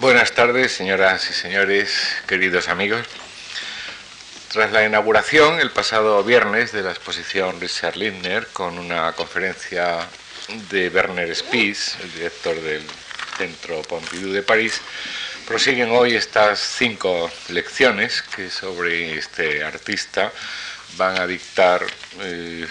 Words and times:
Buenas 0.00 0.30
tardes, 0.30 0.70
señoras 0.70 1.28
y 1.28 1.32
señores, 1.32 1.90
queridos 2.28 2.68
amigos. 2.68 3.04
Tras 4.52 4.70
la 4.70 4.84
inauguración 4.84 5.58
el 5.58 5.72
pasado 5.72 6.22
viernes 6.22 6.70
de 6.70 6.82
la 6.82 6.90
exposición 6.90 7.60
Richard 7.60 7.96
Lindner 7.96 8.46
con 8.52 8.78
una 8.78 9.12
conferencia 9.14 10.06
de 10.70 10.88
Werner 10.90 11.34
Spies, 11.34 11.96
el 12.00 12.12
director 12.12 12.54
del 12.60 12.84
Centro 13.38 13.82
Pompidou 13.82 14.30
de 14.30 14.44
París, 14.44 14.80
prosiguen 15.48 15.90
hoy 15.90 16.14
estas 16.14 16.60
cinco 16.60 17.28
lecciones 17.48 18.22
que 18.22 18.50
sobre 18.50 19.18
este 19.18 19.64
artista 19.64 20.30
van 20.96 21.18
a 21.18 21.26
dictar, 21.26 21.84
eh, 22.20 22.68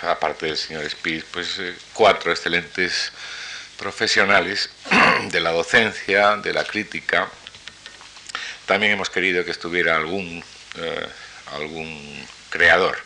aparte 0.00 0.46
del 0.46 0.56
señor 0.56 0.88
Spies, 0.88 1.24
pues 1.30 1.58
eh, 1.58 1.74
cuatro 1.92 2.30
excelentes 2.32 3.12
profesionales 3.82 4.70
de 5.32 5.40
la 5.40 5.50
docencia, 5.50 6.36
de 6.36 6.52
la 6.52 6.64
crítica. 6.64 7.28
También 8.64 8.92
hemos 8.92 9.10
querido 9.10 9.44
que 9.44 9.50
estuviera 9.50 9.96
algún, 9.96 10.42
eh, 10.76 11.06
algún 11.54 12.26
creador. 12.48 12.96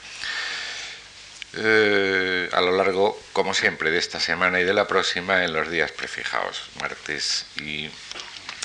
Eh, 1.54 2.50
a 2.52 2.60
lo 2.60 2.72
largo, 2.72 3.18
como 3.32 3.54
siempre, 3.54 3.90
de 3.90 3.98
esta 3.98 4.20
semana 4.20 4.60
y 4.60 4.64
de 4.64 4.74
la 4.74 4.86
próxima 4.86 5.44
en 5.44 5.54
los 5.54 5.70
días 5.70 5.92
prefijados, 5.92 6.64
martes 6.78 7.46
y, 7.56 7.88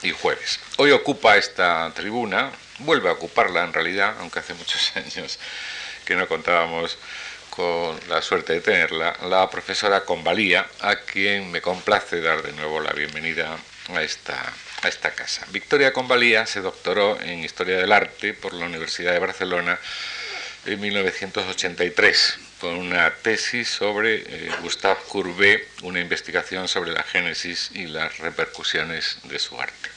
y 0.04 0.12
jueves. 0.12 0.60
Hoy 0.76 0.92
ocupa 0.92 1.38
esta 1.38 1.90
tribuna, 1.96 2.52
vuelve 2.80 3.08
a 3.08 3.14
ocuparla 3.14 3.64
en 3.64 3.72
realidad, 3.72 4.16
aunque 4.20 4.40
hace 4.40 4.54
muchos 4.54 4.92
años 4.98 5.40
que 6.04 6.16
no 6.16 6.28
contábamos 6.28 6.98
con 7.52 8.00
la 8.10 8.22
suerte 8.22 8.54
de 8.54 8.62
tenerla, 8.62 9.16
la 9.30 9.50
profesora 9.50 10.06
Convalía, 10.06 10.66
a 10.80 10.96
quien 10.96 11.52
me 11.52 11.62
complace 11.62 12.22
dar 12.22 12.42
de 12.42 12.54
nuevo 12.54 12.80
la 12.80 12.94
bienvenida 12.94 13.58
a 13.90 14.02
esta, 14.02 14.42
a 14.82 14.88
esta 14.88 15.12
casa. 15.12 15.46
Victoria 15.52 15.94
Convalía 15.94 16.46
se 16.46 16.62
doctoró 16.62 17.20
en 17.22 17.44
Historia 17.44 17.78
del 17.78 17.92
Arte 17.92 18.34
por 18.34 18.54
la 18.54 18.66
Universidad 18.66 19.12
de 19.12 19.20
Barcelona 19.20 19.78
en 20.66 20.80
1983 20.80 22.40
con 22.62 22.76
una 22.76 23.14
tesis 23.16 23.68
sobre 23.68 24.16
eh, 24.16 24.52
Gustave 24.62 25.00
Courbet, 25.10 25.68
una 25.82 26.00
investigación 26.00 26.68
sobre 26.68 26.92
la 26.92 27.04
génesis 27.04 27.72
y 27.74 27.88
las 27.88 28.20
repercusiones 28.20 29.18
de 29.24 29.40
su 29.40 29.60
arte. 29.60 29.90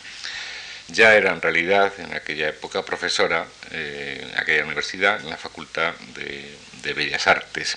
Ya 0.89 1.15
era 1.15 1.31
en 1.31 1.41
realidad 1.41 1.93
en 1.99 2.15
aquella 2.15 2.49
época 2.49 2.83
profesora 2.83 3.47
eh, 3.71 4.27
en 4.29 4.41
aquella 4.41 4.65
universidad, 4.65 5.21
en 5.21 5.31
la 5.31 5.37
Facultad 5.37 5.95
de 6.15 6.57
de 6.85 6.93
Bellas 6.93 7.27
Artes. 7.27 7.77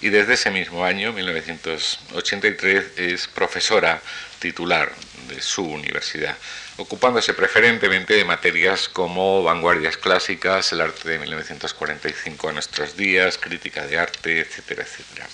Y 0.00 0.10
desde 0.10 0.34
ese 0.34 0.50
mismo 0.50 0.84
año, 0.84 1.12
1983, 1.12 2.84
es 2.98 3.26
profesora 3.28 4.00
titular 4.38 4.92
de 5.28 5.40
su 5.40 5.64
universidad, 5.64 6.36
ocupándose 6.76 7.32
preferentemente 7.34 8.14
de 8.14 8.24
materias 8.24 8.88
como 8.88 9.42
vanguardias 9.42 9.96
clásicas, 9.96 10.70
el 10.72 10.82
arte 10.82 11.08
de 11.08 11.18
1945 11.18 12.48
a 12.48 12.52
nuestros 12.52 12.96
días, 12.96 13.38
crítica 13.38 13.86
de 13.86 13.98
arte, 13.98 14.40
etcétera, 14.40 14.84
etcétera. 14.84 15.26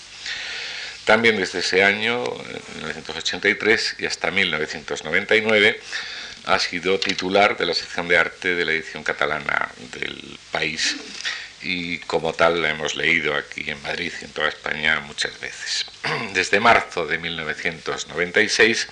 También 1.05 1.35
desde 1.35 1.59
ese 1.59 1.83
año, 1.83 2.23
1983 2.23 3.97
y 3.99 4.05
hasta 4.05 4.31
1999, 4.31 5.79
ha 6.45 6.59
sido 6.59 6.99
titular 6.99 7.57
de 7.57 7.65
la 7.65 7.73
sección 7.73 8.07
de 8.07 8.17
arte 8.17 8.55
de 8.55 8.65
la 8.65 8.71
edición 8.71 9.03
catalana 9.03 9.69
del 9.91 10.39
país 10.51 10.95
y 11.63 11.99
como 11.99 12.33
tal 12.33 12.61
la 12.61 12.69
hemos 12.69 12.95
leído 12.95 13.35
aquí 13.35 13.69
en 13.69 13.81
Madrid 13.81 14.11
y 14.21 14.25
en 14.25 14.31
toda 14.31 14.49
España 14.49 14.99
muchas 15.01 15.39
veces. 15.39 15.85
Desde 16.33 16.59
marzo 16.59 17.05
de 17.07 17.17
1996 17.17 18.87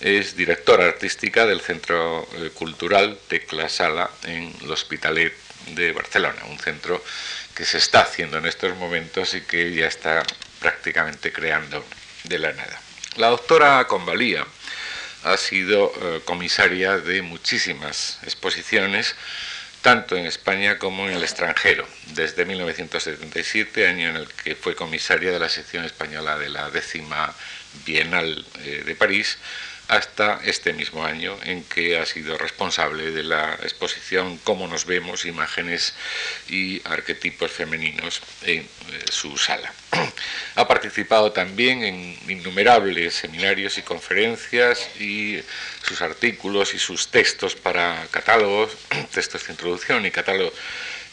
es 0.00 0.36
directora 0.36 0.84
artística 0.84 1.46
del 1.46 1.60
Centro 1.60 2.28
eh, 2.34 2.50
Cultural 2.50 3.18
Tecla 3.28 3.68
Sala 3.68 4.10
en 4.24 4.54
el 4.62 4.70
Hospitalet 4.70 5.32
de 5.74 5.92
Barcelona, 5.92 6.44
un 6.50 6.58
centro 6.58 7.02
que 7.54 7.64
se 7.64 7.78
está 7.78 8.00
haciendo 8.00 8.38
en 8.38 8.46
estos 8.46 8.76
momentos 8.76 9.34
y 9.34 9.40
que 9.40 9.74
ya 9.74 9.86
está 9.86 10.22
prácticamente 10.60 11.32
creando 11.32 11.84
de 12.24 12.38
la 12.38 12.52
nada. 12.52 12.80
La 13.16 13.28
doctora 13.28 13.86
Convalía 13.86 14.46
ha 15.24 15.36
sido 15.38 15.92
eh, 16.00 16.20
comisaria 16.24 16.98
de 16.98 17.22
muchísimas 17.22 18.18
exposiciones, 18.22 19.16
tanto 19.86 20.16
en 20.16 20.26
España 20.26 20.80
como 20.80 21.08
en 21.08 21.14
el 21.14 21.22
extranjero, 21.22 21.86
desde 22.06 22.44
1977, 22.44 23.86
año 23.86 24.08
en 24.08 24.16
el 24.16 24.26
que 24.26 24.56
fue 24.56 24.74
comisaria 24.74 25.30
de 25.30 25.38
la 25.38 25.48
sección 25.48 25.84
española 25.84 26.36
de 26.36 26.48
la 26.48 26.70
décima 26.72 27.32
Bienal 27.84 28.44
eh, 28.64 28.82
de 28.84 28.94
París, 28.96 29.38
hasta 29.88 30.40
este 30.44 30.72
mismo 30.72 31.04
año 31.04 31.36
en 31.44 31.62
que 31.64 31.98
ha 31.98 32.06
sido 32.06 32.36
responsable 32.38 33.12
de 33.12 33.22
la 33.22 33.54
exposición 33.62 34.38
Cómo 34.44 34.66
nos 34.66 34.84
vemos, 34.84 35.24
imágenes 35.24 35.94
y 36.48 36.82
arquetipos 36.84 37.50
femeninos 37.50 38.20
en 38.42 38.62
eh, 38.62 38.68
su 39.10 39.36
sala. 39.36 39.72
Ha 40.56 40.66
participado 40.66 41.32
también 41.32 41.84
en 41.84 42.18
innumerables 42.30 43.14
seminarios 43.14 43.76
y 43.76 43.82
conferencias 43.82 44.88
y 44.98 45.42
sus 45.82 46.00
artículos 46.00 46.72
y 46.72 46.78
sus 46.78 47.08
textos 47.08 47.54
para 47.54 48.06
catálogos, 48.10 48.72
textos 49.12 49.46
de 49.46 49.52
introducción 49.52 50.06
y 50.06 50.10
catálogo 50.10 50.52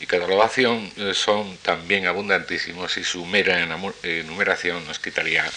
y 0.04 0.06
catalogación 0.06 0.92
eh, 0.98 1.14
son 1.14 1.58
también 1.60 2.08
abundantísimos 2.08 2.98
y 2.98 3.06
su 3.06 3.26
mera 3.26 3.58
enumeración 4.04 4.86
nos 4.86 5.00
quitaría 5.00 5.50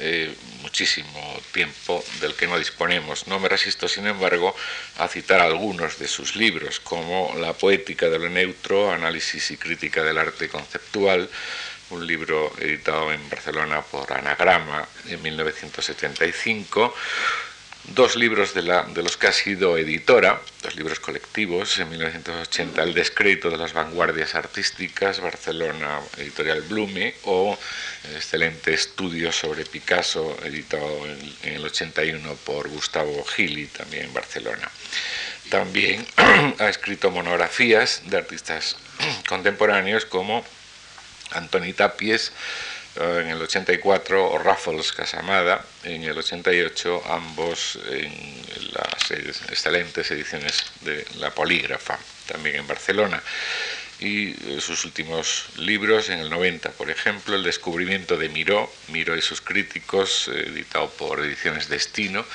eh, 0.00 0.34
muchísimo 0.62 1.38
tiempo 1.52 2.02
del 2.22 2.34
que 2.34 2.46
no 2.46 2.58
disponemos. 2.58 3.26
No 3.26 3.38
me 3.38 3.50
resisto, 3.50 3.88
sin 3.88 4.06
embargo, 4.06 4.56
a 4.96 5.08
citar 5.08 5.42
algunos 5.42 5.98
de 5.98 6.08
sus 6.08 6.36
libros, 6.36 6.80
como 6.80 7.34
La 7.38 7.52
poética 7.52 8.08
de 8.08 8.18
lo 8.18 8.30
neutro, 8.30 8.90
Análisis 8.90 9.50
y 9.50 9.58
crítica 9.58 10.02
del 10.02 10.16
arte 10.16 10.48
conceptual, 10.48 11.28
un 11.90 12.06
libro 12.06 12.50
editado 12.58 13.12
en 13.12 13.28
Barcelona 13.28 13.82
por 13.82 14.10
Anagrama 14.10 14.88
en 15.06 15.20
1975, 15.20 16.94
dos 17.84 18.16
libros 18.16 18.54
de, 18.54 18.62
la, 18.62 18.84
de, 18.84 19.02
los 19.02 19.16
que 19.16 19.26
ha 19.26 19.32
sido 19.32 19.76
editora, 19.76 20.40
dos 20.62 20.76
libros 20.76 21.00
colectivos, 21.00 21.78
en 21.78 21.90
1980 21.90 22.82
El 22.82 22.94
descrédito 22.94 23.50
de 23.50 23.56
las 23.56 23.72
vanguardias 23.72 24.34
artísticas, 24.34 25.20
Barcelona 25.20 26.00
Editorial 26.16 26.62
Blume, 26.62 27.14
o 27.24 27.58
el 28.08 28.16
excelente 28.16 28.72
estudio 28.74 29.32
sobre 29.32 29.64
Picasso, 29.64 30.36
editado 30.44 31.06
en, 31.06 31.36
en 31.42 31.54
el 31.54 31.64
81 31.64 32.34
por 32.44 32.68
Gustavo 32.68 33.24
Gili, 33.24 33.66
también 33.66 34.06
en 34.06 34.14
Barcelona. 34.14 34.70
También 35.50 36.06
ha 36.58 36.68
escrito 36.68 37.10
monografías 37.10 38.02
de 38.06 38.16
artistas 38.16 38.76
contemporáneos 39.28 40.06
como 40.06 40.44
Antoni 41.32 41.72
Tapies, 41.72 42.32
en 42.96 43.28
el 43.28 43.40
84 43.40 44.30
o 44.30 44.38
Raffles 44.38 44.92
Casamada 44.92 45.64
en 45.84 46.02
el 46.04 46.16
88, 46.16 47.02
ambos 47.06 47.78
en 47.90 48.12
las 48.72 49.10
excelentes 49.10 50.10
ediciones 50.10 50.64
de 50.82 51.04
La 51.18 51.30
Polígrafa, 51.30 51.98
también 52.26 52.56
en 52.56 52.66
Barcelona. 52.66 53.22
Y 53.98 54.30
eh, 54.30 54.60
sus 54.60 54.84
últimos 54.84 55.46
libros, 55.56 56.08
en 56.10 56.18
el 56.18 56.28
90, 56.28 56.72
por 56.72 56.90
ejemplo, 56.90 57.36
El 57.36 57.44
descubrimiento 57.44 58.16
de 58.16 58.28
Miró, 58.28 58.70
Miró 58.88 59.16
y 59.16 59.22
sus 59.22 59.40
críticos, 59.40 60.28
editado 60.28 60.90
por 60.90 61.20
Ediciones 61.20 61.68
Destino, 61.68 62.26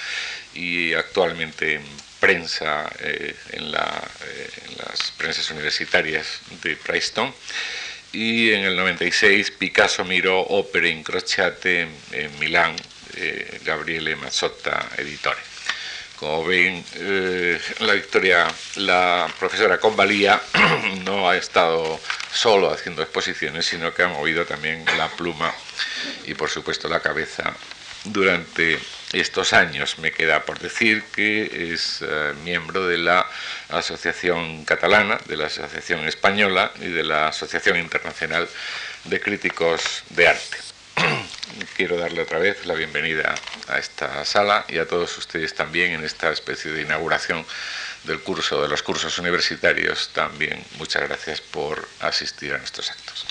y 0.53 0.94
actualmente 0.94 1.75
en 1.75 1.84
prensa, 2.19 2.89
eh, 3.00 3.35
en, 3.51 3.72
la, 3.72 4.01
en, 4.66 4.78
las 4.78 5.12
prensas 5.12 5.51
universitarias 5.51 6.39
de 6.63 6.75
Princeton 6.78 7.34
y 8.13 8.51
en 8.51 8.63
el 8.63 8.75
96 8.75 9.51
Picasso 9.51 10.03
miró 10.06 10.40
Opera 10.41 10.88
Incrociate 10.88 11.88
en, 12.12 12.40
Milán, 12.40 12.75
eh, 13.16 13.59
Gabriele 13.66 14.16
Mazzotta, 14.16 14.90
editore. 14.97 15.40
Como 16.16 16.44
ven, 16.45 16.84
eh, 16.95 17.59
la 17.79 17.94
Victoria, 17.94 18.48
la 18.77 19.31
profesora 19.38 19.80
Convalía 19.80 20.42
no 21.06 21.30
ha 21.30 21.38
estado 21.38 22.00
solo 22.33 22.71
haciendo 22.71 23.04
exposiciones, 23.04 23.68
sino 23.68 23.94
que 23.94 24.04
ha 24.04 24.07
movido 24.07 24.45
también 24.45 24.83
la 24.98 25.10
pluma 25.10 25.53
y 26.25 26.33
por 26.33 26.50
supuesto 26.50 26.89
la 26.89 27.01
cabeza 27.01 27.53
durante 28.03 28.80
estos 29.13 29.54
años. 29.54 30.00
Me 30.00 30.12
queda 30.12 30.44
por 30.44 30.59
decir 30.59 31.04
que 31.13 31.74
es 31.74 32.00
eh, 32.01 32.33
miembro 32.44 32.88
de 32.88 32.98
la 32.98 33.25
Asociación 33.69 34.65
Catalana, 34.65 35.19
de 35.25 35.38
la 35.38 35.48
Asociación 35.48 36.07
Española 36.07 36.71
y 36.80 36.88
de 36.88 37.04
la 37.04 37.27
Asociación 37.30 37.77
Internacional 37.77 38.48
de 39.06 39.19
Críticos 39.19 40.04
de 40.09 40.27
Arte. 40.27 40.57
Quiero 41.75 41.98
darle 41.98 42.21
otra 42.21 42.39
vez 42.39 42.65
la 42.65 42.74
bienvenida 42.74 43.36
a 43.68 43.77
esta 43.77 44.25
sala 44.25 44.65
y 44.68 44.77
a 44.80 44.88
todos 44.88 45.18
ustedes 45.18 45.53
también 45.53 45.94
en 45.94 46.03
esta 46.03 46.31
especie 46.31 46.71
de 46.71 46.81
inauguración 46.81 47.45
del 48.03 48.19
curso, 48.21 48.62
de 48.62 48.68
los 48.68 48.83
cursos 48.83 49.18
universitarios. 49.19 50.10
También 50.13 50.63
muchas 50.77 51.03
gracias 51.03 51.42
por 51.42 51.88
asistir 52.00 52.53
a 52.53 52.57
nuestros 52.57 52.89
actos. 52.89 53.25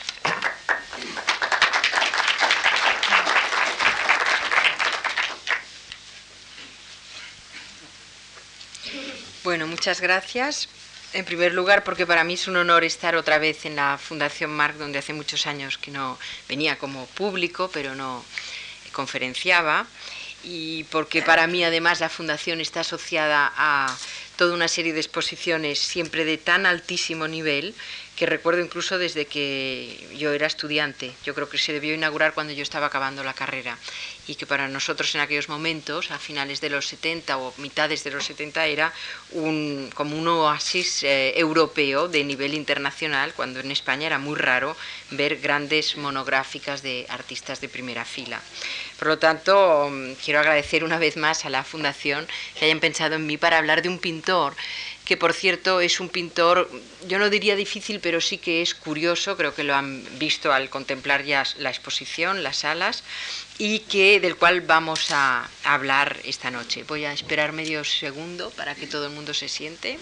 Bueno, 9.47 9.69
muchas 9.69 10.01
gracias. 10.01 10.69
En 11.13 11.25
primer 11.25 11.55
lugar, 11.55 11.85
porque 11.85 12.05
para 12.05 12.25
mí 12.25 12.35
es 12.35 12.49
un 12.49 12.57
honor 12.57 12.83
estar 12.83 13.15
otra 13.15 13.39
vez 13.39 13.65
en 13.65 13.77
la 13.77 13.97
Fundación 13.97 14.51
Marc, 14.51 14.75
donde 14.75 14.99
hace 14.99 15.13
muchos 15.13 15.47
años 15.47 15.79
que 15.79 15.93
no 15.93 16.19
venía 16.49 16.79
como 16.79 17.07
público, 17.07 17.71
pero 17.73 17.95
no 17.95 18.25
conferenciaba. 18.91 19.87
Y 20.43 20.83
porque 20.91 21.23
para 21.23 21.47
mí, 21.47 21.63
además, 21.63 22.01
la 22.01 22.09
Fundación 22.09 22.61
está 22.61 22.81
asociada 22.81 23.53
a 23.57 23.97
toda 24.35 24.53
una 24.53 24.67
serie 24.67 24.93
de 24.93 24.99
exposiciones 24.99 25.79
siempre 25.79 26.25
de 26.25 26.39
tan 26.39 26.67
altísimo 26.67 27.29
nivel 27.29 27.77
que 28.17 28.25
recuerdo 28.25 28.63
incluso 28.63 28.99
desde 28.99 29.27
que 29.27 30.09
yo 30.17 30.33
era 30.33 30.47
estudiante. 30.47 31.13
Yo 31.23 31.35
creo 31.35 31.51
que 31.51 31.59
se 31.59 31.75
debió 31.75 31.95
inaugurar 31.95 32.33
cuando 32.33 32.55
yo 32.55 32.63
estaba 32.63 32.87
acabando 32.87 33.23
la 33.23 33.35
carrera 33.35 33.79
y 34.27 34.35
que 34.35 34.47
para 34.47 34.69
nosotros 34.69 35.15
en 35.15 35.21
aquellos 35.21 35.49
momentos, 35.49 36.11
a 36.11 36.19
finales 36.19 36.61
de 36.61 36.71
los 36.71 36.87
70 36.89 37.37
o 37.39 37.55
mitades 37.59 38.03
de 38.05 38.11
los 38.11 38.25
70, 38.25 38.67
era 38.67 38.93
un, 39.33 39.91
como 39.95 40.17
un 40.17 40.27
oasis 40.27 41.03
eh, 41.03 41.39
europeo 41.39 42.09
de 42.09 42.25
nivel 42.25 42.55
internacional, 42.55 43.35
cuando 43.35 43.61
en 43.61 43.71
España 43.71 44.07
era 44.07 44.19
muy 44.19 44.37
raro 44.37 44.77
ver 45.11 45.37
grandes 45.37 45.97
monográficas 45.97 46.83
de 46.83 47.07
artistas 47.09 47.61
de 47.61 47.69
primera 47.69 48.05
fila. 48.05 48.41
Por 48.99 49.09
lo 49.09 49.19
tanto, 49.19 49.89
mm, 49.91 50.15
quiero 50.25 50.41
agradecer 50.41 50.83
una 50.83 50.99
vez 50.99 51.17
más 51.17 51.45
a 51.45 51.51
la 51.51 51.63
Fundación 51.65 52.27
que 52.59 52.65
hayan 52.65 52.81
pensado 52.81 53.17
en 53.17 53.27
mí 53.27 53.37
para 53.37 53.59
hablar 53.59 53.83
de 53.83 53.91
un 53.91 53.99
pintor 53.99 54.57
que 55.07 55.17
por 55.17 55.33
cierto 55.33 55.81
es 55.81 56.01
un 56.01 56.09
pintor, 56.09 56.69
yo 57.07 57.21
no 57.21 57.31
diría 57.31 57.55
difícil, 57.55 58.01
pero 58.01 58.21
sí 58.21 58.39
que 58.39 58.61
es 58.61 58.75
curioso, 58.75 59.37
creo 59.37 59.55
que 59.55 59.63
lo 59.63 59.75
han 59.75 60.05
visto 60.19 60.53
al 60.53 60.69
contemplar 60.69 61.25
ya 61.25 61.45
la 61.59 61.71
exposición, 61.71 62.43
las 62.43 62.59
salas, 62.59 63.05
y 63.57 63.79
que 63.81 64.19
del 64.19 64.37
cual 64.37 64.63
vamos 64.63 65.13
a 65.13 65.49
hablar 65.63 66.19
esta 66.25 66.51
noche. 66.51 66.83
Voy 66.83 67.05
a 67.05 67.13
esperar 67.13 67.53
medio 67.53 67.85
segundo 67.85 68.51
para 68.51 68.75
que 68.75 68.89
todo 68.89 69.07
el 69.07 69.13
mundo 69.13 69.33
se 69.33 69.49
siente. 69.49 69.97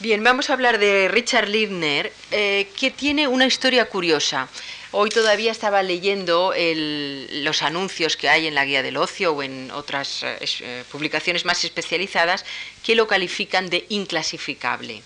Bien, 0.00 0.22
vamos 0.22 0.50
a 0.50 0.52
hablar 0.52 0.78
de 0.78 1.08
Richard 1.08 1.48
Lindner, 1.48 2.12
eh, 2.30 2.68
que 2.78 2.90
tiene 2.90 3.26
una 3.26 3.46
historia 3.46 3.86
curiosa. 3.86 4.50
Hoy 4.92 5.10
todavía 5.10 5.50
estaba 5.50 5.82
leyendo 5.82 6.54
los 6.56 7.62
anuncios 7.62 8.16
que 8.16 8.28
hay 8.28 8.46
en 8.46 8.54
la 8.54 8.64
Guía 8.64 8.82
del 8.82 8.96
Ocio 8.96 9.32
o 9.32 9.42
en 9.42 9.70
otras 9.72 10.22
eh, 10.22 10.38
eh, 10.60 10.84
publicaciones 10.90 11.44
más 11.44 11.64
especializadas 11.64 12.44
que 12.84 12.94
lo 12.94 13.08
califican 13.08 13.68
de 13.68 13.84
inclasificable 13.88 15.02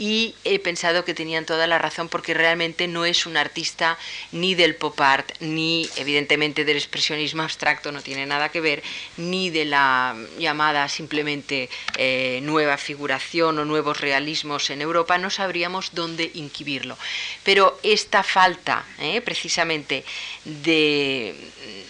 y 0.00 0.34
he 0.44 0.58
pensado 0.58 1.04
que 1.04 1.12
tenían 1.12 1.44
toda 1.44 1.66
la 1.66 1.76
razón 1.76 2.08
porque 2.08 2.32
realmente 2.32 2.88
no 2.88 3.04
es 3.04 3.26
un 3.26 3.36
artista 3.36 3.98
ni 4.32 4.54
del 4.54 4.74
pop 4.74 4.98
art, 4.98 5.30
ni 5.40 5.90
evidentemente 5.96 6.64
del 6.64 6.78
expresionismo 6.78 7.42
abstracto, 7.42 7.92
no 7.92 8.00
tiene 8.00 8.24
nada 8.24 8.48
que 8.48 8.62
ver, 8.62 8.82
ni 9.18 9.50
de 9.50 9.66
la 9.66 10.16
llamada 10.38 10.88
simplemente 10.88 11.68
eh, 11.98 12.40
nueva 12.42 12.78
figuración 12.78 13.58
o 13.58 13.66
nuevos 13.66 14.00
realismos 14.00 14.70
en 14.70 14.80
Europa, 14.80 15.18
no 15.18 15.28
sabríamos 15.28 15.90
dónde 15.92 16.30
inquibirlo. 16.32 16.96
Pero 17.44 17.78
esta 17.82 18.22
falta 18.22 18.86
eh, 19.00 19.20
precisamente 19.20 20.02
de, 20.46 21.34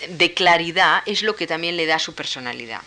de 0.09 0.35
claridad 0.35 1.05
es 1.07 1.23
lo 1.23 1.37
que 1.37 1.47
también 1.47 1.77
le 1.77 1.87
da 1.87 2.01
su 2.01 2.13
personalidad. 2.17 2.81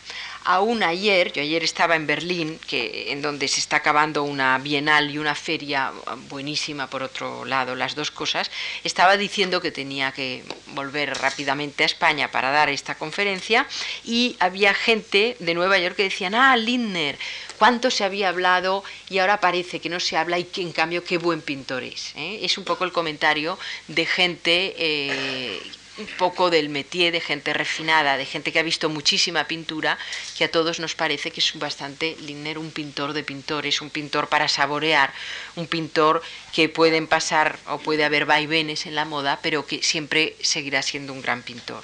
Aún 0.45 0.83
ayer, 0.83 1.31
yo 1.31 1.41
ayer 1.41 1.63
estaba 1.63 1.95
en 1.95 2.05
Berlín, 2.05 2.59
que, 2.67 3.11
en 3.11 3.21
donde 3.21 3.47
se 3.47 3.61
está 3.61 3.77
acabando 3.77 4.23
una 4.23 4.57
bienal 4.57 5.09
y 5.09 5.17
una 5.17 5.35
feria 5.35 5.91
buenísima 6.29 6.87
por 6.87 7.01
otro 7.01 7.45
lado, 7.45 7.75
las 7.75 7.95
dos 7.95 8.11
cosas, 8.11 8.51
estaba 8.83 9.15
diciendo 9.15 9.61
que 9.61 9.71
tenía 9.71 10.11
que 10.11 10.43
volver 10.67 11.17
rápidamente 11.17 11.83
a 11.83 11.85
España 11.85 12.29
para 12.29 12.51
dar 12.51 12.69
esta 12.69 12.95
conferencia 12.95 13.67
y 14.03 14.35
había 14.39 14.73
gente 14.73 15.37
de 15.39 15.53
Nueva 15.53 15.79
York 15.79 15.95
que 15.95 16.03
decían, 16.03 16.35
ah, 16.35 16.57
Lindner, 16.57 17.17
cuánto 17.57 17.89
se 17.89 18.03
había 18.03 18.29
hablado 18.29 18.83
y 19.09 19.19
ahora 19.19 19.39
parece 19.39 19.79
que 19.79 19.89
no 19.89 20.01
se 20.01 20.17
habla 20.17 20.39
y 20.39 20.43
que 20.43 20.61
en 20.61 20.73
cambio 20.73 21.03
qué 21.05 21.17
buen 21.17 21.41
pintor 21.41 21.83
es. 21.83 22.13
¿eh? 22.15 22.39
Es 22.41 22.57
un 22.57 22.65
poco 22.65 22.83
el 22.83 22.91
comentario 22.91 23.57
de 23.87 24.05
gente... 24.05 24.75
Eh, 24.77 25.61
un 25.97 26.07
poco 26.17 26.49
del 26.49 26.69
métier 26.69 27.11
de 27.11 27.21
gente 27.21 27.53
refinada, 27.53 28.17
de 28.17 28.25
gente 28.25 28.51
que 28.51 28.59
ha 28.59 28.63
visto 28.63 28.89
muchísima 28.89 29.45
pintura, 29.45 29.97
que 30.37 30.45
a 30.45 30.51
todos 30.51 30.79
nos 30.79 30.95
parece 30.95 31.31
que 31.31 31.39
es 31.39 31.53
bastante 31.59 32.17
Lindner 32.21 32.57
un 32.57 32.71
pintor 32.71 33.13
de 33.13 33.23
pintores, 33.23 33.81
un 33.81 33.89
pintor 33.89 34.27
para 34.27 34.47
saborear, 34.47 35.13
un 35.55 35.67
pintor 35.67 36.23
que 36.51 36.69
pueden 36.69 37.07
pasar 37.07 37.59
o 37.67 37.77
puede 37.77 38.03
haber 38.03 38.25
vaivenes 38.25 38.85
en 38.85 38.95
la 38.95 39.05
moda, 39.05 39.39
pero 39.43 39.67
que 39.67 39.83
siempre 39.83 40.35
seguirá 40.41 40.81
siendo 40.81 41.13
un 41.13 41.21
gran 41.21 41.43
pintor. 41.43 41.83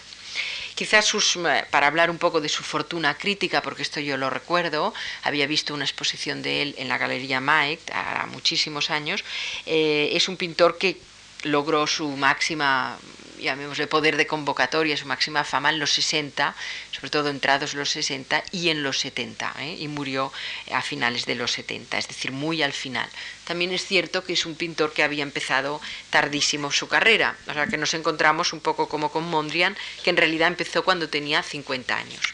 Quizás 0.74 1.06
sus, 1.06 1.36
eh, 1.36 1.66
para 1.70 1.88
hablar 1.88 2.10
un 2.10 2.18
poco 2.18 2.40
de 2.40 2.48
su 2.48 2.64
fortuna 2.64 3.18
crítica, 3.18 3.62
porque 3.62 3.82
esto 3.82 4.00
yo 4.00 4.16
lo 4.16 4.30
recuerdo, 4.30 4.94
había 5.24 5.46
visto 5.46 5.74
una 5.74 5.84
exposición 5.84 6.42
de 6.42 6.62
él 6.62 6.76
en 6.78 6.88
la 6.88 6.98
Galería 6.98 7.42
Maek 7.42 7.82
hará 7.92 8.26
muchísimos 8.28 8.90
años, 8.90 9.26
eh, 9.66 10.12
es 10.14 10.30
un 10.30 10.38
pintor 10.38 10.78
que 10.78 10.98
logró 11.44 11.86
su 11.86 12.08
máxima 12.10 12.98
llamémosle 13.40 13.88
poder 13.88 14.18
de 14.18 14.28
convocatoria, 14.28 14.98
su 14.98 15.08
máxima 15.08 15.44
fama 15.44 15.70
en 15.70 15.80
los 15.80 15.92
60, 15.94 16.56
sobre 16.92 17.10
todo 17.10 17.30
entrados 17.30 17.74
los 17.74 17.90
60 17.90 18.44
y 18.52 18.70
en 18.70 18.84
los 18.84 19.00
70, 19.00 19.56
¿eh? 19.60 19.78
y 19.80 19.88
murió 19.88 20.32
a 20.72 20.82
finales 20.82 21.26
de 21.26 21.36
los 21.36 21.52
70, 21.52 21.98
es 21.98 22.08
decir, 22.08 22.32
muy 22.32 22.62
al 22.62 22.74
final. 22.74 23.10
También 23.46 23.72
es 23.72 23.86
cierto 23.86 24.24
que 24.24 24.34
es 24.34 24.46
un 24.46 24.56
pintor 24.56 24.94
que 24.94 25.04
había 25.04 25.24
empezado 25.24 25.82
tardísimo 26.10 26.72
su 26.72 26.88
carrera, 26.88 27.36
o 27.48 27.54
sea 27.54 27.68
que 27.68 27.78
nos 27.78 27.94
encontramos 27.94 28.54
un 28.54 28.60
poco 28.60 28.88
como 28.88 29.12
con 29.12 29.24
Mondrian, 29.24 29.76
que 30.04 30.10
en 30.10 30.18
realidad 30.18 30.48
empezó 30.48 30.84
cuando 30.84 31.10
tenía 31.10 31.42
50 31.42 31.96
años. 31.96 32.34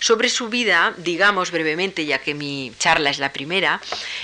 Sobre 0.00 0.28
su 0.28 0.48
vida, 0.48 0.94
digamos 0.96 1.50
brevemente, 1.50 2.06
ya 2.06 2.18
que 2.18 2.34
mi 2.34 2.72
charla 2.78 3.10
es 3.10 3.18
la 3.18 3.32
primera, 3.32 3.80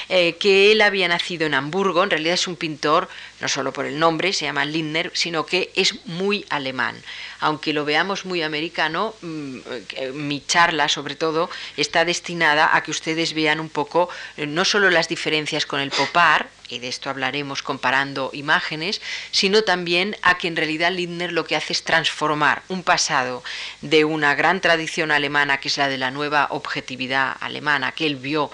eh, 0.09 0.37
que 0.39 0.73
él 0.73 0.81
había 0.81 1.09
nacido 1.09 1.47
en 1.47 1.55
Hamburgo, 1.55 2.03
en 2.03 2.11
realidad 2.11 2.35
es 2.35 2.47
un 2.47 2.57
pintor, 2.57 3.09
no 3.41 3.49
solo 3.49 3.73
por 3.73 3.87
el 3.87 3.99
nombre, 3.99 4.33
se 4.33 4.47
llama 4.47 4.65
Lindner, 4.65 5.11
sino 5.15 5.45
que 5.45 5.71
es 5.75 6.07
muy 6.07 6.47
alemán. 6.49 6.97
Aunque 7.41 7.73
lo 7.73 7.85
veamos 7.85 8.25
muy 8.25 8.43
americano, 8.43 9.15
mm, 9.21 9.59
eh, 9.97 10.13
mi 10.15 10.45
charla 10.47 10.89
sobre 10.89 11.17
todo 11.17 11.51
está 11.77 12.05
destinada 12.05 12.75
a 12.75 12.83
que 12.83 12.91
ustedes 12.91 13.35
vean 13.35 13.61
un 13.61 13.69
poco 13.69 14.09
eh, 14.37 14.47
no 14.47 14.65
solo 14.65 14.91
las 14.91 15.09
diferencias 15.09 15.67
con 15.67 15.81
el 15.81 15.91
popar, 15.91 16.49
y 16.69 16.79
de 16.79 16.89
esto 16.89 17.11
hablaremos 17.11 17.63
comparando 17.63 18.31
imágenes, 18.33 19.01
sino 19.31 19.63
también 19.63 20.17
a 20.23 20.39
que 20.39 20.49
en 20.49 20.57
realidad 20.57 20.93
Lindner 20.93 21.33
lo 21.33 21.45
que 21.45 21.57
hace 21.57 21.73
es 21.73 21.85
transformar 21.85 22.63
un 22.69 22.83
pasado 22.83 23.43
de 23.81 24.05
una 24.05 24.35
gran 24.35 24.61
tradición 24.61 25.11
alemana, 25.11 25.61
que 25.61 25.69
es 25.69 25.77
la 25.77 25.89
de 25.89 25.99
la 25.99 26.11
nueva 26.11 26.49
objetividad 26.51 27.37
alemana, 27.41 27.93
que 27.93 28.07
él 28.07 28.17
vio 28.17 28.51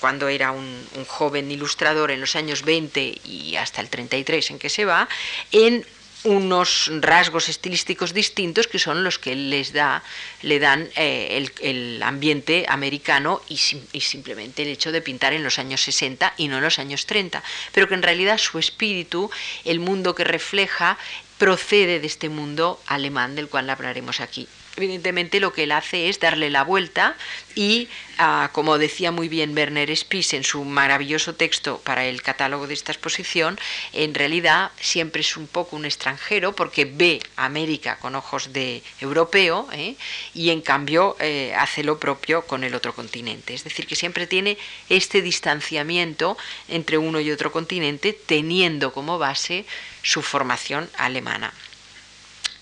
cuando 0.00 0.28
era 0.28 0.50
un, 0.52 0.86
un 0.96 1.04
joven 1.04 1.50
ilustrador 1.50 2.10
en 2.10 2.20
los 2.20 2.36
años 2.36 2.62
20 2.62 3.20
y 3.24 3.56
hasta 3.56 3.80
el 3.80 3.88
33 3.88 4.50
en 4.50 4.58
que 4.58 4.68
se 4.68 4.84
va, 4.84 5.08
en 5.52 5.86
unos 6.24 6.90
rasgos 7.00 7.48
estilísticos 7.48 8.12
distintos 8.12 8.66
que 8.66 8.78
son 8.78 9.04
los 9.04 9.18
que 9.18 9.36
les 9.36 9.72
da, 9.72 10.02
le 10.42 10.58
dan 10.58 10.88
eh, 10.96 11.46
el, 11.60 12.02
ambiente 12.02 12.66
americano 12.68 13.40
y, 13.48 13.60
y, 13.92 14.00
simplemente 14.00 14.62
el 14.62 14.68
hecho 14.68 14.92
de 14.92 15.00
pintar 15.00 15.32
en 15.32 15.44
los 15.44 15.58
años 15.58 15.82
60 15.82 16.34
y 16.36 16.48
no 16.48 16.56
en 16.56 16.64
los 16.64 16.78
años 16.78 17.06
30, 17.06 17.42
pero 17.72 17.88
que 17.88 17.94
en 17.94 18.02
realidad 18.02 18.38
su 18.38 18.58
espíritu, 18.58 19.30
el 19.64 19.80
mundo 19.80 20.14
que 20.14 20.24
refleja, 20.24 20.98
procede 21.38 22.00
de 22.00 22.06
este 22.06 22.28
mundo 22.28 22.80
alemán 22.86 23.34
del 23.34 23.48
cual 23.48 23.68
hablaremos 23.70 24.20
aquí 24.20 24.48
evidentemente 24.76 25.40
lo 25.40 25.52
que 25.52 25.64
él 25.64 25.72
hace 25.72 26.08
es 26.08 26.20
darle 26.20 26.50
la 26.50 26.64
vuelta 26.64 27.16
y, 27.54 27.88
ah, 28.18 28.50
como 28.52 28.78
decía 28.78 29.12
muy 29.12 29.28
bien 29.28 29.56
Werner 29.56 29.94
Spies 29.96 30.34
en 30.34 30.44
su 30.44 30.64
maravilloso 30.64 31.34
texto 31.34 31.80
para 31.84 32.04
el 32.04 32.22
catálogo 32.22 32.66
de 32.66 32.74
esta 32.74 32.92
exposición, 32.92 33.58
en 33.92 34.14
realidad 34.14 34.72
siempre 34.80 35.20
es 35.20 35.36
un 35.36 35.46
poco 35.46 35.76
un 35.76 35.84
extranjero 35.84 36.54
porque 36.54 36.84
ve 36.84 37.20
América 37.36 37.98
con 37.98 38.14
ojos 38.14 38.52
de 38.52 38.82
europeo 39.00 39.68
¿eh? 39.72 39.96
y 40.34 40.50
en 40.50 40.60
cambio 40.60 41.16
eh, 41.20 41.54
hace 41.56 41.84
lo 41.84 41.98
propio 41.98 42.46
con 42.46 42.64
el 42.64 42.74
otro 42.74 42.94
continente. 42.94 43.54
Es 43.54 43.64
decir, 43.64 43.86
que 43.86 43.96
siempre 43.96 44.26
tiene 44.26 44.58
este 44.88 45.22
distanciamiento 45.22 46.36
entre 46.68 46.98
uno 46.98 47.20
y 47.20 47.30
otro 47.30 47.52
continente 47.52 48.12
teniendo 48.12 48.92
como 48.92 49.18
base 49.18 49.64
su 50.02 50.22
formación 50.22 50.90
alemana. 50.96 51.52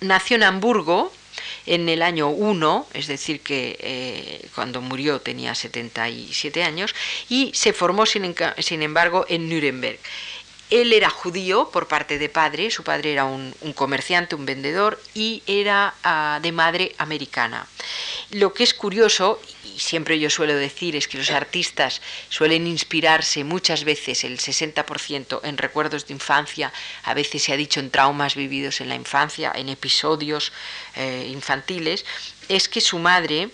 Nació 0.00 0.37
en 0.37 0.42
Hamburgo, 0.42 1.12
en 1.66 1.88
el 1.88 2.02
año 2.02 2.28
1, 2.28 2.88
es 2.94 3.06
decir, 3.06 3.40
que 3.40 3.76
eh, 3.80 4.49
cuando 4.54 4.80
murió 4.80 5.21
tenía 5.21 5.54
77 5.54 6.62
años, 6.62 6.94
y 7.28 7.50
se 7.54 7.73
formó, 7.73 8.06
sin, 8.06 8.35
sin 8.59 8.82
embargo, 8.82 9.26
en 9.28 9.49
Nuremberg. 9.49 9.99
Él 10.72 10.94
era 10.94 11.10
judío 11.10 11.68
por 11.70 11.86
parte 11.86 12.18
de 12.18 12.30
padre, 12.30 12.70
su 12.70 12.82
padre 12.82 13.12
era 13.12 13.26
un, 13.26 13.52
comerciante, 13.74 14.34
un 14.34 14.46
vendedor, 14.46 14.98
y 15.12 15.42
era 15.46 15.92
ah, 16.02 16.40
de 16.40 16.50
madre 16.50 16.94
americana. 16.96 17.66
Lo 18.30 18.54
que 18.54 18.64
es 18.64 18.72
curioso, 18.72 19.38
y 19.64 19.78
siempre 19.78 20.18
yo 20.18 20.30
suelo 20.30 20.54
decir, 20.54 20.96
es 20.96 21.08
que 21.08 21.18
los 21.18 21.30
artistas 21.30 22.00
suelen 22.30 22.66
inspirarse 22.66 23.44
muchas 23.44 23.84
veces, 23.84 24.24
el 24.24 24.38
60% 24.38 25.40
en 25.42 25.58
recuerdos 25.58 26.06
de 26.06 26.14
infancia, 26.14 26.72
a 27.02 27.12
veces 27.12 27.42
se 27.42 27.52
ha 27.52 27.58
dicho 27.58 27.78
en 27.78 27.90
traumas 27.90 28.34
vividos 28.34 28.80
en 28.80 28.88
la 28.88 28.94
infancia, 28.94 29.52
en 29.54 29.68
episodios 29.68 30.54
eh, 30.96 31.28
infantiles, 31.30 32.06
es 32.48 32.70
que 32.70 32.80
su 32.80 32.98
madre 32.98 33.50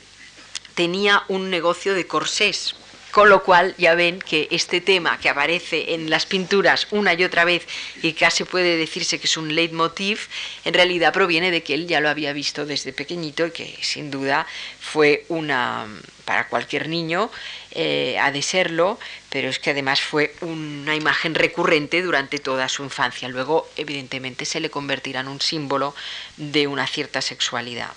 tenía 0.76 1.24
un 1.26 1.50
negocio 1.50 1.94
de 1.94 2.06
corsés 2.06 2.76
con 3.10 3.28
lo 3.28 3.42
cual 3.42 3.74
ya 3.78 3.94
ven 3.94 4.18
que 4.18 4.48
este 4.50 4.80
tema 4.80 5.18
que 5.18 5.28
aparece 5.28 5.94
en 5.94 6.10
las 6.10 6.26
pinturas 6.26 6.86
una 6.90 7.14
y 7.14 7.24
otra 7.24 7.44
vez 7.44 7.66
y 8.02 8.12
casi 8.12 8.44
puede 8.44 8.76
decirse 8.76 9.18
que 9.18 9.26
es 9.26 9.36
un 9.36 9.54
leitmotiv, 9.54 10.28
en 10.64 10.74
realidad 10.74 11.12
proviene 11.12 11.50
de 11.50 11.62
que 11.62 11.74
él 11.74 11.86
ya 11.86 12.00
lo 12.00 12.08
había 12.08 12.32
visto 12.32 12.66
desde 12.66 12.92
pequeñito 12.92 13.46
y 13.46 13.50
que 13.50 13.78
sin 13.80 14.10
duda 14.10 14.46
fue 14.80 15.24
una, 15.28 15.86
para 16.24 16.48
cualquier 16.48 16.88
niño, 16.88 17.30
eh, 17.70 18.18
ha 18.20 18.30
de 18.30 18.42
serlo, 18.42 18.98
pero 19.30 19.48
es 19.48 19.58
que 19.58 19.70
además 19.70 20.00
fue 20.00 20.34
una 20.40 20.94
imagen 20.94 21.34
recurrente 21.34 22.02
durante 22.02 22.38
toda 22.38 22.68
su 22.68 22.82
infancia. 22.82 23.28
Luego, 23.28 23.68
evidentemente, 23.76 24.44
se 24.44 24.60
le 24.60 24.70
convertirá 24.70 25.20
en 25.20 25.28
un 25.28 25.40
símbolo 25.40 25.94
de 26.36 26.66
una 26.66 26.86
cierta 26.86 27.20
sexualidad. 27.20 27.90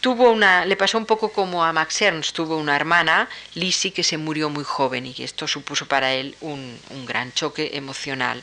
Tuvo 0.00 0.30
una, 0.30 0.64
le 0.64 0.76
pasó 0.76 0.96
un 0.96 1.04
poco 1.04 1.30
como 1.30 1.62
a 1.62 1.74
Max 1.74 2.00
Ernst, 2.00 2.34
tuvo 2.34 2.56
una 2.56 2.74
hermana, 2.74 3.28
Lizzie, 3.54 3.92
que 3.92 4.02
se 4.02 4.16
murió 4.16 4.48
muy 4.48 4.64
joven 4.64 5.04
y 5.04 5.14
esto 5.18 5.46
supuso 5.46 5.86
para 5.86 6.14
él 6.14 6.34
un, 6.40 6.78
gran 7.06 7.34
choque 7.34 7.72
emocional 7.74 8.42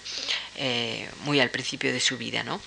eh, 0.56 1.10
muy 1.24 1.40
al 1.40 1.50
principio 1.50 1.92
de 1.92 2.00
su 2.00 2.16
vida. 2.18 2.44
¿no? 2.44 2.62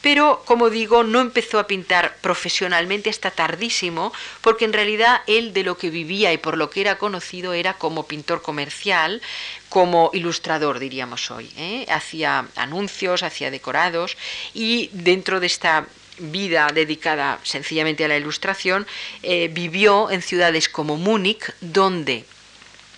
Pero, 0.00 0.42
como 0.44 0.70
digo, 0.70 1.04
no 1.04 1.20
empezó 1.20 1.60
a 1.60 1.68
pintar 1.68 2.16
profesionalmente 2.20 3.10
hasta 3.10 3.30
tardísimo, 3.30 4.12
porque 4.40 4.64
en 4.64 4.72
realidad 4.72 5.20
él 5.28 5.52
de 5.52 5.62
lo 5.62 5.78
que 5.78 5.90
vivía 5.90 6.32
y 6.32 6.38
por 6.38 6.58
lo 6.58 6.68
que 6.68 6.80
era 6.80 6.98
conocido 6.98 7.52
era 7.52 7.74
como 7.74 8.08
pintor 8.08 8.42
comercial, 8.42 9.22
como 9.68 10.10
ilustrador, 10.14 10.80
diríamos 10.80 11.30
hoy. 11.30 11.48
¿eh? 11.56 11.86
Hacía 11.88 12.46
anuncios, 12.56 13.22
hacía 13.22 13.52
decorados 13.52 14.16
y 14.52 14.90
dentro 14.92 15.38
de 15.38 15.46
esta 15.46 15.86
vida 16.30 16.68
dedicada 16.72 17.38
sencillamente 17.42 18.04
a 18.04 18.08
la 18.08 18.16
ilustración, 18.16 18.86
eh, 19.22 19.48
vivió 19.52 20.10
en 20.10 20.22
ciudades 20.22 20.68
como 20.68 20.96
Múnich, 20.96 21.52
donde, 21.60 22.24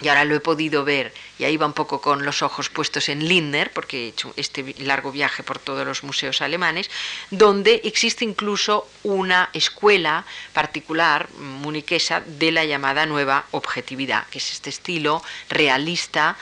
y 0.00 0.08
ahora 0.08 0.24
lo 0.24 0.34
he 0.34 0.40
podido 0.40 0.84
ver, 0.84 1.12
y 1.38 1.44
ahí 1.44 1.56
va 1.56 1.66
un 1.66 1.72
poco 1.72 2.00
con 2.00 2.24
los 2.24 2.42
ojos 2.42 2.68
puestos 2.68 3.08
en 3.08 3.26
Lindner, 3.26 3.72
porque 3.72 4.04
he 4.04 4.08
hecho 4.08 4.32
este 4.36 4.74
largo 4.78 5.10
viaje 5.10 5.42
por 5.42 5.58
todos 5.58 5.86
los 5.86 6.04
museos 6.04 6.42
alemanes, 6.42 6.90
donde 7.30 7.80
existe 7.84 8.24
incluso 8.24 8.88
una 9.02 9.50
escuela 9.52 10.24
particular 10.52 11.28
muniquesa 11.38 12.20
de 12.20 12.52
la 12.52 12.64
llamada 12.64 13.06
nueva 13.06 13.46
objetividad, 13.50 14.26
que 14.28 14.38
es 14.38 14.52
este 14.52 14.70
estilo 14.70 15.22
realista, 15.48 16.36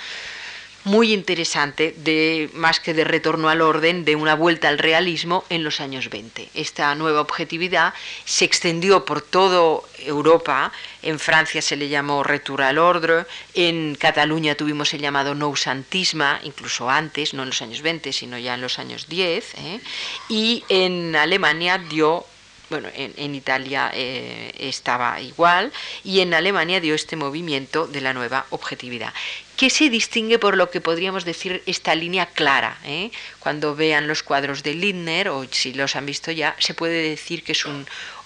muy 0.85 1.13
interesante, 1.13 1.95
de, 1.99 2.51
más 2.55 2.81
que 2.81 2.95
de 2.95 3.05
retorno 3.05 3.49
al 3.49 3.61
orden, 3.61 4.05
de 4.05 4.17
una 4.17 4.35
vuelta 4.35 4.69
al 4.69 4.79
realismo 4.79 5.45
en 5.49 5.63
los 5.63 5.81
años 5.81 6.11
20. 6.11 6.49
Esta 6.55 6.95
nueva 6.95 7.21
objetividad 7.21 7.95
se 8.25 8.45
extendió 8.45 9.05
por 9.05 9.23
toda 9.23 9.81
Europa, 9.99 10.73
en 11.03 11.19
Francia 11.19 11.63
se 11.63 11.77
le 11.77 11.89
llamó 11.89 12.25
Retour 12.25 12.63
à 12.63 12.73
l'ordre, 12.73 13.27
en 13.55 13.95
Cataluña 13.95 14.57
tuvimos 14.57 14.93
el 14.95 15.01
llamado 15.01 15.35
noucentisme, 15.35 16.39
incluso 16.43 16.91
antes, 16.91 17.35
no 17.35 17.43
en 17.43 17.51
los 17.51 17.63
años 17.63 17.83
20, 17.83 18.13
sino 18.13 18.39
ya 18.39 18.55
en 18.55 18.61
los 18.61 18.79
años 18.79 19.09
10, 19.09 19.55
¿eh? 19.55 19.81
y 20.29 20.65
en 20.69 21.15
Alemania 21.15 21.79
dio 21.79 22.27
bueno, 22.71 22.89
en, 22.95 23.35
Italia 23.35 23.91
eh, 23.93 24.51
estaba 24.59 25.21
igual 25.21 25.71
y 26.05 26.21
en 26.21 26.33
Alemania 26.33 26.81
dio 26.81 26.95
este 26.95 27.17
movimiento 27.17 27.87
de 27.87 28.01
la 28.01 28.15
nueva 28.15 28.47
objetividad 28.49 29.13
que 29.57 29.71
se 29.71 29.91
distingue 29.91 30.39
por 30.39 30.57
lo 30.57 30.71
que 30.71 30.81
podríamos 30.81 31.25
decir 31.25 31.63
esta 31.67 31.95
línea 31.95 32.27
clara. 32.27 32.79
¿eh? 32.85 33.11
Cuando 33.39 33.77
vean 33.77 34.09
los 34.09 34.23
cuadros 34.23 34.63
de 34.63 34.75
Lindner, 34.75 35.29
o 35.29 35.47
si 35.51 35.75
los 35.75 35.95
han 35.97 36.07
visto 36.07 36.31
ya, 36.31 36.57
se 36.59 36.75
puede 36.75 37.11
decir 37.11 37.43
que 37.45 37.53
es 37.53 37.65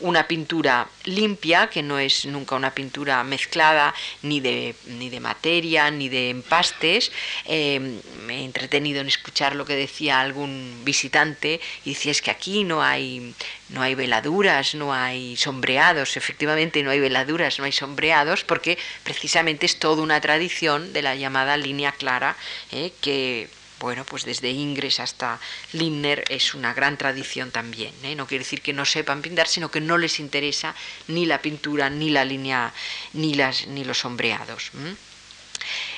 una 0.00 0.28
pintura 0.28 0.88
limpia, 1.04 1.68
que 1.68 1.82
no 1.82 1.98
es 1.98 2.26
nunca 2.26 2.54
una 2.54 2.74
pintura 2.74 3.24
mezclada 3.24 3.94
ni 4.22 4.40
de, 4.40 4.74
ni 4.86 5.10
de 5.10 5.20
materia, 5.20 5.90
ni 5.90 6.08
de 6.08 6.30
empastes. 6.30 7.10
Eh, 7.44 8.00
me 8.26 8.40
he 8.40 8.44
entretenido 8.44 9.00
en 9.00 9.08
escuchar 9.08 9.56
lo 9.56 9.64
que 9.64 9.74
decía 9.74 10.20
algún 10.20 10.82
visitante 10.84 11.60
y 11.84 11.94
decía 11.94 12.12
es 12.12 12.22
que 12.22 12.30
aquí 12.30 12.64
no 12.64 12.82
hay, 12.82 13.34
no 13.70 13.82
hay 13.82 13.94
veladuras, 13.94 14.74
no 14.74 14.92
hay 14.92 15.36
sombreados. 15.36 16.16
Efectivamente, 16.16 16.82
no 16.82 16.90
hay 16.90 17.00
veladuras, 17.00 17.58
no 17.58 17.64
hay 17.64 17.72
sombreados, 17.72 18.44
porque 18.44 18.78
precisamente 19.02 19.66
es 19.66 19.78
toda 19.78 20.02
una 20.02 20.20
tradición 20.20 20.92
de 20.92 21.02
la 21.02 21.15
llamada 21.16 21.56
línea 21.56 21.92
clara, 21.92 22.36
eh, 22.70 22.92
que 23.00 23.48
bueno, 23.80 24.04
pues 24.04 24.24
desde 24.24 24.50
Ingres 24.50 25.00
hasta 25.00 25.38
Lindner 25.72 26.24
es 26.30 26.54
una 26.54 26.72
gran 26.72 26.96
tradición 26.96 27.50
también. 27.50 27.92
¿eh? 28.04 28.14
No 28.14 28.26
quiere 28.26 28.44
decir 28.44 28.62
que 28.62 28.72
no 28.72 28.86
sepan 28.86 29.20
pintar, 29.20 29.48
sino 29.48 29.70
que 29.70 29.82
no 29.82 29.98
les 29.98 30.18
interesa 30.18 30.74
ni 31.08 31.26
la 31.26 31.42
pintura, 31.42 31.90
ni 31.90 32.08
la 32.08 32.24
línea, 32.24 32.72
ni, 33.12 33.34
las, 33.34 33.66
ni 33.66 33.84
los 33.84 33.98
sombreados. 33.98 34.70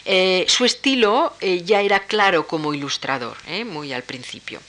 Eh, 0.07 0.45
su 0.49 0.65
estilo 0.65 1.37
ya 1.41 1.81
era 1.81 2.01
claro 2.01 2.49
como 2.49 2.75
ilustrador, 2.75 3.37
muy 3.65 3.93
al 3.93 4.03
principio 4.03 4.61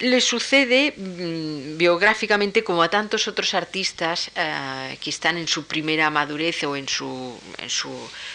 le 0.00 0.20
sucede 0.20 0.92
mm, 0.96 1.78
biográficamente 1.78 2.64
como 2.64 2.82
a 2.82 2.90
tantos 2.90 3.28
otros 3.28 3.54
artistas 3.54 4.30
eh, 4.34 4.98
que 5.00 5.10
están 5.10 5.38
en 5.38 5.46
su 5.46 5.66
primera 5.66 6.10
madurez 6.10 6.64
o 6.64 6.74
en 6.74 6.88
su, 6.88 7.38
en 7.58 7.70
su, 7.70 7.90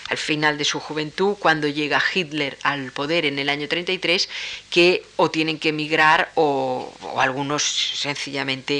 al 0.09 0.17
final 0.17 0.57
de 0.57 0.63
su 0.63 0.79
juventud, 0.79 1.35
cuando 1.37 1.67
llega 1.67 2.01
Hitler 2.13 2.57
al 2.63 2.93
poder 2.93 3.25
en 3.25 3.39
el 3.39 3.49
año 3.49 3.67
33, 3.67 4.29
que 4.69 5.03
o 5.17 5.29
tienen 5.29 5.59
que 5.59 5.69
emigrar 5.69 6.31
o, 6.35 6.93
algunos 7.17 7.63
sencillamente 7.63 8.73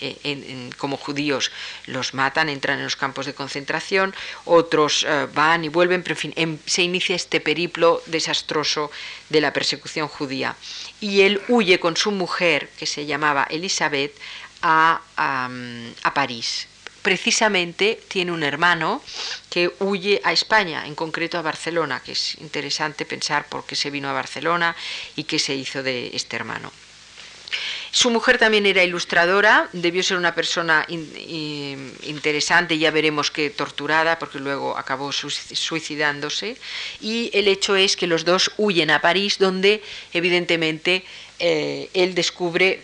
eh, 0.00 0.16
eh, 0.24 0.70
como 0.78 0.96
judíos 0.96 1.50
los 1.86 2.14
matan, 2.14 2.48
entran 2.48 2.78
en 2.78 2.84
los 2.84 2.96
campos 2.96 3.26
de 3.26 3.34
concentración, 3.34 4.14
otros 4.46 5.06
van 5.34 5.64
y 5.64 5.68
vuelven, 5.68 6.02
pero 6.02 6.14
en 6.14 6.18
fin, 6.18 6.32
em, 6.36 6.58
se 6.64 6.82
inicia 6.82 7.14
este 7.14 7.40
periplo 7.40 8.02
desastroso 8.06 8.90
de 9.28 9.40
la 9.40 9.52
persecución 9.52 10.08
judía 10.08 10.56
y 11.02 11.22
él 11.22 11.42
huye 11.48 11.80
con 11.80 11.96
su 11.96 12.12
mujer, 12.12 12.70
que 12.78 12.86
se 12.86 13.04
llamaba 13.04 13.46
Elizabeth, 13.50 14.14
a, 14.62 15.02
a, 15.16 16.14
París. 16.14 16.68
Precisamente 17.02 18.00
tiene 18.06 18.30
un 18.30 18.44
hermano 18.44 19.02
que 19.50 19.74
huye 19.80 20.20
a 20.22 20.32
España, 20.32 20.86
en 20.86 20.94
concreto 20.94 21.36
a 21.36 21.42
Barcelona, 21.42 22.00
que 22.00 22.12
es 22.12 22.36
interesante 22.40 23.04
pensar 23.04 23.48
por 23.48 23.66
qué 23.66 23.74
se 23.74 23.90
vino 23.90 24.08
a 24.08 24.12
Barcelona 24.12 24.76
y 25.16 25.24
qué 25.24 25.40
se 25.40 25.56
hizo 25.56 25.82
de 25.82 26.12
este 26.14 26.36
hermano. 26.36 26.70
Su 27.90 28.10
mujer 28.10 28.38
también 28.38 28.64
era 28.66 28.82
ilustradora, 28.82 29.68
debió 29.72 30.02
ser 30.02 30.16
una 30.16 30.34
persona 30.34 30.86
interesante, 30.88 32.78
ya 32.78 32.90
veremos 32.90 33.30
que 33.30 33.50
torturada, 33.50 34.18
porque 34.18 34.38
luego 34.38 34.76
acabó 34.78 35.12
suicidándose. 35.12 36.56
Y 37.00 37.30
el 37.34 37.48
hecho 37.48 37.76
es 37.76 37.96
que 37.96 38.06
los 38.06 38.24
dos 38.24 38.50
huyen 38.56 38.90
a 38.90 39.00
París, 39.00 39.38
donde 39.38 39.82
evidentemente 40.12 41.04
eh, 41.38 41.90
él 41.92 42.14
descubre 42.14 42.80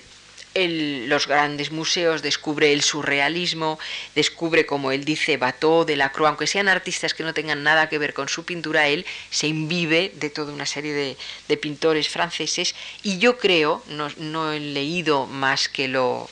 los 0.66 1.26
grandes 1.26 1.70
museos, 1.70 2.22
descubre 2.22 2.72
el 2.72 2.82
surrealismo, 2.82 3.78
descubre, 4.14 4.66
como 4.66 4.92
él 4.92 5.04
dice, 5.04 5.36
Bateau, 5.36 5.84
Delacroix, 5.84 6.28
aunque 6.28 6.46
sean 6.46 6.68
artistas 6.68 7.14
que 7.14 7.22
no 7.22 7.34
tengan 7.34 7.62
nada 7.62 7.88
que 7.88 7.98
ver 7.98 8.14
con 8.14 8.28
su 8.28 8.44
pintura, 8.44 8.88
él 8.88 9.06
se 9.30 9.46
imbibe 9.46 10.12
de 10.14 10.30
toda 10.30 10.52
una 10.52 10.66
serie 10.66 10.92
de, 10.92 11.16
de 11.48 11.56
pintores 11.56 12.08
franceses. 12.08 12.74
Y 13.02 13.18
yo 13.18 13.38
creo, 13.38 13.82
no, 13.88 14.08
no 14.16 14.52
he 14.52 14.60
leído 14.60 15.26
más 15.26 15.68
que 15.68 15.88
lo 15.88 16.28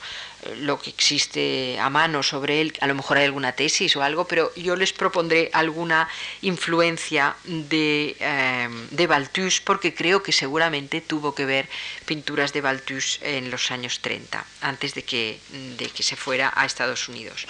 lo 0.58 0.80
que 0.80 0.90
existe 0.90 1.78
a 1.80 1.90
mano 1.90 2.22
sobre 2.22 2.60
él, 2.60 2.72
a 2.80 2.86
lo 2.86 2.94
mejor 2.94 3.18
hay 3.18 3.24
alguna 3.24 3.52
tesis 3.52 3.96
o 3.96 4.02
algo, 4.02 4.26
pero 4.26 4.52
yo 4.56 4.76
les 4.76 4.92
propondré 4.92 5.50
alguna 5.52 6.08
influencia 6.42 7.36
de, 7.44 8.16
eh, 8.20 8.68
de 8.90 9.06
Balthus 9.06 9.60
porque 9.60 9.94
creo 9.94 10.22
que 10.22 10.32
seguramente 10.32 11.00
tuvo 11.00 11.34
que 11.34 11.46
ver 11.46 11.68
pinturas 12.04 12.52
de 12.52 12.60
Balthus 12.60 13.18
en 13.22 13.50
los 13.50 13.70
años 13.70 14.00
30, 14.00 14.44
antes 14.60 14.94
de 14.94 15.02
que, 15.02 15.38
de 15.78 15.88
que 15.88 16.02
se 16.02 16.16
fuera 16.16 16.52
a 16.54 16.66
Estados 16.66 17.08
Unidos. 17.08 17.46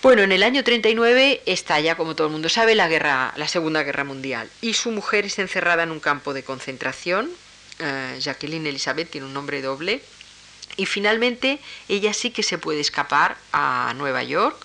Bueno, 0.00 0.22
en 0.22 0.30
el 0.30 0.44
año 0.44 0.62
39 0.62 1.42
estalla, 1.44 1.96
como 1.96 2.14
todo 2.14 2.28
el 2.28 2.32
mundo 2.32 2.48
sabe, 2.48 2.76
la, 2.76 2.86
guerra, 2.86 3.32
la 3.36 3.48
Segunda 3.48 3.82
Guerra 3.82 4.04
Mundial 4.04 4.48
y 4.60 4.74
su 4.74 4.92
mujer 4.92 5.26
es 5.26 5.40
encerrada 5.40 5.82
en 5.82 5.90
un 5.90 5.98
campo 5.98 6.34
de 6.34 6.44
concentración. 6.44 7.28
Eh, 7.80 8.18
Jacqueline 8.20 8.68
Elizabeth 8.68 9.10
tiene 9.10 9.26
un 9.26 9.34
nombre 9.34 9.60
doble, 9.60 10.00
y 10.78 10.86
finalmente 10.86 11.58
ella 11.88 12.14
sí 12.14 12.30
que 12.30 12.42
se 12.42 12.56
puede 12.56 12.80
escapar 12.80 13.36
a 13.52 13.92
Nueva 13.96 14.22
York, 14.22 14.56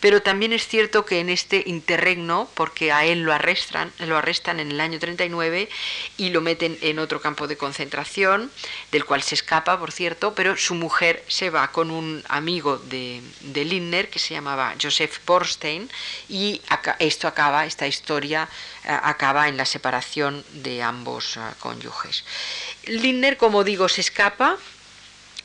Pero 0.00 0.20
también 0.20 0.52
es 0.52 0.66
cierto 0.66 1.06
que 1.06 1.20
en 1.20 1.30
este 1.30 1.62
interregno, 1.64 2.50
porque 2.54 2.92
a 2.92 3.06
él 3.06 3.22
lo 3.22 3.32
arrestan, 3.32 3.92
lo 4.00 4.18
arrestan 4.18 4.58
en 4.60 4.72
el 4.72 4.80
año 4.80 4.98
39 4.98 5.70
y 6.18 6.30
lo 6.30 6.40
meten 6.40 6.76
en 6.82 6.98
otro 6.98 7.20
campo 7.20 7.46
de 7.46 7.56
concentración, 7.56 8.50
del 8.90 9.04
cual 9.04 9.22
se 9.22 9.36
escapa, 9.36 9.78
por 9.78 9.92
cierto, 9.92 10.34
pero 10.34 10.56
su 10.56 10.74
mujer 10.74 11.24
se 11.28 11.48
va 11.50 11.70
con 11.70 11.90
un 11.90 12.22
amigo 12.28 12.76
de, 12.78 13.22
de 13.40 13.64
Lindner 13.64 14.10
que 14.10 14.18
se 14.18 14.34
llamaba 14.34 14.74
Joseph 14.82 15.20
Borstein 15.24 15.88
y 16.28 16.60
esto 16.98 17.28
acaba, 17.28 17.64
esta 17.64 17.86
historia 17.86 18.48
eh, 18.84 18.88
acaba 18.90 19.48
en 19.48 19.56
la 19.56 19.64
separación 19.64 20.44
de 20.52 20.82
ambos 20.82 21.36
eh, 21.36 21.40
cónyuges. 21.60 22.24
Lindner, 22.86 23.36
como 23.38 23.64
digo, 23.64 23.88
se 23.88 24.02
escapa 24.02 24.58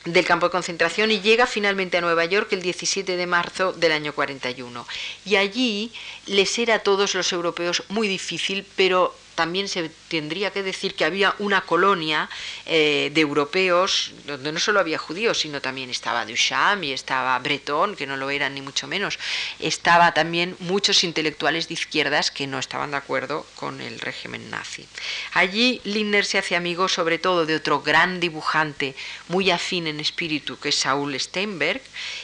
del 0.04 0.24
campo 0.24 0.46
de 0.46 0.52
concentración 0.52 1.10
y 1.10 1.20
llega 1.20 1.46
finalmente 1.46 1.98
a 1.98 2.00
Nueva 2.00 2.24
York 2.24 2.52
el 2.52 2.62
17 2.62 3.16
de 3.16 3.26
marzo 3.26 3.72
del 3.72 3.92
año 3.92 4.14
41. 4.14 4.86
Y 5.26 5.36
allí 5.36 5.92
les 6.26 6.58
era 6.58 6.76
a 6.76 6.78
todos 6.78 7.14
los 7.14 7.32
europeos 7.32 7.82
muy 7.88 8.08
difícil, 8.08 8.66
pero 8.76 9.14
también 9.40 9.68
se 9.68 9.88
tendría 10.08 10.50
que 10.50 10.62
decir 10.62 10.94
que 10.94 11.06
había 11.06 11.34
una 11.38 11.62
colonia 11.62 12.28
eh, 12.66 13.10
de 13.14 13.22
europeos 13.22 14.12
donde 14.26 14.52
no 14.52 14.60
solo 14.60 14.80
había 14.80 14.98
judíos, 14.98 15.40
sino 15.40 15.62
también 15.62 15.88
estaba 15.88 16.26
Duchamp 16.26 16.84
y 16.84 16.92
estaba 16.92 17.38
Breton, 17.38 17.96
que 17.96 18.06
no 18.06 18.18
lo 18.18 18.28
eran 18.28 18.52
ni 18.52 18.60
mucho 18.60 18.86
menos. 18.86 19.18
Estaba 19.58 20.12
también 20.12 20.56
muchos 20.58 21.04
intelectuales 21.04 21.68
de 21.68 21.72
izquierdas 21.72 22.30
que 22.30 22.46
no 22.46 22.58
estaban 22.58 22.90
de 22.90 22.98
acuerdo 22.98 23.46
con 23.54 23.80
el 23.80 23.98
régimen 23.98 24.50
nazi. 24.50 24.86
Allí 25.32 25.80
Lindner 25.84 26.26
se 26.26 26.36
hace 26.36 26.54
amigo 26.54 26.88
sobre 26.88 27.16
todo 27.16 27.46
de 27.46 27.56
otro 27.56 27.80
gran 27.80 28.20
dibujante 28.20 28.94
muy 29.28 29.50
afín 29.50 29.86
en 29.86 30.00
espíritu, 30.00 30.58
que 30.58 30.68
es 30.68 30.74
Saul 30.74 31.18
Steinberg, 31.18 31.80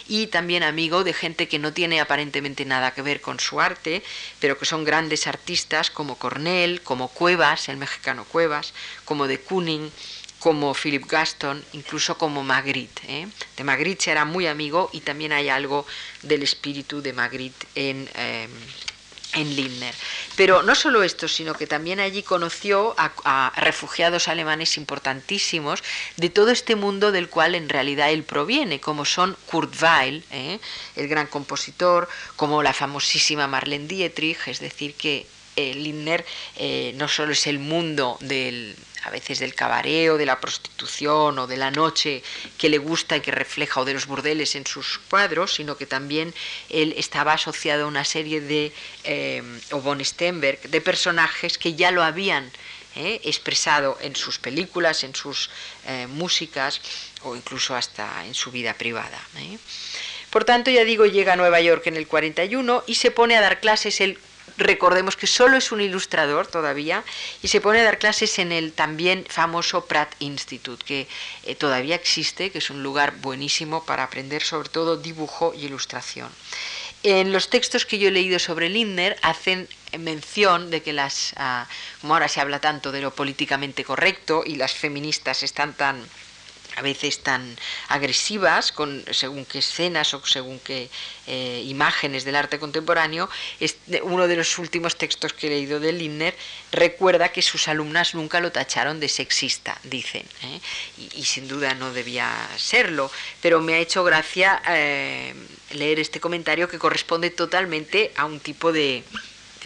y 0.06 0.26
también 0.26 0.62
amigo 0.62 1.02
de 1.02 1.14
gente 1.14 1.48
que 1.48 1.58
no 1.58 1.72
tiene 1.72 1.98
aparentemente 1.98 2.66
nada 2.66 2.92
que 2.92 3.00
ver 3.00 3.22
con 3.22 3.40
su 3.40 3.58
arte, 3.58 4.02
pero 4.38 4.58
que 4.58 4.66
son 4.66 4.84
grandes 4.84 5.26
artistas 5.26 5.90
como 5.90 6.18
Cornell, 6.26 6.82
como 6.82 7.05
Cuevas, 7.08 7.68
el 7.68 7.76
mexicano 7.76 8.24
Cuevas, 8.24 8.72
como 9.04 9.26
de 9.26 9.40
Kooning, 9.40 9.90
como 10.38 10.74
Philip 10.74 11.06
Gaston, 11.06 11.64
incluso 11.72 12.18
como 12.18 12.44
Magritte. 12.44 13.02
¿eh? 13.08 13.28
De 13.56 13.64
Magritte 13.64 14.04
se 14.04 14.10
era 14.12 14.24
muy 14.24 14.46
amigo 14.46 14.90
y 14.92 15.00
también 15.00 15.32
hay 15.32 15.48
algo 15.48 15.86
del 16.22 16.42
espíritu 16.42 17.02
de 17.02 17.12
Magritte 17.12 17.66
en, 17.74 18.08
eh, 18.14 18.48
en 19.34 19.56
Lindner. 19.56 19.94
Pero 20.36 20.62
no 20.62 20.74
solo 20.74 21.02
esto, 21.02 21.28
sino 21.28 21.54
que 21.54 21.66
también 21.66 22.00
allí 22.00 22.22
conoció 22.22 22.94
a, 22.98 23.52
refugiados 23.56 24.28
alemanes 24.28 24.76
importantísimos 24.76 25.82
de 26.16 26.30
todo 26.30 26.50
este 26.50 26.76
mundo 26.76 27.12
del 27.12 27.28
cual 27.28 27.54
en 27.54 27.68
realidad 27.68 28.10
él 28.10 28.22
proviene, 28.22 28.80
como 28.80 29.04
son 29.04 29.36
Kurt 29.46 29.74
Weill, 29.80 30.24
¿eh? 30.30 30.58
el 30.96 31.08
gran 31.08 31.26
compositor, 31.26 32.08
como 32.36 32.62
la 32.62 32.72
famosísima 32.72 33.46
Marlene 33.46 33.88
Dietrich, 33.88 34.48
es 34.48 34.60
decir, 34.60 34.94
que 34.94 35.26
Lindner 35.56 36.24
eh, 36.56 36.92
no 36.96 37.08
solo 37.08 37.32
es 37.32 37.46
el 37.46 37.58
mundo 37.58 38.18
del 38.20 38.76
a 39.04 39.10
veces 39.10 39.38
del 39.38 39.54
cabareo, 39.54 40.18
de 40.18 40.26
la 40.26 40.40
prostitución 40.40 41.38
o 41.38 41.46
de 41.46 41.56
la 41.56 41.70
noche 41.70 42.24
que 42.58 42.68
le 42.68 42.78
gusta 42.78 43.16
y 43.16 43.20
que 43.20 43.30
refleja 43.30 43.80
o 43.80 43.84
de 43.84 43.94
los 43.94 44.06
burdeles 44.06 44.56
en 44.56 44.66
sus 44.66 44.98
cuadros, 45.08 45.54
sino 45.54 45.76
que 45.76 45.86
también 45.86 46.34
él 46.70 46.92
estaba 46.96 47.34
asociado 47.34 47.84
a 47.84 47.86
una 47.86 48.04
serie 48.04 48.40
de, 48.40 48.72
eh, 49.04 49.44
o 49.70 49.80
von 49.80 50.04
Stenberg, 50.04 50.60
de 50.60 50.80
personajes 50.80 51.56
que 51.56 51.74
ya 51.74 51.92
lo 51.92 52.02
habían 52.02 52.50
eh, 52.96 53.20
expresado 53.22 53.96
en 54.00 54.16
sus 54.16 54.40
películas, 54.40 55.04
en 55.04 55.14
sus 55.14 55.50
músicas 56.08 56.80
o 57.22 57.36
incluso 57.36 57.76
hasta 57.76 58.24
en 58.26 58.34
su 58.34 58.50
vida 58.50 58.74
privada. 58.74 59.20
Por 60.30 60.44
tanto, 60.44 60.70
ya 60.70 60.84
digo, 60.84 61.06
llega 61.06 61.34
a 61.34 61.36
Nueva 61.36 61.60
York 61.60 61.86
en 61.86 61.96
el 61.96 62.08
41 62.08 62.84
y 62.88 62.96
se 62.96 63.12
pone 63.12 63.36
a 63.36 63.40
dar 63.40 63.60
clases 63.60 64.00
el 64.00 64.18
recordemos 64.56 65.16
que 65.16 65.26
solo 65.26 65.56
es 65.56 65.72
un 65.72 65.80
ilustrador 65.80 66.46
todavía 66.46 67.04
y 67.42 67.48
se 67.48 67.60
pone 67.60 67.80
a 67.80 67.84
dar 67.84 67.98
clases 67.98 68.38
en 68.38 68.52
el 68.52 68.72
también 68.72 69.24
famoso 69.28 69.86
Pratt 69.86 70.14
Institute, 70.18 70.84
que 70.84 71.08
eh, 71.44 71.54
todavía 71.54 71.94
existe, 71.94 72.50
que 72.50 72.58
es 72.58 72.70
un 72.70 72.82
lugar 72.82 73.16
buenísimo 73.20 73.84
para 73.84 74.04
aprender 74.04 74.42
sobre 74.42 74.68
todo 74.68 74.96
dibujo 74.96 75.52
y 75.54 75.66
ilustración. 75.66 76.30
En 77.02 77.32
los 77.32 77.50
textos 77.50 77.86
que 77.86 77.98
yo 77.98 78.08
he 78.08 78.10
leído 78.10 78.38
sobre 78.38 78.68
Lindner 78.68 79.16
hacen 79.22 79.68
mención 79.98 80.70
de 80.70 80.82
que 80.82 80.92
las, 80.92 81.34
ah, 81.36 81.68
como 82.00 82.14
ahora 82.14 82.28
se 82.28 82.40
habla 82.40 82.60
tanto 82.60 82.90
de 82.90 83.00
lo 83.00 83.14
políticamente 83.14 83.84
correcto 83.84 84.42
y 84.44 84.56
las 84.56 84.74
feministas 84.74 85.42
están 85.42 85.74
tan 85.74 86.04
a 86.76 86.82
veces 86.82 87.22
tan 87.22 87.56
agresivas 87.88 88.70
con 88.70 89.04
según 89.10 89.44
qué 89.44 89.58
escenas 89.58 90.14
o 90.14 90.24
según 90.24 90.60
qué 90.60 90.88
eh, 91.26 91.62
imágenes 91.66 92.24
del 92.24 92.36
arte 92.36 92.58
contemporáneo, 92.58 93.28
uno 94.02 94.28
de 94.28 94.36
los 94.36 94.58
últimos 94.58 94.96
textos 94.96 95.32
que 95.32 95.48
he 95.48 95.50
leído 95.50 95.80
de 95.80 95.92
Lindner 95.92 96.36
recuerda 96.72 97.30
que 97.30 97.42
sus 97.42 97.66
alumnas 97.68 98.14
nunca 98.14 98.40
lo 98.40 98.52
tacharon 98.52 99.00
de 99.00 99.08
sexista, 99.08 99.80
dicen, 99.84 100.24
¿eh? 100.42 100.60
y, 101.14 101.24
sin 101.24 101.48
duda 101.48 101.74
no 101.74 101.92
debía 101.92 102.30
serlo, 102.56 103.10
pero 103.40 103.60
me 103.60 103.74
ha 103.74 103.78
hecho 103.78 104.04
gracia 104.04 104.62
eh, 104.68 105.34
leer 105.70 105.98
este 105.98 106.20
comentario 106.20 106.68
que 106.68 106.78
corresponde 106.78 107.30
totalmente 107.30 108.12
a 108.16 108.26
un 108.26 108.38
tipo 108.38 108.70
de, 108.72 109.02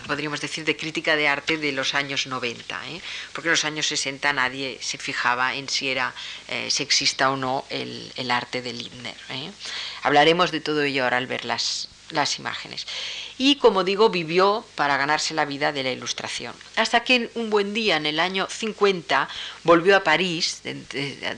podríamos 0.07 0.41
decir, 0.41 0.65
de 0.65 0.77
crítica 0.77 1.17
de 1.17 1.29
arte 1.29 1.59
de 1.59 1.73
los 1.73 1.95
años 1.95 2.27
90, 2.27 2.89
¿eh? 2.89 3.01
porque 3.33 3.49
en 3.49 3.53
los 3.53 3.65
años 3.65 3.87
60 3.87 4.33
nadie 4.33 4.79
se 4.81 4.99
fijaba 4.99 5.55
en 5.55 5.69
si 5.69 5.89
era 5.89 6.15
eh, 6.49 6.71
sexista 6.71 7.31
o 7.31 7.37
no 7.37 7.65
el, 7.71 8.31
arte 8.31 8.63
de 8.63 8.73
Lindner. 8.73 9.17
¿eh? 9.31 9.51
Hablaremos 10.03 10.51
de 10.51 10.61
todo 10.61 10.83
ello 10.83 11.05
ahora 11.05 11.17
al 11.17 11.27
ver 11.27 11.45
las, 11.45 11.89
las 12.11 12.39
imágenes. 12.39 12.87
Y 13.39 13.57
como 13.57 13.85
digo, 13.85 14.11
vivió 14.11 14.65
para 14.75 14.97
ganarse 14.97 15.33
la 15.33 15.47
vida 15.47 15.73
de 15.73 15.83
la 15.83 15.91
ilustración. 15.91 16.55
Hasta 16.77 17.05
que 17.05 17.31
un 17.35 17.49
buen 17.49 17.73
día, 17.73 17.97
en 17.97 18.07
el 18.07 18.21
año 18.21 18.47
50, 18.51 19.29
volvió 19.65 19.97
a 19.97 20.05
París, 20.05 20.61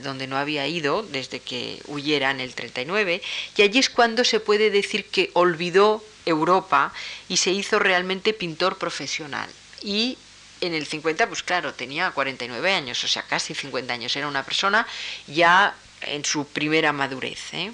donde 0.03 0.27
no 0.27 0.37
había 0.37 0.67
ido 0.67 1.03
desde 1.03 1.39
que 1.39 1.81
huyera 1.87 2.31
en 2.31 2.41
el 2.41 2.53
39, 2.55 3.21
y 3.55 3.61
allí 3.61 3.79
es 3.79 3.89
cuando 3.89 4.23
se 4.25 4.41
puede 4.41 4.69
decir 4.69 5.05
que 5.05 5.29
olvidó 5.33 6.03
Europa 6.25 6.93
y 7.29 7.37
se 7.37 7.51
hizo 7.51 7.79
realmente 7.79 8.33
pintor 8.33 8.77
profesional. 8.77 9.49
Y 9.81 10.17
en 10.61 10.73
el 10.73 10.85
50, 10.85 11.27
pues 11.27 11.43
claro, 11.43 11.73
tenía 11.73 12.11
49 12.11 12.73
años, 12.73 13.03
o 13.03 13.07
sea, 13.07 13.23
casi 13.23 13.53
50 13.53 13.93
años. 13.93 14.15
Era 14.15 14.27
una 14.27 14.43
persona 14.43 14.87
ya 15.27 15.75
en 16.01 16.23
su 16.23 16.45
primera 16.47 16.93
madurez. 16.93 17.53
¿eh? 17.53 17.71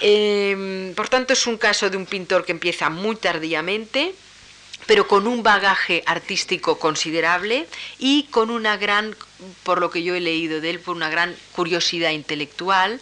Em, 0.00 0.94
por 0.94 1.08
tanto, 1.08 1.32
es 1.32 1.46
un 1.46 1.58
caso 1.58 1.90
de 1.90 1.96
un 1.96 2.06
pintor 2.06 2.44
que 2.44 2.52
empieza 2.52 2.90
muy 2.90 3.16
tardíamente, 3.16 4.14
pero 4.86 5.08
con 5.08 5.26
un 5.26 5.42
bagaje 5.42 6.02
artístico 6.06 6.78
considerable 6.78 7.66
y 7.98 8.24
con 8.24 8.50
una 8.50 8.76
gran, 8.76 9.16
por 9.62 9.80
lo 9.80 9.90
que 9.90 10.02
yo 10.02 10.14
he 10.14 10.20
leído 10.20 10.60
de 10.60 10.70
él, 10.70 10.80
por 10.80 10.96
una 10.96 11.10
gran 11.10 11.34
curiosidad 11.52 12.10
intelectual 12.10 13.00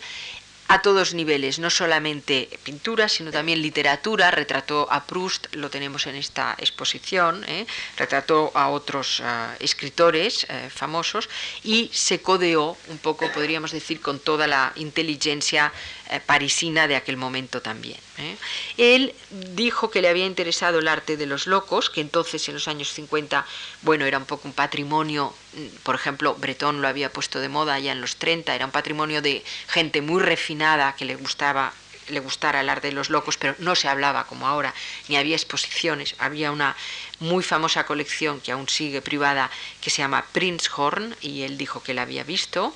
a 0.68 0.80
todos 0.80 1.12
niveles, 1.14 1.58
no 1.58 1.68
solamente 1.68 2.48
pintura, 2.62 3.08
sino 3.08 3.30
también 3.30 3.60
literatura. 3.60 4.30
Retrató 4.30 4.88
a 4.90 5.04
Proust, 5.04 5.54
lo 5.54 5.68
tenemos 5.68 6.06
en 6.06 6.16
esta 6.16 6.54
exposición, 6.58 7.44
¿eh? 7.46 7.66
retrató 7.96 8.50
a 8.54 8.70
otros 8.70 9.20
ah, 9.22 9.54
escritores 9.60 10.46
eh, 10.48 10.70
famosos 10.70 11.28
y 11.62 11.90
se 11.92 12.20
codeó 12.22 12.76
un 12.88 12.98
poco, 12.98 13.30
podríamos 13.32 13.72
decir, 13.72 14.00
con 14.00 14.18
toda 14.18 14.46
la 14.46 14.72
inteligencia 14.76 15.72
eh, 16.10 16.20
parisina 16.20 16.86
de 16.86 16.96
aquel 16.96 17.16
momento 17.16 17.62
también. 17.62 17.98
¿eh? 18.18 18.36
Él 18.76 19.14
dijo 19.54 19.90
que 19.90 20.02
le 20.02 20.08
había 20.08 20.26
interesado 20.26 20.78
el 20.78 20.88
arte 20.88 21.16
de 21.16 21.26
los 21.26 21.46
locos, 21.46 21.88
que 21.88 22.00
entonces 22.02 22.46
en 22.48 22.54
los 22.54 22.68
años 22.68 22.92
50, 22.92 23.46
bueno, 23.82 24.04
era 24.04 24.18
un 24.18 24.26
poco 24.26 24.46
un 24.46 24.54
patrimonio, 24.54 25.34
mm, 25.54 25.66
por 25.82 25.94
ejemplo, 25.94 26.34
Breton 26.34 26.82
lo 26.82 26.88
había 26.88 27.10
puesto 27.10 27.40
de 27.40 27.48
moda 27.48 27.78
ya 27.78 27.92
en 27.92 28.00
los 28.00 28.16
30, 28.16 28.54
era 28.54 28.66
un 28.66 28.72
patrimonio 28.72 29.22
de 29.22 29.42
gente 29.68 30.02
muy 30.02 30.22
refinada 30.22 30.94
que 30.94 31.04
le 31.04 31.16
gustaba 31.16 31.72
le 32.08 32.20
gustara 32.20 32.60
el 32.60 32.68
arte 32.68 32.88
de 32.88 32.92
los 32.92 33.08
locos, 33.08 33.38
pero 33.38 33.54
no 33.58 33.74
se 33.74 33.88
hablaba 33.88 34.26
como 34.26 34.46
ahora, 34.46 34.74
ni 35.08 35.16
había 35.16 35.36
exposiciones. 35.36 36.14
Había 36.18 36.52
una 36.52 36.76
muy 37.18 37.42
famosa 37.42 37.86
colección 37.86 38.42
que 38.42 38.52
aún 38.52 38.68
sigue 38.68 39.00
privada 39.00 39.50
que 39.80 39.88
se 39.88 40.02
llama 40.02 40.26
Prinzhorn 40.32 41.16
y 41.22 41.42
él 41.44 41.56
dijo 41.56 41.82
que 41.82 41.94
la 41.94 42.02
había 42.02 42.22
visto 42.22 42.74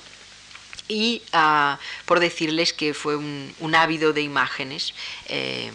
y 0.89 1.23
ah, 1.33 1.79
por 2.07 2.21
decirles 2.21 2.73
que 2.73 2.95
fue 2.95 3.17
un, 3.17 3.75
ávido 3.75 4.13
de 4.13 4.23
imágenes. 4.23 4.95
Eh, 5.27 5.71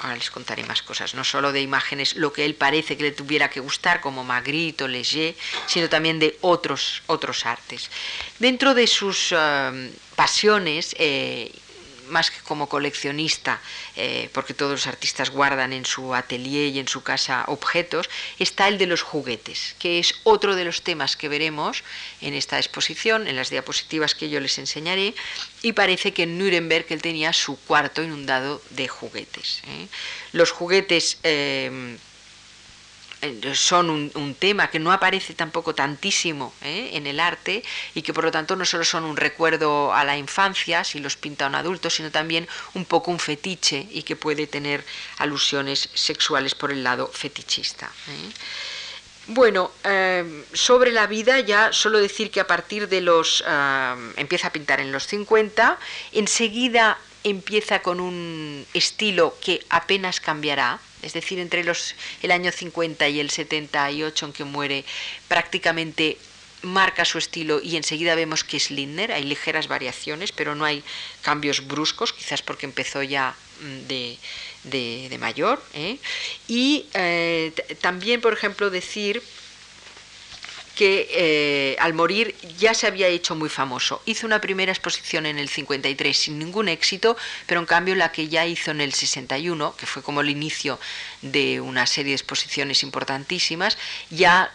ahora 0.00 0.16
les 0.16 0.30
contaré 0.30 0.64
más 0.64 0.82
cosas, 0.82 1.14
no 1.14 1.24
solo 1.24 1.52
de 1.52 1.60
imágenes, 1.60 2.16
lo 2.16 2.32
que 2.32 2.44
él 2.44 2.54
parece 2.54 2.96
que 2.96 3.04
le 3.04 3.12
tuviera 3.12 3.50
que 3.50 3.60
gustar, 3.60 4.00
como 4.00 4.24
Magritte 4.24 4.84
o 4.84 4.88
Léger, 4.88 5.34
sino 5.66 5.88
también 5.88 6.18
de 6.18 6.36
otros, 6.40 7.02
otros 7.06 7.46
artes. 7.46 7.90
Dentro 8.38 8.74
de 8.74 8.86
sus 8.86 9.32
ah, 9.32 9.72
pasiones, 10.16 10.94
eh, 10.98 11.52
más 12.08 12.30
que 12.30 12.40
como 12.40 12.68
coleccionista, 12.68 13.60
eh, 13.96 14.28
porque 14.32 14.54
todos 14.54 14.72
los 14.72 14.86
artistas 14.86 15.30
guardan 15.30 15.72
en 15.72 15.84
su 15.84 16.14
atelier 16.14 16.74
y 16.74 16.78
en 16.78 16.88
su 16.88 17.02
casa 17.02 17.44
objetos, 17.46 18.08
está 18.38 18.68
el 18.68 18.78
de 18.78 18.86
los 18.86 19.02
juguetes, 19.02 19.74
que 19.78 19.98
es 19.98 20.14
otro 20.24 20.56
de 20.56 20.64
los 20.64 20.82
temas 20.82 21.16
que 21.16 21.28
veremos 21.28 21.84
en 22.20 22.34
esta 22.34 22.58
exposición, 22.58 23.26
en 23.26 23.36
las 23.36 23.50
diapositivas 23.50 24.14
que 24.14 24.30
yo 24.30 24.40
les 24.40 24.58
enseñaré, 24.58 25.14
y 25.62 25.72
parece 25.72 26.12
que 26.12 26.24
en 26.24 26.38
Nuremberg 26.38 26.86
él 26.90 27.02
tenía 27.02 27.32
su 27.32 27.56
cuarto 27.56 28.02
inundado 28.02 28.62
de 28.70 28.88
juguetes. 28.88 29.62
¿eh? 29.66 29.86
Los 30.32 30.50
juguetes 30.50 31.18
eh, 31.22 31.96
son 33.54 33.90
un, 33.90 34.34
tema 34.34 34.70
que 34.70 34.78
no 34.78 34.90
aparece 34.90 35.34
tampoco 35.34 35.74
tantísimo 35.74 36.52
¿eh? 36.62 36.90
en 36.94 37.06
el 37.06 37.20
arte 37.20 37.62
y 37.94 38.02
que 38.02 38.12
por 38.12 38.24
lo 38.24 38.30
tanto 38.30 38.56
no 38.56 38.64
solo 38.64 38.84
son 38.84 39.04
un 39.04 39.16
recuerdo 39.16 39.94
a 39.94 40.04
la 40.04 40.16
infancia 40.16 40.82
si 40.82 40.98
los 40.98 41.16
pinta 41.16 41.46
un 41.46 41.54
adulto, 41.54 41.90
sino 41.90 42.10
también 42.10 42.48
un 42.74 42.84
poco 42.84 43.10
un 43.10 43.20
fetiche 43.20 43.86
y 43.90 44.02
que 44.02 44.16
puede 44.16 44.46
tener 44.46 44.84
alusiones 45.18 45.88
sexuales 45.94 46.54
por 46.54 46.72
el 46.72 46.82
lado 46.82 47.06
fetichista. 47.06 47.86
¿eh? 48.08 48.32
Bueno, 49.28 49.70
eh, 49.84 50.44
sobre 50.52 50.90
la 50.90 51.06
vida 51.06 51.38
ya 51.38 51.72
solo 51.72 51.98
decir 51.98 52.32
que 52.32 52.40
a 52.40 52.46
partir 52.46 52.88
de 52.88 53.00
los... 53.00 53.44
empieza 54.16 54.48
a 54.48 54.52
pintar 54.52 54.80
en 54.80 54.90
los 54.90 55.06
50, 55.06 55.78
enseguida 56.12 56.98
empieza 57.24 57.82
con 57.82 58.00
un 58.00 58.66
estilo 58.74 59.36
que 59.40 59.64
apenas 59.68 60.20
cambiará, 60.20 60.80
es 61.02 61.12
decir, 61.12 61.38
entre 61.38 61.64
los, 61.64 61.94
el 62.22 62.30
año 62.30 62.52
50 62.52 63.08
y 63.08 63.20
el 63.20 63.30
78 63.30 64.26
en 64.26 64.32
que 64.32 64.44
muere, 64.44 64.84
prácticamente 65.28 66.18
marca 66.62 67.04
su 67.04 67.18
estilo 67.18 67.60
y 67.60 67.76
enseguida 67.76 68.14
vemos 68.14 68.44
que 68.44 68.56
es 68.56 68.70
Lindner, 68.70 69.12
hay 69.12 69.24
ligeras 69.24 69.68
variaciones, 69.68 70.32
pero 70.32 70.54
no 70.54 70.64
hay 70.64 70.82
cambios 71.20 71.66
bruscos, 71.66 72.12
quizás 72.12 72.42
porque 72.42 72.66
empezó 72.66 73.02
ya 73.02 73.34
mm, 73.60 73.88
de, 73.88 75.18
mayor. 75.18 75.62
¿eh? 75.74 75.98
Y 76.48 76.86
eh, 76.94 77.52
también, 77.80 78.20
por 78.20 78.32
ejemplo, 78.32 78.70
decir 78.70 79.22
que 80.74 81.08
eh, 81.10 81.76
al 81.80 81.94
morir 81.94 82.34
ya 82.58 82.74
se 82.74 82.86
había 82.86 83.08
hecho 83.08 83.34
muy 83.34 83.48
famoso. 83.48 84.02
Hizo 84.06 84.26
una 84.26 84.40
primera 84.40 84.72
exposición 84.72 85.26
en 85.26 85.38
el 85.38 85.48
53 85.48 86.16
sin 86.16 86.38
ningún 86.38 86.68
éxito, 86.68 87.16
pero 87.46 87.60
en 87.60 87.66
cambio 87.66 87.94
la 87.94 88.12
que 88.12 88.28
ya 88.28 88.46
hizo 88.46 88.70
en 88.70 88.80
el 88.80 88.92
61, 88.92 89.76
que 89.76 89.86
fue 89.86 90.02
como 90.02 90.20
el 90.20 90.30
inicio 90.30 90.78
de 91.20 91.60
una 91.60 91.86
serie 91.86 92.10
de 92.10 92.16
exposiciones 92.16 92.82
importantísimas, 92.82 93.76
ya 94.10 94.52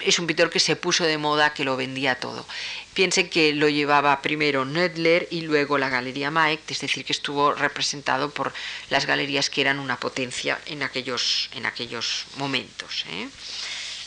es 0.00 0.18
un 0.18 0.26
pintor 0.26 0.50
que 0.50 0.60
se 0.60 0.76
puso 0.76 1.04
de 1.04 1.18
moda, 1.18 1.54
que 1.54 1.64
lo 1.64 1.76
vendía 1.76 2.16
todo. 2.16 2.46
Piensen 2.94 3.28
que 3.28 3.52
lo 3.52 3.68
llevaba 3.68 4.22
primero 4.22 4.64
Nödler 4.64 5.28
y 5.30 5.42
luego 5.42 5.78
la 5.78 5.88
Galería 5.88 6.30
Maecht, 6.30 6.70
es 6.70 6.80
decir, 6.80 7.04
que 7.04 7.12
estuvo 7.12 7.52
representado 7.52 8.30
por 8.30 8.52
las 8.88 9.06
galerías 9.06 9.50
que 9.50 9.60
eran 9.60 9.78
una 9.78 9.98
potencia 9.98 10.58
en 10.66 10.82
aquellos, 10.82 11.50
en 11.52 11.66
aquellos 11.66 12.24
momentos. 12.36 13.04
¿eh? 13.10 13.28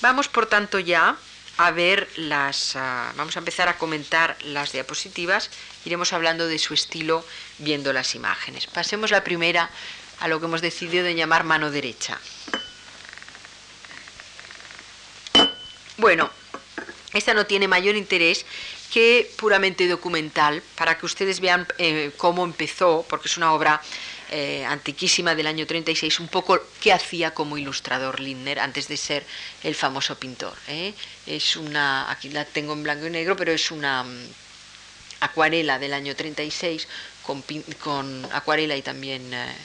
Vamos, 0.01 0.27
por 0.27 0.47
tanto, 0.47 0.79
ya 0.79 1.17
a 1.59 1.71
ver 1.71 2.07
las... 2.15 2.77
Ah, 2.77 3.11
vamos 3.17 3.35
a 3.35 3.39
empezar 3.39 3.67
a 3.67 3.77
comentar 3.77 4.37
las 4.45 4.71
diapositivas. 4.71 5.49
Iremos 5.83 6.13
hablando 6.13 6.47
de 6.47 6.57
su 6.57 6.73
estilo 6.73 7.25
viendo 7.57 7.91
las 7.91 8.15
imágenes. 8.15 8.65
Pasemos 8.65 9.11
la 9.11 9.25
primera 9.25 9.69
a 10.21 10.29
lo 10.29 10.39
que 10.39 10.45
hemos 10.45 10.61
decidido 10.61 11.03
de 11.03 11.15
llamar 11.15 11.43
mano 11.43 11.69
derecha. 11.69 12.17
Bueno, 15.97 16.29
esta 17.11 17.33
no 17.33 17.45
tiene 17.45 17.67
mayor 17.67 17.97
interés 17.97 18.45
que 18.93 19.29
puramente 19.35 19.85
documental, 19.89 20.63
para 20.75 20.97
que 20.97 21.05
ustedes 21.05 21.41
vean 21.41 21.67
eh, 21.77 22.11
cómo 22.15 22.45
empezó, 22.45 23.05
porque 23.09 23.27
es 23.27 23.35
una 23.35 23.51
obra 23.51 23.81
eh, 24.31 24.63
antiquísima 24.65 25.35
del 25.35 25.47
año 25.47 25.65
36, 25.65 26.19
un 26.19 26.27
poco 26.27 26.59
qué 26.81 26.93
hacía 26.93 27.33
como 27.33 27.57
ilustrador 27.57 28.19
Lindner 28.19 28.59
antes 28.59 28.87
de 28.87 28.97
ser 28.97 29.25
el 29.63 29.75
famoso 29.75 30.19
pintor. 30.19 30.55
¿eh? 30.67 30.93
Es 31.25 31.55
una, 31.55 32.11
aquí 32.11 32.29
la 32.29 32.45
tengo 32.45 32.73
en 32.73 32.83
blanco 32.83 33.07
y 33.07 33.09
negro, 33.09 33.35
pero 33.35 33.51
es 33.51 33.71
una 33.71 34.03
mm, 34.03 34.27
acuarela 35.21 35.79
del 35.79 35.93
año 35.93 36.15
36 36.15 36.87
con, 37.23 37.43
con 37.81 38.27
acuarela 38.31 38.75
y 38.75 38.81
también 38.81 39.33
eh, 39.33 39.55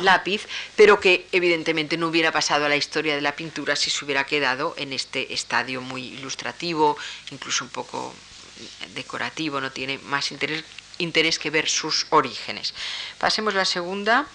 lápiz, 0.00 0.46
pero 0.76 1.00
que 1.00 1.26
evidentemente 1.32 1.96
no 1.96 2.08
hubiera 2.08 2.30
pasado 2.30 2.66
a 2.66 2.68
la 2.68 2.76
historia 2.76 3.14
de 3.14 3.22
la 3.22 3.36
pintura 3.36 3.74
si 3.74 3.90
se 3.90 4.04
hubiera 4.04 4.24
quedado 4.24 4.74
en 4.76 4.92
este 4.92 5.32
estadio 5.32 5.80
muy 5.80 6.08
ilustrativo, 6.08 6.96
incluso 7.30 7.64
un 7.64 7.70
poco 7.70 8.14
decorativo, 8.94 9.60
no 9.60 9.72
tiene 9.72 9.98
más 9.98 10.30
interés 10.32 10.64
interés 11.00 11.38
que 11.38 11.50
ver 11.50 11.68
sus 11.68 12.06
orígenes. 12.10 12.74
Pasemos 13.18 13.54
a 13.54 13.58
la 13.58 13.64
segunda. 13.64 14.26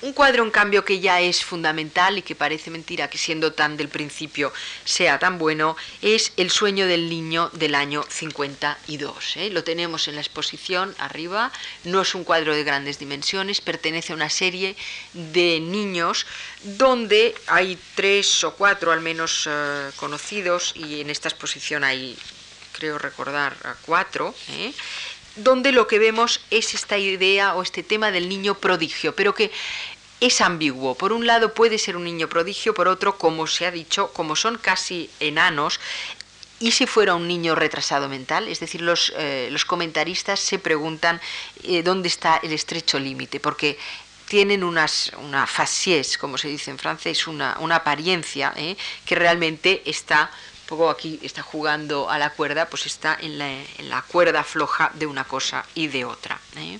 Un 0.00 0.12
cuadro, 0.12 0.44
en 0.44 0.52
cambio, 0.52 0.84
que 0.84 1.00
ya 1.00 1.20
es 1.20 1.44
fundamental 1.44 2.18
y 2.18 2.22
que 2.22 2.36
parece 2.36 2.70
mentira 2.70 3.10
que 3.10 3.18
siendo 3.18 3.52
tan 3.52 3.76
del 3.76 3.88
principio 3.88 4.52
sea 4.84 5.18
tan 5.18 5.38
bueno, 5.38 5.76
es 6.02 6.32
El 6.36 6.52
sueño 6.52 6.86
del 6.86 7.10
niño 7.10 7.50
del 7.54 7.74
año 7.74 8.04
52. 8.08 9.36
¿eh? 9.38 9.50
Lo 9.50 9.64
tenemos 9.64 10.06
en 10.06 10.14
la 10.14 10.20
exposición 10.20 10.94
arriba. 10.98 11.50
No 11.82 12.00
es 12.02 12.14
un 12.14 12.22
cuadro 12.22 12.54
de 12.54 12.62
grandes 12.62 13.00
dimensiones, 13.00 13.60
pertenece 13.60 14.12
a 14.12 14.16
una 14.16 14.30
serie 14.30 14.76
de 15.14 15.58
niños 15.58 16.26
donde 16.62 17.34
hay 17.48 17.76
tres 17.96 18.44
o 18.44 18.54
cuatro 18.54 18.92
al 18.92 19.00
menos 19.00 19.48
eh, 19.50 19.90
conocidos 19.96 20.74
y 20.76 21.00
en 21.00 21.10
esta 21.10 21.28
exposición 21.28 21.82
hay 21.82 22.16
creo 22.78 22.98
recordar, 22.98 23.56
a 23.64 23.74
cuatro, 23.82 24.34
¿eh? 24.50 24.72
donde 25.36 25.72
lo 25.72 25.86
que 25.86 25.98
vemos 25.98 26.40
es 26.50 26.74
esta 26.74 26.96
idea 26.96 27.54
o 27.54 27.62
este 27.62 27.82
tema 27.82 28.10
del 28.10 28.28
niño 28.28 28.54
prodigio, 28.54 29.14
pero 29.14 29.34
que 29.34 29.50
es 30.20 30.40
ambiguo. 30.40 30.94
Por 30.94 31.12
un 31.12 31.26
lado 31.26 31.54
puede 31.54 31.78
ser 31.78 31.96
un 31.96 32.04
niño 32.04 32.28
prodigio, 32.28 32.74
por 32.74 32.88
otro, 32.88 33.18
como 33.18 33.46
se 33.46 33.66
ha 33.66 33.70
dicho, 33.70 34.12
como 34.12 34.36
son 34.36 34.58
casi 34.58 35.10
enanos, 35.20 35.80
¿Y 36.60 36.72
si 36.72 36.86
fuera 36.88 37.14
un 37.14 37.28
niño 37.28 37.54
retrasado 37.54 38.08
mental? 38.08 38.48
Es 38.48 38.58
decir, 38.58 38.80
los, 38.80 39.12
eh, 39.16 39.48
los 39.52 39.64
comentaristas 39.64 40.40
se 40.40 40.58
preguntan 40.58 41.20
eh, 41.62 41.84
dónde 41.84 42.08
está 42.08 42.40
el 42.42 42.50
estrecho 42.50 42.98
límite, 42.98 43.38
porque 43.38 43.78
tienen 44.26 44.64
unas, 44.64 45.12
una 45.18 45.46
faciès, 45.46 46.18
como 46.18 46.36
se 46.36 46.48
dice 46.48 46.72
en 46.72 46.78
francés, 46.78 47.28
una, 47.28 47.56
una 47.60 47.76
apariencia 47.76 48.52
que 49.06 49.14
realmente 49.14 49.82
está 49.86 50.32
poco 50.68 50.90
aquí 50.90 51.18
está 51.22 51.42
jugando 51.42 52.10
a 52.10 52.18
la 52.18 52.30
cuerda, 52.30 52.68
pues 52.68 52.86
está 52.86 53.16
en 53.20 53.38
la, 53.38 54.02
cuerda 54.02 54.44
floja 54.44 54.92
de 54.94 55.06
una 55.06 55.24
cosa 55.24 55.64
y 55.74 55.88
de 55.88 56.04
otra. 56.04 56.38
¿eh? 56.56 56.78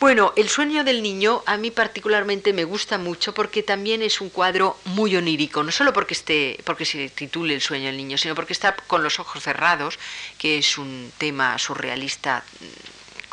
Bueno, 0.00 0.32
El 0.36 0.48
sueño 0.48 0.82
del 0.82 1.02
niño 1.02 1.42
a 1.46 1.56
mí 1.56 1.70
particularmente 1.70 2.52
me 2.52 2.64
gusta 2.64 2.98
mucho 2.98 3.32
porque 3.32 3.62
también 3.62 4.02
es 4.02 4.20
un 4.20 4.28
cuadro 4.28 4.76
muy 4.84 5.16
onírico, 5.16 5.62
no 5.62 5.70
solo 5.70 5.92
porque, 5.92 6.14
esté, 6.14 6.58
porque 6.64 6.84
se 6.84 7.08
titule 7.08 7.54
El 7.54 7.62
sueño 7.62 7.86
del 7.86 7.96
niño, 7.96 8.18
sino 8.18 8.34
porque 8.34 8.52
está 8.52 8.74
con 8.74 9.02
los 9.04 9.20
ojos 9.20 9.42
cerrados, 9.42 9.98
que 10.36 10.58
es 10.58 10.76
un 10.76 11.12
tema 11.16 11.58
surrealista 11.58 12.44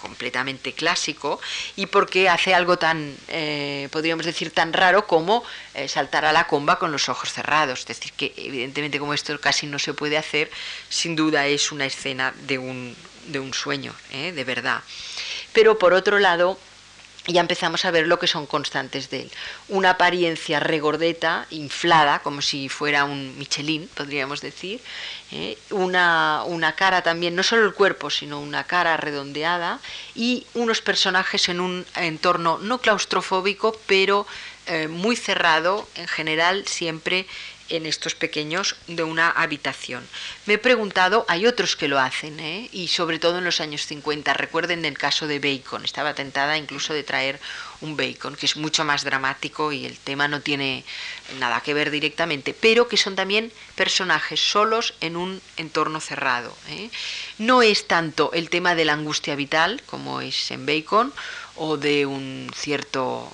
completamente 0.01 0.73
clásico 0.73 1.39
y 1.75 1.85
porque 1.85 2.27
hace 2.27 2.53
algo 2.53 2.77
tan, 2.77 3.15
eh, 3.27 3.87
podríamos 3.91 4.25
decir, 4.25 4.51
tan 4.51 4.73
raro 4.73 5.07
como 5.07 5.43
eh, 5.73 5.87
saltar 5.87 6.25
a 6.25 6.33
la 6.33 6.47
comba 6.47 6.79
con 6.79 6.91
los 6.91 7.07
ojos 7.07 7.31
cerrados. 7.31 7.81
Es 7.81 7.87
decir, 7.87 8.11
que 8.13 8.33
evidentemente 8.35 8.99
como 8.99 9.13
esto 9.13 9.39
casi 9.39 9.67
no 9.67 9.79
se 9.79 9.93
puede 9.93 10.17
hacer, 10.17 10.51
sin 10.89 11.15
duda 11.15 11.47
es 11.47 11.71
una 11.71 11.85
escena 11.85 12.33
de 12.47 12.57
un, 12.57 12.95
de 13.27 13.39
un 13.39 13.53
sueño, 13.53 13.93
¿eh? 14.11 14.31
de 14.31 14.43
verdad. 14.43 14.81
Pero 15.53 15.77
por 15.77 15.93
otro 15.93 16.19
lado, 16.19 16.57
ya 17.27 17.41
empezamos 17.41 17.85
a 17.85 17.91
ver 17.91 18.07
lo 18.07 18.17
que 18.17 18.27
son 18.27 18.47
constantes 18.47 19.09
de 19.09 19.21
él. 19.21 19.31
Una 19.69 19.91
apariencia 19.91 20.59
regordeta, 20.59 21.45
inflada, 21.51 22.19
como 22.19 22.41
si 22.41 22.67
fuera 22.67 23.05
un 23.05 23.37
Michelin, 23.37 23.87
podríamos 23.93 24.41
decir. 24.41 24.81
¿eh? 25.31 25.57
Una, 25.69 26.43
una, 26.45 26.73
cara 26.73 27.03
también, 27.03 27.35
no 27.35 27.43
solo 27.43 27.65
el 27.65 27.73
cuerpo, 27.73 28.09
sino 28.09 28.39
una 28.39 28.63
cara 28.63 28.97
redondeada. 28.97 29.79
Y 30.15 30.47
unos 30.55 30.81
personajes 30.81 31.47
en 31.49 31.59
un 31.59 31.85
entorno 31.95 32.57
no 32.57 32.79
claustrofóbico, 32.79 33.77
pero 33.85 34.25
eh, 34.65 34.87
muy 34.87 35.15
cerrado, 35.15 35.87
en 35.95 36.07
general 36.07 36.67
siempre 36.67 37.27
en 37.71 37.85
estos 37.85 38.15
pequeños 38.15 38.75
de 38.87 39.03
una 39.03 39.29
habitación. 39.29 40.07
Me 40.45 40.55
he 40.55 40.57
preguntado, 40.57 41.25
hay 41.27 41.47
otros 41.47 41.75
que 41.75 41.87
lo 41.87 41.99
hacen, 41.99 42.39
¿eh? 42.39 42.69
y 42.71 42.89
sobre 42.89 43.19
todo 43.19 43.39
en 43.39 43.45
los 43.45 43.61
años 43.61 43.85
50. 43.85 44.33
Recuerden 44.33 44.85
el 44.85 44.97
caso 44.97 45.27
de 45.27 45.39
Bacon, 45.39 45.85
estaba 45.85 46.13
tentada 46.13 46.57
incluso 46.57 46.93
de 46.93 47.03
traer 47.03 47.39
un 47.81 47.97
Bacon, 47.97 48.35
que 48.35 48.45
es 48.45 48.57
mucho 48.57 48.83
más 48.83 49.03
dramático 49.03 49.71
y 49.71 49.85
el 49.85 49.97
tema 49.97 50.27
no 50.27 50.41
tiene 50.41 50.83
nada 51.39 51.61
que 51.61 51.73
ver 51.73 51.91
directamente, 51.91 52.53
pero 52.53 52.87
que 52.87 52.97
son 52.97 53.15
también 53.15 53.51
personajes 53.75 54.39
solos 54.39 54.93
en 55.01 55.15
un 55.15 55.41
entorno 55.57 55.99
cerrado. 55.99 56.55
¿eh? 56.69 56.89
No 57.37 57.61
es 57.61 57.87
tanto 57.87 58.31
el 58.33 58.49
tema 58.49 58.75
de 58.75 58.85
la 58.85 58.93
angustia 58.93 59.35
vital, 59.35 59.81
como 59.85 60.21
es 60.21 60.51
en 60.51 60.65
Bacon, 60.65 61.13
o 61.55 61.77
de 61.77 62.05
un 62.05 62.51
cierto 62.55 63.31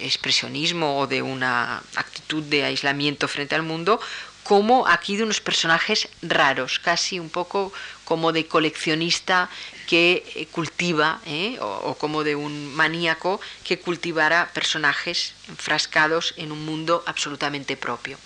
expresionismo 0.00 0.98
o 0.98 1.06
de 1.06 1.22
una 1.22 1.82
actitud 1.96 2.42
de 2.44 2.64
aislamiento 2.64 3.28
frente 3.28 3.54
al 3.54 3.62
mundo, 3.62 4.00
como 4.42 4.86
aquí 4.86 5.16
de 5.16 5.22
unos 5.22 5.40
personajes 5.40 6.08
raros, 6.22 6.78
casi 6.78 7.20
un 7.20 7.30
poco 7.30 7.72
como 8.04 8.32
de 8.32 8.46
coleccionista 8.46 9.48
que 9.86 10.24
eh, 10.34 10.46
cultiva, 10.46 11.20
¿eh? 11.26 11.58
o, 11.60 11.94
como 11.94 12.24
de 12.24 12.34
un 12.34 12.74
maníaco 12.74 13.40
que 13.64 13.78
cultivara 13.78 14.50
personajes 14.52 15.34
enfrascados 15.48 16.34
en 16.36 16.52
un 16.52 16.64
mundo 16.64 17.04
absolutamente 17.06 17.76
propio. 17.76 18.18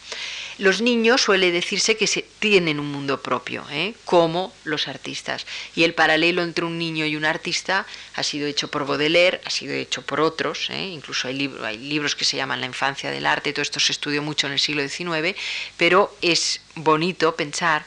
Los 0.59 0.81
niños 0.81 1.23
suele 1.23 1.51
decirse 1.51 1.97
que 1.97 2.07
se, 2.07 2.23
tienen 2.39 2.79
un 2.79 2.91
mundo 2.91 3.21
propio, 3.23 3.65
¿eh? 3.71 3.95
como 4.05 4.53
los 4.65 4.87
artistas. 4.87 5.47
Y 5.75 5.83
el 5.83 5.95
paralelo 5.95 6.43
entre 6.43 6.65
un 6.65 6.79
niño 6.79 7.07
y 7.07 7.17
un 7.17 7.25
artista 7.25 7.87
ha 8.15 8.23
sido 8.23 8.47
hecho 8.47 8.69
por 8.69 8.87
Baudelaire, 8.87 9.41
ha 9.45 9.51
sido 9.51 9.75
hecho 9.75 10.03
por 10.03 10.21
otros, 10.21 10.71
¿eh? 10.71 10.87
incluso 10.87 11.29
hay, 11.29 11.53
hay 11.65 11.79
libros 11.79 12.15
que 12.15 12.25
se 12.25 12.37
llaman 12.37 12.61
La 12.61 12.67
infancia 12.67 13.11
del 13.11 13.27
arte, 13.27 13.53
todo 13.53 13.63
esto 13.63 13.81
se 13.81 13.93
estudió 13.93 14.23
mucho 14.23 14.47
en 14.47 14.53
el 14.53 14.61
siglo 14.61 14.87
XIX, 14.87 15.37
pero 15.77 16.17
es 16.23 16.61
bonito 16.77 17.35
pensar 17.35 17.85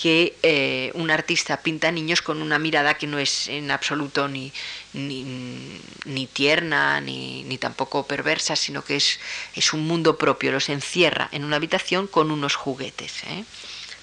que 0.00 0.36
eh, 0.44 0.92
un 0.94 1.10
artista 1.10 1.60
pinta 1.60 1.90
niños 1.90 2.22
con 2.22 2.40
una 2.40 2.60
mirada 2.60 2.94
que 2.94 3.08
no 3.08 3.18
es 3.18 3.48
en 3.48 3.72
absoluto 3.72 4.28
ni, 4.28 4.52
ni, 4.92 6.26
tierna 6.28 7.00
ni, 7.00 7.42
ni, 7.42 7.58
tampoco 7.58 8.06
perversa, 8.06 8.54
sino 8.54 8.84
que 8.84 8.94
es, 8.94 9.18
es, 9.56 9.72
un 9.72 9.86
mundo 9.88 10.16
propio, 10.16 10.52
los 10.52 10.68
encierra 10.68 11.28
en 11.32 11.44
una 11.44 11.56
habitación 11.56 12.06
con 12.06 12.30
unos 12.30 12.54
juguetes. 12.54 13.24
¿eh? 13.24 13.44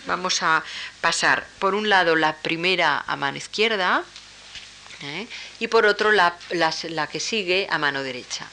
Vamos 0.06 0.44
a 0.44 0.66
pasar 1.00 1.48
por 1.60 1.74
un 1.74 1.88
lado 1.88 2.18
la 2.18 2.36
primera 2.36 3.06
a 3.08 3.16
mano 3.16 3.38
izquierda 3.38 4.04
¿eh? 5.02 5.28
y 5.62 5.70
por 5.70 5.86
otro 5.86 6.12
la, 6.12 6.38
la 6.50 7.08
que 7.08 7.22
sigue 7.22 7.68
a 7.72 7.78
mano 7.78 8.04
derecha. 8.04 8.50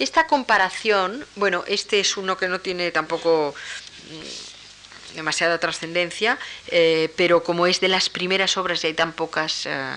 Esta 0.00 0.26
comparación, 0.26 1.24
bueno, 1.36 1.62
este 1.68 2.00
es 2.00 2.16
uno 2.16 2.36
que 2.36 2.48
no 2.48 2.60
tiene 2.60 2.90
tampoco 2.90 3.54
demasiada 5.16 5.58
trascendencia, 5.58 6.38
eh, 6.68 7.12
pero 7.16 7.42
como 7.42 7.66
es 7.66 7.80
de 7.80 7.88
las 7.88 8.08
primeras 8.08 8.56
obras 8.56 8.84
y 8.84 8.88
hay 8.88 8.94
tan 8.94 9.12
pocas 9.12 9.66
eh, 9.66 9.92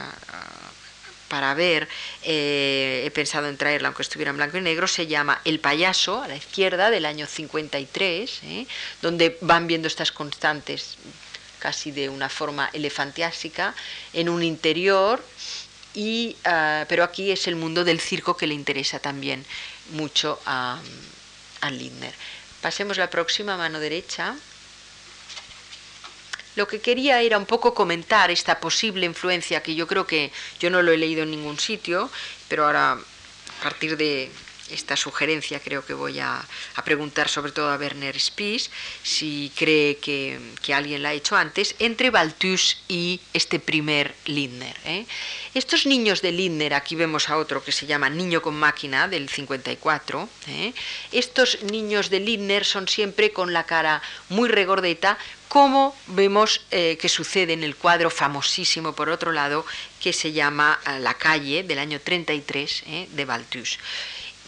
para 1.28 1.54
ver, 1.54 1.88
eh, 2.24 3.04
he 3.06 3.12
pensado 3.12 3.48
en 3.48 3.58
traerla 3.58 3.90
aunque 3.90 4.02
estuviera 4.02 4.32
en 4.32 4.38
blanco 4.38 4.58
y 4.58 4.62
negro, 4.62 4.88
se 4.88 5.06
llama 5.06 5.42
El 5.46 5.60
payaso, 5.60 6.24
a 6.24 6.28
la 6.28 6.36
izquierda, 6.36 6.90
del 6.90 7.06
año 7.06 7.28
53, 7.28 8.42
donde 9.02 9.38
van 9.42 9.68
viendo 9.68 9.88
estas 9.88 10.12
constantes 10.12 10.98
casi 11.60 11.92
de 11.92 12.10
una 12.10 12.30
forma 12.30 12.70
elefantiásica, 12.74 13.76
en 14.14 14.30
un 14.30 14.42
interior, 14.42 15.24
y, 15.94 16.38
pero 16.88 17.04
aquí 17.04 17.32
es 17.32 17.48
el 17.48 17.58
mundo 17.58 17.84
del 17.84 18.00
circo 18.00 18.38
que 18.38 18.48
le 18.48 18.54
interesa 18.54 19.00
también 19.00 19.46
mucho 19.92 20.40
a, 20.46 20.80
a 21.62 21.70
Lindner. 21.70 22.14
Pasemos 22.62 22.98
la 22.98 23.10
próxima 23.10 23.56
mano 23.56 23.80
derecha. 23.80 24.36
Lo 26.56 26.68
que 26.68 26.82
quería 26.82 27.22
era 27.22 27.38
un 27.38 27.46
poco 27.46 27.74
comentar 27.74 28.32
esta 28.32 28.60
posible 28.60 29.06
influencia 29.06 29.64
que 29.64 29.76
yo 29.76 29.88
creo 29.88 30.06
que 30.06 30.32
yo 30.60 30.70
no 30.70 30.82
lo 30.82 30.92
he 30.92 30.98
leído 30.98 31.24
en 31.24 31.32
ningún 31.32 31.60
sitio, 31.60 32.10
pero 32.48 32.66
ahora 32.66 32.94
a 32.94 33.64
partir 33.64 33.98
de 33.98 34.32
esta 34.72 34.96
sugerencia 34.96 35.60
creo 35.60 35.86
que 35.86 35.94
voy 35.94 36.20
a, 36.20 36.46
preguntar 36.84 37.30
sobre 37.30 37.52
todo 37.52 37.70
a 37.70 37.76
Werner 37.76 38.20
Spies 38.20 38.72
si 39.04 39.52
cree 39.56 39.98
que, 39.98 40.40
alguien 40.74 41.04
la 41.04 41.10
ha 41.10 41.14
hecho 41.14 41.36
antes, 41.36 41.76
entre 41.80 42.10
Balthus 42.10 42.84
y 42.88 43.20
este 43.34 43.60
primer 43.60 44.16
Lindner. 44.26 44.76
¿eh? 44.86 45.06
Estos 45.54 45.86
niños 45.86 46.22
de 46.22 46.32
Lindner, 46.32 46.74
aquí 46.74 46.96
vemos 46.96 47.30
a 47.30 47.38
otro 47.38 47.64
que 47.64 47.72
se 47.72 47.86
llama 47.86 48.10
Niño 48.10 48.42
con 48.42 48.56
máquina 48.56 49.08
del 49.08 49.30
54, 49.30 50.30
¿eh? 50.48 50.74
estos 51.12 51.64
niños 51.64 52.10
de 52.10 52.20
Lindner 52.20 52.66
son 52.66 52.88
siempre 52.88 53.32
con 53.32 53.52
la 53.52 53.66
cara 53.66 54.02
muy 54.30 54.48
regordeta, 54.48 55.18
como 55.50 55.96
vemos 56.08 56.62
eh, 56.72 56.98
que 57.02 57.10
sucede 57.10 57.54
en 57.54 57.64
el 57.64 57.76
cuadro 57.76 58.10
famosísimo, 58.10 58.94
por 58.94 59.10
otro 59.10 59.32
lado, 59.32 59.66
que 60.00 60.14
se 60.14 60.32
llama 60.32 60.80
La 61.00 61.16
calle 61.16 61.64
del 61.64 61.80
año 61.80 62.00
33 62.00 62.84
de 63.10 63.26
Balthus. 63.26 63.80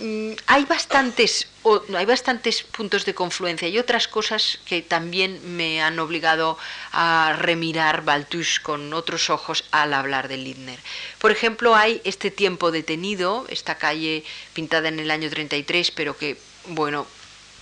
Mm, 0.01 0.31
hay 0.47 0.65
bastantes, 0.65 1.47
hay 1.95 2.05
bastantes 2.05 2.63
puntos 2.63 3.05
de 3.05 3.13
confluencia 3.13 3.67
y 3.67 3.77
otras 3.77 4.07
cosas 4.07 4.59
que 4.65 4.81
también 4.81 5.39
me 5.55 5.83
han 5.83 5.99
obligado 5.99 6.57
a 6.91 7.35
remirar 7.37 8.03
Balthus 8.03 8.59
con 8.59 8.93
otros 8.93 9.29
ojos 9.29 9.63
al 9.69 9.93
hablar 9.93 10.27
de 10.27 10.37
Lindner. 10.37 10.79
Por 11.19 11.29
ejemplo, 11.29 11.75
hay 11.75 12.01
este 12.03 12.31
tiempo 12.31 12.71
detenido, 12.71 13.45
esta 13.49 13.75
calle 13.77 14.23
pintada 14.53 14.87
en 14.87 14.99
el 14.99 15.11
año 15.11 15.29
33, 15.29 15.91
pero 15.91 16.17
que, 16.17 16.37
bueno, 16.65 17.05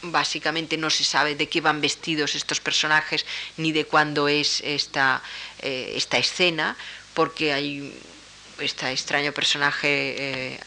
básicamente 0.02 0.78
no 0.78 0.90
se 0.90 1.04
sabe 1.04 1.36
de 1.36 1.48
qué 1.48 1.62
van 1.62 1.82
vestidos 1.82 2.36
estos 2.36 2.60
personajes 2.60 3.26
ni 3.58 3.72
de 3.72 3.86
cuándo 3.86 4.28
es 4.28 4.62
esta, 4.62 5.22
eh, 5.62 5.94
esta 5.96 6.18
escena, 6.18 6.78
porque 7.14 7.54
hay 7.54 7.94
este 8.60 8.92
extraño 8.92 9.32
personaje 9.32 10.54
eh, 10.54 10.60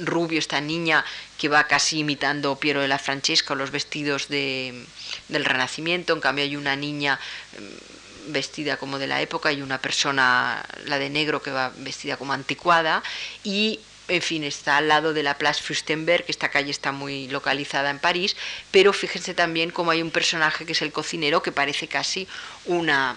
rubio, 0.00 0.38
esta 0.38 0.60
niña 0.60 1.04
que 1.38 1.48
va 1.48 1.64
casi 1.64 2.00
imitando 2.00 2.56
Piero 2.56 2.80
de 2.80 2.88
la 2.88 2.98
Francesca, 2.98 3.54
los 3.54 3.70
vestidos 3.70 4.28
de, 4.28 4.84
del 5.28 5.44
Renacimiento, 5.44 6.12
en 6.12 6.20
cambio 6.20 6.44
hay 6.44 6.56
una 6.56 6.76
niña 6.76 7.18
mm, 7.58 8.32
vestida 8.32 8.76
como 8.76 8.98
de 8.98 9.06
la 9.06 9.20
época 9.20 9.52
y 9.52 9.62
una 9.62 9.78
persona, 9.78 10.64
la 10.86 10.98
de 10.98 11.10
negro, 11.10 11.42
que 11.42 11.50
va 11.50 11.72
vestida 11.76 12.16
como 12.16 12.32
anticuada. 12.32 13.02
Y 13.42 13.80
en 14.08 14.22
fin, 14.22 14.44
está 14.44 14.76
al 14.76 14.88
lado 14.88 15.14
de 15.14 15.22
la 15.22 15.38
Place 15.38 15.62
Fürstenberg, 15.62 16.24
que 16.24 16.32
esta 16.32 16.50
calle 16.50 16.70
está 16.70 16.92
muy 16.92 17.28
localizada 17.28 17.90
en 17.90 17.98
París, 17.98 18.36
pero 18.70 18.92
fíjense 18.92 19.34
también 19.34 19.70
cómo 19.70 19.90
hay 19.90 20.02
un 20.02 20.10
personaje 20.10 20.66
que 20.66 20.72
es 20.72 20.82
el 20.82 20.92
cocinero 20.92 21.42
que 21.42 21.52
parece 21.52 21.88
casi 21.88 22.28
una 22.66 23.16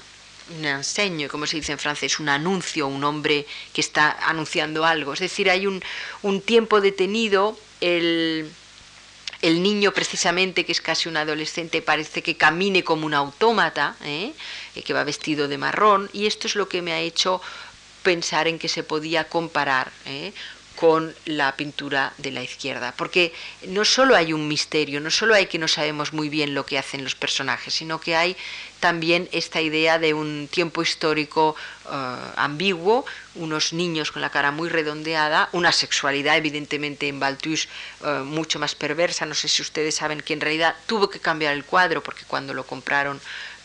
un 0.50 0.66
enseño, 0.66 1.28
como 1.28 1.46
se 1.46 1.58
dice 1.58 1.74
en 1.74 1.80
francés, 1.80 2.20
un 2.20 2.30
anuncio, 2.30 2.88
un 2.88 3.04
hombre 3.04 3.46
que 3.74 3.82
está 3.82 4.18
anunciando 4.30 4.86
algo. 4.86 5.14
Es 5.14 5.20
decir, 5.20 5.50
hay 5.50 5.68
un, 5.68 5.84
un 6.22 6.42
tiempo 6.42 6.80
detenido, 6.80 7.60
el, 7.82 8.50
el, 9.42 9.62
niño 9.62 9.92
precisamente, 9.92 10.66
que 10.66 10.72
es 10.72 10.80
casi 10.80 11.10
un 11.10 11.18
adolescente, 11.18 11.82
parece 11.82 12.22
que 12.22 12.38
camine 12.38 12.84
como 12.86 13.06
un 13.06 13.14
autómata, 13.14 13.98
¿eh? 14.06 14.32
que 14.86 14.94
va 14.94 15.04
vestido 15.04 15.50
de 15.50 15.58
marrón, 15.58 16.10
y 16.14 16.28
esto 16.28 16.48
es 16.48 16.56
lo 16.56 16.70
que 16.70 16.82
me 16.82 16.94
ha 16.94 17.00
hecho 17.02 17.42
pensar 18.04 18.48
en 18.48 18.58
que 18.58 18.70
se 18.70 18.84
podía 18.84 19.28
comparar 19.28 19.92
¿eh? 20.06 20.32
Con 20.78 21.16
la 21.26 21.56
pintura 21.56 22.14
de 22.20 22.30
la 22.30 22.44
izquierda, 22.44 22.94
porque 22.96 23.34
no 23.68 23.84
solo 23.84 24.16
hay 24.16 24.32
un 24.32 24.48
misterio, 24.48 25.02
no 25.02 25.10
solo 25.10 25.34
hay 25.34 25.48
que 25.48 25.58
no 25.58 25.68
sabemos 25.68 26.14
muy 26.14 26.30
bien 26.30 26.54
lo 26.54 26.68
que 26.68 26.78
hacen 26.78 27.04
los 27.04 27.16
personajes, 27.16 27.74
sino 27.74 28.00
que 28.00 28.16
hay 28.16 28.38
también 28.80 29.28
esta 29.32 29.60
idea 29.60 29.98
de 29.98 30.14
un 30.14 30.48
tiempo 30.52 30.84
histórico 30.84 31.56
eh, 31.92 32.16
ambiguo, 32.36 33.06
unos 33.34 33.74
niños 33.74 34.12
con 34.12 34.22
la 34.22 34.30
cara 34.30 34.52
muy 34.52 34.70
redondeada, 34.70 35.50
una 35.52 35.72
sexualidad 35.72 36.38
evidentemente 36.38 37.08
en 37.08 37.20
Balthus 37.20 37.68
eh, 38.06 38.22
mucho 38.24 38.60
más 38.60 38.76
perversa, 38.76 39.26
no 39.26 39.34
sé 39.34 39.48
si 39.48 39.64
ustedes 39.64 39.96
saben 39.96 40.22
que 40.22 40.34
en 40.34 40.42
realidad 40.42 40.76
tuvo 40.86 41.10
que 41.10 41.20
cambiar 41.20 41.54
el 41.56 41.66
cuadro 41.66 42.04
porque 42.04 42.26
cuando 42.28 42.54
lo 42.54 42.68
compraron 42.68 43.20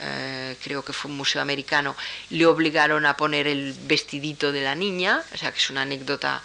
eh, 0.04 0.56
creo 0.62 0.84
que 0.84 0.92
fue 0.92 1.10
un 1.10 1.16
museo 1.16 1.40
americano, 1.40 1.94
le 2.30 2.46
obligaron 2.46 3.06
a 3.06 3.16
poner 3.16 3.46
el 3.46 3.72
vestidito 3.82 4.50
de 4.50 4.62
la 4.62 4.74
niña, 4.74 5.22
o 5.32 5.36
sea 5.36 5.52
que 5.52 5.58
es 5.58 5.70
una 5.70 5.82
anécdota 5.82 6.42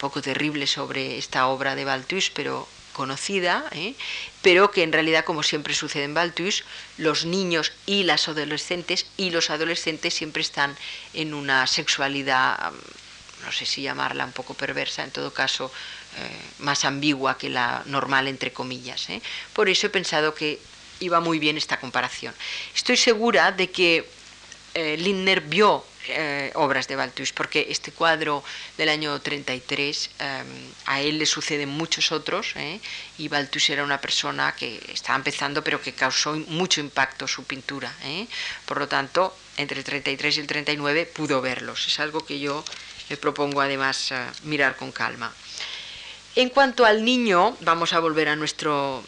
poco 0.00 0.22
terrible 0.22 0.66
sobre 0.66 1.18
esta 1.18 1.46
obra 1.46 1.76
de 1.76 1.84
Balthus, 1.84 2.30
pero 2.30 2.66
conocida, 2.94 3.68
¿eh? 3.72 3.94
pero 4.42 4.70
que 4.70 4.82
en 4.82 4.92
realidad, 4.92 5.24
como 5.24 5.42
siempre 5.42 5.74
sucede 5.74 6.04
en 6.04 6.14
Balthus, 6.14 6.64
los 6.96 7.24
niños 7.24 7.72
y 7.86 8.02
las 8.02 8.26
adolescentes 8.26 9.06
y 9.16 9.30
los 9.30 9.50
adolescentes 9.50 10.14
siempre 10.14 10.42
están 10.42 10.76
en 11.12 11.34
una 11.34 11.66
sexualidad, 11.66 12.72
no 13.44 13.52
sé 13.52 13.66
si 13.66 13.82
llamarla 13.82 14.24
un 14.24 14.32
poco 14.32 14.54
perversa, 14.54 15.04
en 15.04 15.10
todo 15.10 15.32
caso 15.32 15.70
eh, 16.16 16.36
más 16.58 16.84
ambigua 16.84 17.36
que 17.38 17.50
la 17.50 17.82
normal, 17.86 18.26
entre 18.26 18.52
comillas. 18.52 19.08
¿eh? 19.10 19.20
Por 19.52 19.68
eso 19.68 19.86
he 19.86 19.90
pensado 19.90 20.34
que 20.34 20.58
iba 20.98 21.20
muy 21.20 21.38
bien 21.38 21.56
esta 21.56 21.78
comparación. 21.78 22.34
Estoy 22.74 22.96
segura 22.96 23.52
de 23.52 23.70
que 23.70 24.08
Lindner 24.74 25.40
vio 25.40 25.84
eh, 26.08 26.50
obras 26.54 26.88
de 26.88 26.96
Balthus, 26.96 27.32
porque 27.32 27.66
este 27.68 27.92
cuadro 27.92 28.42
del 28.78 28.88
año 28.88 29.20
33 29.20 30.10
eh, 30.18 30.42
a 30.86 31.00
él 31.00 31.18
le 31.18 31.26
suceden 31.26 31.68
muchos 31.68 32.10
otros, 32.10 32.54
eh, 32.56 32.80
y 33.18 33.28
Balthus 33.28 33.68
era 33.70 33.84
una 33.84 34.00
persona 34.00 34.54
que 34.56 34.80
estaba 34.92 35.16
empezando, 35.16 35.62
pero 35.62 35.80
que 35.82 35.92
causó 35.92 36.34
mucho 36.48 36.80
impacto 36.80 37.28
su 37.28 37.44
pintura. 37.44 37.92
Por 38.64 38.78
lo 38.78 38.88
tanto, 38.88 39.36
entre 39.56 39.78
el 39.78 39.84
33 39.84 40.38
y 40.38 40.40
el 40.40 40.46
39 40.46 41.06
pudo 41.06 41.42
verlos. 41.42 41.86
Es 41.86 42.00
algo 42.00 42.24
que 42.24 42.40
yo 42.40 42.64
le 43.10 43.16
propongo 43.16 43.60
además 43.60 44.14
mirar 44.44 44.76
con 44.76 44.92
calma. 44.92 45.32
En 46.36 46.48
cuanto 46.48 46.86
al 46.86 47.04
niño, 47.04 47.56
vamos 47.60 47.92
a 47.92 48.00
volver 48.00 48.28
a 48.28 48.36
nuestro 48.36 49.04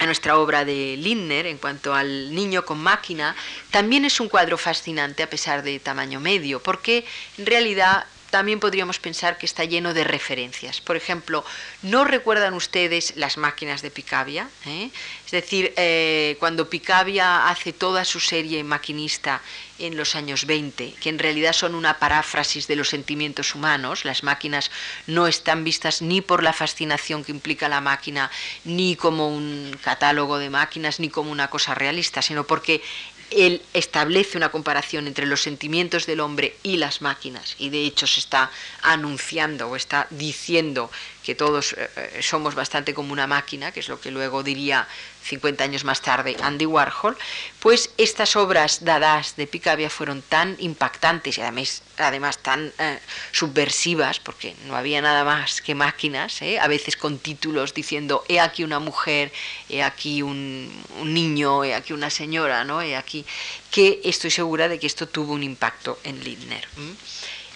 a 0.00 0.06
nuestra 0.06 0.38
obra 0.38 0.64
de 0.64 0.96
Lindner 0.96 1.46
en 1.46 1.58
cuanto 1.58 1.94
al 1.94 2.34
niño 2.34 2.64
con 2.64 2.78
máquina, 2.78 3.36
también 3.70 4.06
es 4.06 4.18
un 4.18 4.30
cuadro 4.30 4.56
fascinante 4.56 5.22
a 5.22 5.28
pesar 5.28 5.62
de 5.62 5.78
tamaño 5.78 6.20
medio, 6.20 6.62
porque 6.62 7.04
en 7.36 7.44
realidad 7.44 8.06
también 8.30 8.60
podríamos 8.60 8.98
pensar 8.98 9.38
que 9.38 9.46
está 9.46 9.64
lleno 9.64 9.92
de 9.94 10.04
referencias. 10.04 10.80
Por 10.80 10.96
ejemplo, 10.96 11.44
¿no 11.82 12.04
recuerdan 12.04 12.54
ustedes 12.54 13.14
las 13.16 13.36
máquinas 13.36 13.82
de 13.82 13.90
Picabia? 13.90 14.48
¿Eh? 14.66 14.90
Es 15.26 15.32
decir, 15.32 15.72
eh, 15.76 16.36
cuando 16.38 16.70
Picabia 16.70 17.48
hace 17.48 17.72
toda 17.72 18.04
su 18.04 18.20
serie 18.20 18.64
maquinista 18.64 19.42
en 19.78 19.96
los 19.96 20.14
años 20.14 20.46
20, 20.46 20.94
que 21.00 21.08
en 21.08 21.18
realidad 21.18 21.52
son 21.52 21.74
una 21.74 21.98
paráfrasis 21.98 22.66
de 22.66 22.76
los 22.76 22.88
sentimientos 22.88 23.54
humanos, 23.54 24.04
las 24.04 24.22
máquinas 24.22 24.70
no 25.06 25.26
están 25.26 25.64
vistas 25.64 26.02
ni 26.02 26.20
por 26.20 26.42
la 26.42 26.52
fascinación 26.52 27.24
que 27.24 27.32
implica 27.32 27.68
la 27.68 27.80
máquina, 27.80 28.30
ni 28.64 28.96
como 28.96 29.28
un 29.28 29.76
catálogo 29.82 30.38
de 30.38 30.50
máquinas, 30.50 31.00
ni 31.00 31.08
como 31.08 31.30
una 31.30 31.48
cosa 31.48 31.74
realista, 31.74 32.22
sino 32.22 32.44
porque 32.44 32.82
él 33.30 33.62
establece 33.74 34.36
una 34.36 34.50
comparación 34.50 35.06
entre 35.06 35.26
los 35.26 35.40
sentimientos 35.40 36.06
del 36.06 36.20
hombre 36.20 36.56
y 36.62 36.76
las 36.76 37.00
máquinas 37.02 37.54
y 37.58 37.70
de 37.70 37.84
hecho 37.84 38.06
se 38.06 38.20
está 38.20 38.50
anunciando 38.82 39.68
o 39.68 39.76
está 39.76 40.06
diciendo 40.10 40.90
que 41.24 41.34
todos 41.34 41.74
eh, 41.74 41.90
eh, 41.96 42.20
somos 42.22 42.54
bastante 42.54 42.94
como 42.94 43.12
una 43.12 43.26
máquina, 43.26 43.72
que 43.72 43.80
es 43.80 43.88
lo 43.88 44.00
que 44.00 44.10
luego 44.10 44.42
diría 44.42 44.88
50 45.22 45.62
años 45.62 45.84
más 45.84 46.00
tarde 46.00 46.36
Andy 46.40 46.66
Warhol, 46.66 47.16
pues 47.60 47.90
estas 47.98 48.36
obras 48.36 48.84
dadas 48.84 49.36
de 49.36 49.46
Picabia 49.46 49.90
fueron 49.90 50.22
tan 50.22 50.56
impactantes 50.58 51.36
y 51.36 51.42
además, 51.42 51.82
además 51.98 52.38
tan 52.38 52.72
eh, 52.78 52.98
subversivas, 53.32 54.18
porque 54.18 54.54
no 54.66 54.76
había 54.76 55.02
nada 55.02 55.24
más 55.24 55.60
que 55.60 55.74
máquinas, 55.74 56.40
a 56.60 56.68
veces 56.68 56.96
con 56.96 57.18
títulos 57.18 57.74
diciendo, 57.74 58.24
he 58.28 58.40
aquí 58.40 58.64
una 58.64 58.78
mujer, 58.78 59.30
he 59.68 59.82
aquí 59.82 60.22
un, 60.22 60.70
niño, 61.04 61.64
he 61.64 61.74
aquí 61.74 61.92
una 61.92 62.08
señora, 62.08 62.64
¿no? 62.64 62.80
he 62.80 62.96
aquí, 62.96 63.26
que 63.70 64.00
estoy 64.04 64.30
segura 64.30 64.68
de 64.68 64.78
que 64.78 64.86
esto 64.86 65.06
tuvo 65.06 65.34
un 65.34 65.42
impacto 65.42 65.98
en 66.02 66.24
Lindner. 66.24 66.66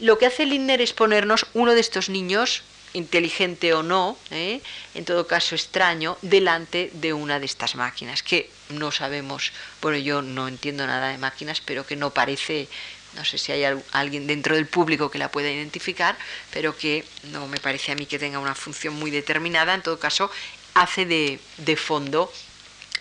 Lo 0.00 0.18
que 0.18 0.26
hace 0.26 0.44
Lindner 0.44 0.80
es 0.80 0.92
ponernos 0.92 1.46
uno 1.54 1.72
de 1.72 1.80
estos 1.80 2.08
niños 2.08 2.62
inteligente 2.94 3.74
o 3.74 3.82
no, 3.82 4.16
¿eh? 4.30 4.60
en 4.94 5.04
todo 5.04 5.26
caso 5.26 5.54
extraño, 5.54 6.16
delante 6.22 6.90
de 6.94 7.12
una 7.12 7.38
de 7.38 7.46
estas 7.46 7.74
máquinas, 7.74 8.22
que 8.22 8.50
no 8.70 8.90
sabemos, 8.90 9.52
bueno, 9.82 9.98
yo 9.98 10.22
no 10.22 10.48
entiendo 10.48 10.86
nada 10.86 11.08
de 11.08 11.18
máquinas, 11.18 11.60
pero 11.60 11.84
que 11.86 11.96
no 11.96 12.10
parece, 12.10 12.68
no 13.14 13.24
sé 13.24 13.36
si 13.36 13.52
hay 13.52 13.64
alguien 13.92 14.26
dentro 14.26 14.54
del 14.54 14.66
público 14.66 15.10
que 15.10 15.18
la 15.18 15.30
pueda 15.30 15.50
identificar, 15.50 16.16
pero 16.52 16.76
que 16.76 17.04
no 17.24 17.46
me 17.48 17.58
parece 17.58 17.92
a 17.92 17.96
mí 17.96 18.06
que 18.06 18.18
tenga 18.18 18.38
una 18.38 18.54
función 18.54 18.94
muy 18.94 19.10
determinada, 19.10 19.74
en 19.74 19.82
todo 19.82 19.98
caso, 19.98 20.30
hace 20.74 21.04
de, 21.04 21.40
de 21.58 21.76
fondo 21.76 22.32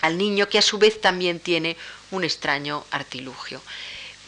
al 0.01 0.17
niño 0.17 0.49
que 0.49 0.58
a 0.58 0.62
su 0.62 0.77
vez 0.79 0.99
también 0.99 1.39
tiene 1.39 1.77
un 2.12 2.23
extraño 2.23 2.84
artilugio. 2.91 3.62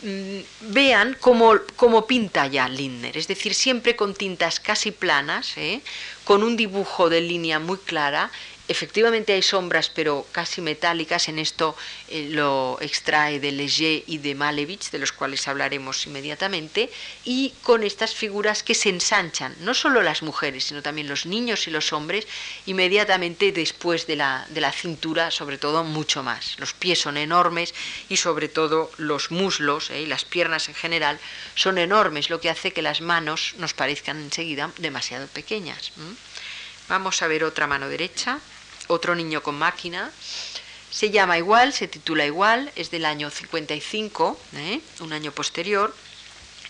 Mm, 0.06 0.41
vean 0.74 1.18
cómo, 1.20 2.06
pinta 2.06 2.46
ya 2.46 2.70
Lindner, 2.70 3.18
es 3.18 3.28
decir, 3.28 3.56
siempre 3.56 3.96
con 3.96 4.13
tintas 4.13 4.60
casi 4.60 4.91
planas, 4.91 5.58
¿eh? 5.58 5.82
con 6.26 6.44
un 6.44 6.56
dibujo 6.56 7.10
de 7.10 7.22
línea 7.22 7.58
muy 7.58 7.78
clara 7.80 8.30
Efectivamente 8.67 9.34
hay 9.34 9.43
sombras, 9.43 9.89
pero 9.89 10.25
casi 10.32 10.60
metálicas. 10.60 11.28
En 11.30 11.38
esto 11.38 11.75
eh, 12.08 12.30
lo 12.32 12.80
extrae 12.82 13.39
de 13.39 13.51
Leger 13.51 14.04
y 14.08 14.17
de 14.17 14.34
Malevich, 14.34 14.89
de 14.89 14.97
los 14.97 15.12
cuales 15.12 15.47
hablaremos 15.47 16.08
inmediatamente, 16.08 16.89
y 17.23 17.54
con 17.62 17.84
estas 17.84 18.15
figuras 18.15 18.63
que 18.63 18.73
se 18.73 18.89
ensanchan, 18.89 19.56
no 19.60 19.75
solo 19.75 20.01
las 20.01 20.23
mujeres, 20.23 20.65
sino 20.65 20.82
también 20.82 21.08
los 21.08 21.28
niños 21.28 21.67
y 21.67 21.71
los 21.71 21.93
hombres, 21.93 22.28
inmediatamente 22.65 23.51
después 23.51 24.08
de 24.08 24.15
la, 24.15 24.47
de 24.49 24.62
la 24.62 24.71
cintura, 24.71 25.30
sobre 25.30 25.60
todo 25.60 25.84
mucho 25.84 26.23
más. 26.23 26.58
Los 26.58 26.73
pies 26.73 26.99
son 26.99 27.17
enormes 27.17 27.73
y 28.10 28.17
sobre 28.17 28.49
todo 28.49 28.89
los 28.97 29.30
muslos 29.30 29.91
eh, 29.91 30.01
y 30.01 30.06
las 30.08 30.25
piernas 30.25 30.69
en 30.69 30.75
general 30.75 31.19
son 31.54 31.78
enormes, 31.78 32.32
lo 32.32 32.41
que 32.41 32.49
hace 32.49 32.71
que 32.71 32.82
las 32.82 33.01
manos 33.01 33.54
nos 33.60 33.75
parezcan 33.75 34.17
enseguida 34.17 34.71
demasiado 34.80 35.28
pequeñas. 35.28 35.91
Vamos 36.88 37.21
a 37.21 37.28
ver 37.28 37.43
otra 37.43 37.67
mano 37.67 37.89
derecha 37.89 38.39
otro 38.88 39.15
niño 39.15 39.41
con 39.41 39.56
máquina. 39.56 40.12
Se 40.91 41.12
llama 41.12 41.38
igual, 41.38 41.74
se 41.74 41.88
titula 41.88 42.26
igual, 42.26 42.71
es 42.76 42.89
del 42.89 43.06
año 43.06 43.30
55, 43.30 44.39
¿eh? 44.56 44.80
un 45.02 45.13
año 45.13 45.32
posterior. 45.32 45.93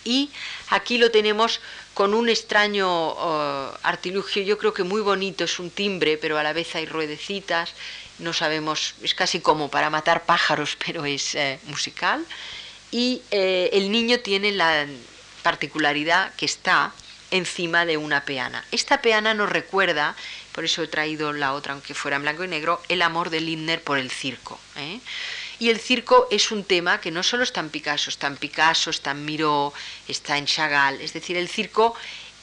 Y 0.03 0.29
aquí 0.69 0.97
lo 0.97 1.11
tenemos 1.11 1.61
con 1.93 2.13
un 2.13 2.29
extraño 2.29 2.87
oh, 2.89 3.71
artilugio, 3.83 4.43
yo 4.43 4.57
creo 4.57 4.73
que 4.73 4.83
muy 4.83 5.01
bonito, 5.01 5.43
es 5.43 5.59
un 5.59 5.71
timbre, 5.71 6.17
pero 6.17 6.37
a 6.37 6.43
la 6.43 6.53
vez 6.53 6.75
hay 6.75 6.85
ruedecitas, 6.85 7.73
no 8.19 8.33
sabemos, 8.33 8.95
es 9.01 9.15
casi 9.15 9.39
como 9.39 9.69
para 9.69 9.89
matar 9.89 10.25
pájaros, 10.25 10.77
pero 10.85 11.05
es 11.05 11.35
eh, 11.35 11.59
musical. 11.65 12.25
Y 12.91 13.21
eh, 13.31 13.69
el 13.73 13.91
niño 13.91 14.19
tiene 14.19 14.51
la 14.51 14.85
particularidad 15.43 16.33
que 16.35 16.45
está 16.45 16.93
encima 17.31 17.85
de 17.85 17.97
una 17.97 18.23
peana. 18.23 18.63
Esta 18.71 19.01
peana 19.01 19.33
nos 19.33 19.49
recuerda 19.49 20.15
por 20.55 20.63
eso 20.63 20.81
he 20.81 20.87
traído 20.87 21.33
la 21.33 21.51
otra, 21.51 21.73
aunque 21.73 21.93
fuera 21.93 22.15
en 22.15 22.23
blanco 22.23 22.45
y 22.45 22.47
negro, 22.47 22.81
el 22.87 23.01
amor 23.01 23.29
de 23.29 23.41
Lindner 23.41 23.83
por 23.83 23.97
el 23.97 24.09
circo. 24.09 24.57
¿eh? 24.77 25.01
Y 25.59 25.69
el 25.69 25.81
circo 25.81 26.29
es 26.31 26.49
un 26.49 26.63
tema 26.63 27.01
que 27.01 27.11
no 27.11 27.23
solo 27.23 27.43
está 27.43 27.59
en 27.59 27.69
Picasso, 27.69 28.09
está 28.09 28.27
en 28.27 28.37
Picasso, 28.37 28.89
está 28.89 29.11
en 29.11 29.25
Miró, 29.25 29.73
está 30.07 30.37
en 30.37 30.45
Chagall, 30.45 31.01
es 31.01 31.11
decir, 31.11 31.35
el 31.35 31.49
circo 31.49 31.93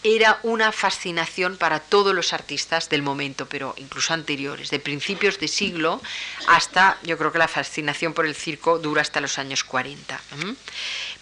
era 0.04 0.40
una 0.42 0.72
fascinación 0.72 1.56
para 1.56 1.80
todos 1.80 2.14
los 2.14 2.34
artistas 2.34 2.90
del 2.90 3.00
momento, 3.00 3.46
pero 3.46 3.74
incluso 3.78 4.12
anteriores, 4.12 4.68
de 4.68 4.78
principios 4.78 5.38
de 5.38 5.48
siglo 5.48 6.02
hasta, 6.48 6.98
yo 7.04 7.16
creo 7.16 7.32
que 7.32 7.38
la 7.38 7.48
fascinación 7.48 8.12
por 8.12 8.26
el 8.26 8.34
circo 8.34 8.78
dura 8.78 9.00
hasta 9.00 9.22
los 9.22 9.38
años 9.38 9.64
40. 9.64 10.20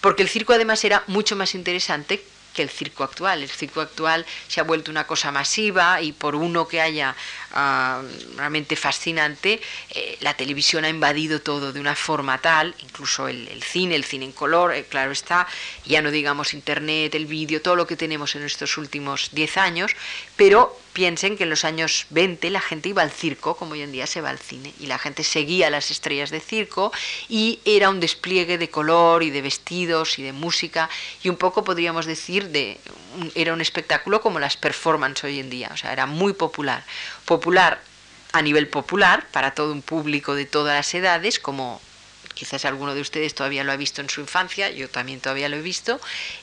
Porque 0.00 0.22
el 0.24 0.28
circo 0.28 0.54
además 0.54 0.82
era 0.84 1.04
mucho 1.06 1.36
más 1.36 1.54
interesante 1.54 2.24
que 2.54 2.62
el 2.62 2.70
circo 2.70 3.04
actual. 3.04 3.42
El 3.42 3.48
circo 3.48 3.80
actual 3.80 4.26
se 4.48 4.60
ha 4.60 4.64
vuelto 4.64 4.90
una 4.90 5.06
cosa 5.06 5.30
masiva 5.30 6.00
y 6.00 6.12
por 6.12 6.34
uno 6.34 6.66
que 6.68 6.80
haya 6.80 7.14
ah, 7.52 8.02
realmente 8.36 8.76
fascinante, 8.76 9.60
eh, 9.90 10.16
la 10.20 10.34
televisión 10.34 10.84
ha 10.84 10.88
invadido 10.88 11.40
todo 11.40 11.72
de 11.72 11.80
una 11.80 11.94
forma 11.94 12.38
tal, 12.38 12.74
incluso 12.80 13.28
el, 13.28 13.62
cine, 13.62 13.94
el 13.94 14.04
cine 14.04 14.24
en 14.26 14.32
color, 14.32 14.74
eh, 14.74 14.84
claro 14.84 15.12
está, 15.12 15.46
ya 15.84 16.02
no 16.02 16.10
digamos 16.10 16.54
internet, 16.54 17.14
el 17.14 17.26
vídeo, 17.26 17.62
todo 17.62 17.76
lo 17.76 17.86
que 17.86 17.96
tenemos 17.96 18.34
en 18.34 18.42
estos 18.42 18.76
últimos 18.78 19.30
10 19.32 19.56
años, 19.56 19.92
pero 20.36 20.76
piensen 20.92 21.36
que 21.36 21.44
en 21.44 21.50
los 21.50 21.64
años 21.64 22.06
20 22.10 22.50
la 22.50 22.60
gente 22.60 22.88
iba 22.88 23.02
al 23.02 23.10
circo, 23.10 23.56
como 23.56 23.72
hoy 23.72 23.82
en 23.82 23.92
día 23.92 24.06
se 24.06 24.20
va 24.20 24.30
al 24.30 24.38
cine, 24.38 24.74
y 24.80 24.86
la 24.86 24.98
gente 24.98 25.22
seguía 25.24 25.70
las 25.70 25.90
estrellas 25.90 26.30
de 26.30 26.40
circo 26.40 26.92
y 27.28 27.60
era 27.64 27.90
un 27.90 28.00
despliegue 28.00 28.58
de 28.58 28.70
color 28.70 29.22
y 29.22 29.30
de 29.30 29.42
vestidos 29.42 30.18
y 30.18 30.22
de 30.22 30.32
música 30.32 30.90
y 31.22 31.28
un 31.28 31.36
poco 31.36 31.64
podríamos 31.64 32.06
decir 32.06 32.48
de 32.48 32.78
era 33.34 33.52
un 33.52 33.60
espectáculo 33.60 34.20
como 34.20 34.38
las 34.38 34.56
performances 34.56 35.24
hoy 35.24 35.40
en 35.40 35.50
día, 35.50 35.70
o 35.72 35.76
sea, 35.76 35.92
era 35.92 36.06
muy 36.06 36.32
popular. 36.32 36.84
Popular 37.30 37.80
a 38.32 38.42
nivel 38.42 38.66
popular 38.66 39.24
para 39.30 39.54
todo 39.54 39.70
un 39.70 39.82
público 39.82 40.34
de 40.34 40.46
todas 40.46 40.74
las 40.74 40.92
edades, 40.94 41.38
como 41.38 41.80
quizás 42.34 42.64
alguno 42.64 42.92
de 42.92 43.00
ustedes 43.00 43.36
todavía 43.36 43.62
lo 43.62 43.70
ha 43.70 43.76
visto 43.76 44.00
en 44.00 44.10
su 44.10 44.20
infancia, 44.20 44.68
yo 44.70 44.88
también 44.88 45.20
todavía 45.20 45.48
lo 45.48 45.56
he 45.56 45.62
visto, 45.62 46.00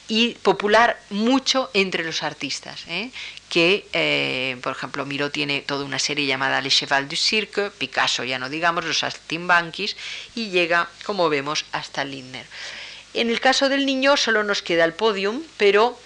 y 0.07 0.35
popular 0.35 0.97
mucho 1.09 1.69
entre 1.73 2.05
los 2.05 2.23
artistas, 2.23 2.85
¿eh? 2.87 3.11
que, 3.49 3.85
eh, 3.91 4.55
por 4.63 4.71
ejemplo, 4.71 5.05
Miró 5.05 5.29
tiene 5.29 5.59
toda 5.59 5.83
una 5.83 5.99
serie 5.99 6.25
llamada 6.25 6.61
Le 6.61 6.69
Cheval 6.69 7.09
du 7.09 7.17
Cirque, 7.17 7.69
Picasso 7.77 8.23
ya 8.23 8.39
no 8.39 8.47
digamos, 8.47 8.85
los 8.85 8.99
Saltimbanquis, 8.99 9.97
y 10.35 10.51
llega, 10.51 10.87
como 11.03 11.27
vemos, 11.27 11.65
hasta 11.73 12.05
Lindner. 12.05 12.45
En 13.13 13.29
el 13.29 13.41
caso 13.41 13.67
del 13.67 13.85
niño 13.85 14.15
solo 14.15 14.41
nos 14.45 14.61
queda 14.61 14.85
el 14.85 14.93
podium, 14.93 15.41
pero 15.57 15.99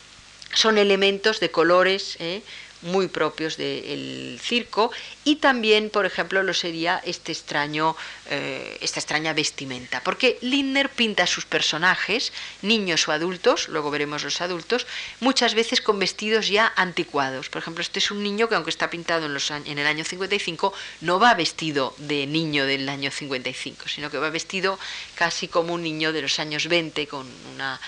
son 0.56 0.80
elementos 0.80 1.40
de 1.40 1.52
colores, 1.52 2.18
¿eh? 2.18 2.42
Muy 2.82 3.08
propios 3.08 3.58
del 3.58 4.40
circo 4.42 4.92
y 5.24 5.38
también, 5.38 5.90
por 5.90 6.06
ejemplo, 6.06 6.44
lo 6.44 6.54
sería 6.54 7.02
este 7.06 7.32
extraño, 7.32 7.96
eh, 8.30 8.78
esta 8.82 9.00
extraña 9.00 9.34
vestimenta, 9.34 10.02
porque 10.04 10.38
Lindner 10.42 10.90
pinta 10.90 11.24
a 11.24 11.28
sus 11.28 11.46
personajes, 11.46 12.34
niños 12.62 13.08
o 13.08 13.12
adultos, 13.12 13.70
luego 13.70 13.92
veremos 13.92 14.24
los 14.24 14.42
adultos, 14.42 14.88
muchas 15.20 15.54
veces 15.54 15.82
con 15.82 16.00
vestidos 16.00 16.48
ya 16.48 16.72
anticuados. 16.76 17.50
Por 17.50 17.62
ejemplo, 17.62 17.82
este 17.82 18.00
es 18.00 18.12
un 18.12 18.24
niño 18.24 18.50
que 18.50 18.56
aunque 18.56 18.70
está 18.70 18.90
pintado 18.90 19.26
en, 19.26 19.34
los, 19.34 19.52
en 19.52 19.78
el 19.78 19.88
año 19.88 20.04
55, 20.04 20.74
no 21.02 21.20
va 21.20 21.34
vestido 21.34 21.94
de 21.98 22.26
niño 22.28 22.66
del 22.66 22.88
año 22.90 23.12
55, 23.12 23.88
sino 23.88 24.10
que 24.10 24.18
va 24.18 24.30
vestido 24.30 24.80
casi 25.16 25.48
como 25.48 25.74
un 25.74 25.84
niño 25.84 26.14
de 26.14 26.22
los 26.22 26.40
años 26.40 26.68
20, 26.68 27.08
con 27.08 27.28
una 27.54 27.80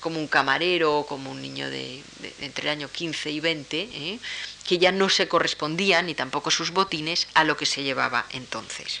como 0.00 0.18
un 0.18 0.26
camarero 0.26 0.98
o 0.98 1.06
como 1.06 1.30
un 1.30 1.42
niño 1.42 1.70
de, 1.70 2.02
entre 2.40 2.64
el 2.64 2.70
año 2.70 2.88
15 2.90 3.30
y 3.30 3.40
20, 3.40 3.80
¿eh? 3.80 4.18
que 4.66 4.78
ya 4.78 4.92
no 4.92 5.08
se 5.08 5.28
correspondían, 5.28 6.06
ni 6.06 6.14
tampoco 6.14 6.50
sus 6.50 6.70
botines, 6.70 7.28
a 7.34 7.44
lo 7.44 7.56
que 7.56 7.66
se 7.66 7.82
llevaba 7.82 8.26
entonces. 8.30 9.00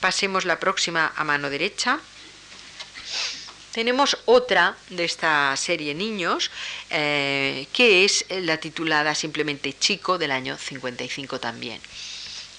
Pasemos 0.00 0.44
la 0.44 0.58
próxima 0.58 1.12
a 1.16 1.24
mano 1.24 1.50
derecha. 1.50 2.00
Tenemos 3.72 4.18
otra 4.26 4.76
de 4.90 5.04
esta 5.04 5.56
serie 5.56 5.94
Niños, 5.94 6.50
eh, 6.90 7.66
que 7.72 8.04
es 8.04 8.26
la 8.28 8.58
titulada 8.58 9.14
simplemente 9.14 9.72
Chico 9.72 10.18
del 10.18 10.30
año 10.30 10.58
55 10.58 11.40
también. 11.40 11.80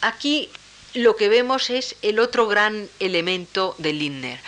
Aquí 0.02 0.50
lo 0.94 1.16
que 1.16 1.30
vemos 1.30 1.70
es 1.70 1.96
el 2.02 2.20
otro 2.20 2.48
gran 2.48 2.90
elemento 3.00 3.76
de 3.78 3.94
Lindner 3.94 4.40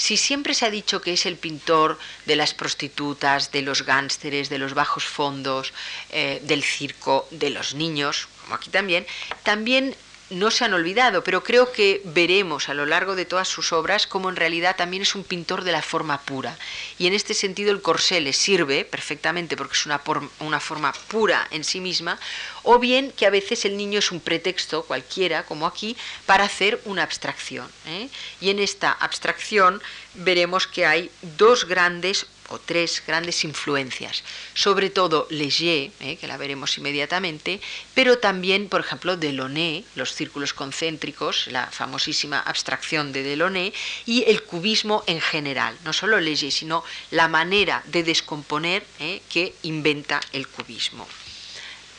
si 0.00 0.16
siempre 0.16 0.54
se 0.54 0.64
ha 0.64 0.70
dicho 0.70 1.02
que 1.02 1.12
es 1.12 1.26
el 1.26 1.36
pintor 1.36 1.98
de 2.24 2.34
las 2.34 2.54
prostitutas, 2.54 3.52
de 3.52 3.60
los 3.60 3.84
gánsteres, 3.84 4.48
de 4.48 4.56
los 4.56 4.72
bajos 4.72 5.04
fondos, 5.04 5.74
eh, 6.08 6.40
del 6.44 6.64
circo, 6.64 7.28
de 7.30 7.50
los 7.50 7.74
niños, 7.74 8.26
como 8.40 8.54
aquí 8.54 8.70
también, 8.70 9.06
también 9.42 9.94
no 10.30 10.50
se 10.50 10.64
han 10.64 10.74
olvidado, 10.74 11.24
pero 11.24 11.42
creo 11.42 11.72
que 11.72 12.00
veremos 12.04 12.68
a 12.68 12.74
lo 12.74 12.86
largo 12.86 13.16
de 13.16 13.24
todas 13.24 13.48
sus 13.48 13.72
obras 13.72 14.06
cómo 14.06 14.30
en 14.30 14.36
realidad 14.36 14.76
también 14.76 15.02
es 15.02 15.14
un 15.14 15.24
pintor 15.24 15.64
de 15.64 15.72
la 15.72 15.82
forma 15.82 16.20
pura. 16.22 16.56
Y 16.98 17.06
en 17.06 17.14
este 17.14 17.34
sentido 17.34 17.72
el 17.72 17.82
corsé 17.82 18.20
le 18.20 18.32
sirve 18.32 18.84
perfectamente 18.84 19.56
porque 19.56 19.74
es 19.74 19.86
una, 19.86 20.00
una 20.40 20.60
forma 20.60 20.92
pura 21.08 21.46
en 21.50 21.64
sí 21.64 21.80
misma, 21.80 22.18
o 22.62 22.78
bien 22.78 23.12
que 23.12 23.26
a 23.26 23.30
veces 23.30 23.64
el 23.64 23.76
niño 23.76 23.98
es 23.98 24.12
un 24.12 24.20
pretexto 24.20 24.84
cualquiera, 24.84 25.44
como 25.44 25.66
aquí, 25.66 25.96
para 26.26 26.44
hacer 26.44 26.80
una 26.84 27.02
abstracción. 27.02 27.68
¿eh? 27.86 28.08
Y 28.40 28.50
en 28.50 28.60
esta 28.60 28.92
abstracción 28.92 29.82
veremos 30.14 30.66
que 30.66 30.86
hay 30.86 31.10
dos 31.22 31.66
grandes 31.66 32.26
o 32.50 32.58
tres 32.58 33.02
grandes 33.06 33.44
influencias, 33.44 34.22
sobre 34.54 34.90
todo 34.90 35.26
Léger, 35.30 35.90
eh, 36.00 36.16
que 36.20 36.26
la 36.26 36.36
veremos 36.36 36.76
inmediatamente, 36.76 37.60
pero 37.94 38.18
también, 38.18 38.68
por 38.68 38.80
ejemplo, 38.80 39.16
Delaunay, 39.16 39.84
los 39.94 40.14
círculos 40.14 40.52
concéntricos, 40.52 41.46
la 41.46 41.66
famosísima 41.66 42.40
abstracción 42.40 43.12
de 43.12 43.22
Delaunay, 43.22 43.72
y 44.04 44.24
el 44.24 44.42
cubismo 44.42 45.02
en 45.06 45.20
general, 45.20 45.76
no 45.84 45.92
solo 45.92 46.20
Léger, 46.20 46.52
sino 46.52 46.84
la 47.10 47.28
manera 47.28 47.82
de 47.86 48.02
descomponer 48.02 48.84
eh, 48.98 49.22
que 49.30 49.54
inventa 49.62 50.20
el 50.32 50.46
cubismo. 50.48 51.06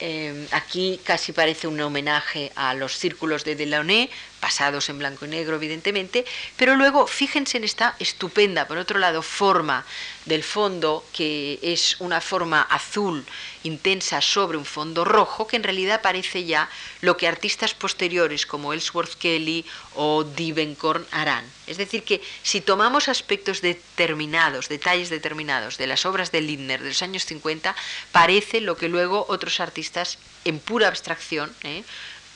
Eh, 0.03 0.47
aquí 0.49 0.99
casi 1.03 1.31
parece 1.31 1.67
un 1.67 1.79
homenaje 1.79 2.51
a 2.55 2.73
los 2.73 2.97
círculos 2.97 3.43
de 3.43 3.55
Delaunay, 3.55 4.09
pasados 4.41 4.89
en 4.89 4.99
blanco 4.99 5.25
y 5.25 5.29
negro, 5.29 5.55
evidentemente, 5.55 6.25
pero 6.57 6.75
luego 6.75 7.07
fíjense 7.07 7.57
en 7.57 7.63
esta 7.63 7.95
estupenda, 7.99 8.67
por 8.67 8.77
otro 8.77 8.99
lado, 8.99 9.21
forma 9.21 9.85
del 10.25 10.43
fondo, 10.43 11.05
que 11.13 11.59
es 11.61 11.95
una 11.99 12.19
forma 12.19 12.61
azul 12.63 13.23
intensa 13.63 14.19
sobre 14.19 14.57
un 14.57 14.65
fondo 14.65 15.05
rojo, 15.05 15.47
que 15.47 15.55
en 15.55 15.63
realidad 15.63 16.01
parece 16.01 16.43
ya 16.43 16.69
lo 17.01 17.15
que 17.17 17.27
artistas 17.27 17.73
posteriores 17.73 18.45
como 18.45 18.73
Ellsworth 18.73 19.13
Kelly 19.13 19.63
o 19.95 20.23
Divenkorn 20.23 21.05
harán. 21.11 21.45
Es 21.67 21.77
decir, 21.77 22.03
que 22.03 22.21
si 22.41 22.61
tomamos 22.61 23.07
aspectos 23.07 23.61
determinados, 23.61 24.67
detalles 24.67 25.09
determinados 25.09 25.77
de 25.77 25.87
las 25.87 26.05
obras 26.05 26.31
de 26.31 26.41
Lindner 26.41 26.81
de 26.81 26.89
los 26.89 27.01
años 27.03 27.25
50, 27.25 27.75
parece 28.11 28.59
lo 28.59 28.75
que 28.75 28.89
luego 28.89 29.25
otros 29.29 29.59
artistas 29.59 30.17
en 30.45 30.59
pura 30.59 30.87
abstracción, 30.87 31.53
¿eh? 31.63 31.83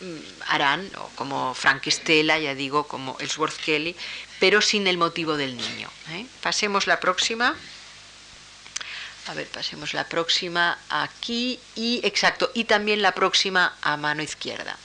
Mm, 0.02 0.18
harán, 0.48 0.92
como 1.16 1.54
Frank 1.54 1.88
Stella, 1.88 2.38
ya 2.38 2.54
digo, 2.54 2.86
como 2.88 3.18
Ellsworth 3.20 3.58
Kelly, 3.58 3.96
pero 4.40 4.62
sin 4.62 4.88
el 4.88 4.98
motivo 4.98 5.38
del 5.38 5.56
niño. 5.56 5.90
¿eh? 6.12 6.26
Pasemos 6.42 6.86
la 6.88 7.00
próxima. 7.00 7.56
A 9.28 9.34
ver, 9.34 9.48
pasemos 9.48 9.94
la 9.94 10.08
próxima 10.08 10.78
aquí 10.90 11.60
y 11.76 12.02
exacto, 12.04 12.52
y 12.54 12.66
también 12.66 13.02
la 13.02 13.14
próxima 13.14 13.74
a 13.82 13.98
mano 13.98 14.22
izquierda. 14.22 14.78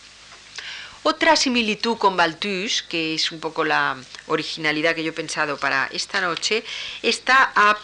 Otra 1.02 1.34
similitud 1.34 1.96
con 1.98 2.16
Balthus, 2.16 2.82
que 2.82 3.14
es 3.14 3.32
un 3.32 3.40
poco 3.40 3.64
la 3.64 3.96
originalidad 4.26 4.94
que 4.94 5.02
yo 5.02 5.10
he 5.10 5.14
pensado 5.14 5.58
para 5.58 5.88
esta 5.92 6.20
noche, 6.20 6.62
está 7.02 7.52
a 7.54 7.76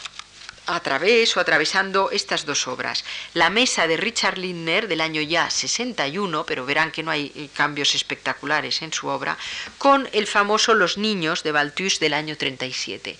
a 0.67 0.81
través 0.81 1.37
o 1.37 1.41
atravesando 1.41 2.11
estas 2.11 2.45
dos 2.45 2.67
obras. 2.67 3.05
La 3.35 3.51
mesa 3.51 3.87
de 3.87 3.97
Richard 3.97 4.39
Lindner 4.39 4.89
del 4.89 5.01
año 5.01 5.23
ya 5.23 5.51
61, 5.51 6.45
pero 6.45 6.67
verán 6.67 6.91
que 6.91 7.03
no 7.03 7.11
hay 7.11 7.33
eh, 7.35 7.49
cambios 7.55 7.95
espectaculares 7.95 8.83
en 8.83 8.93
su 8.93 9.09
obra, 9.09 9.39
con 9.79 10.09
el 10.13 10.27
famoso 10.27 10.75
Los 10.75 10.99
niños 10.99 11.43
de 11.43 11.53
Balthus 11.53 12.01
del 12.01 12.15
año 12.15 12.37
37. 12.37 13.17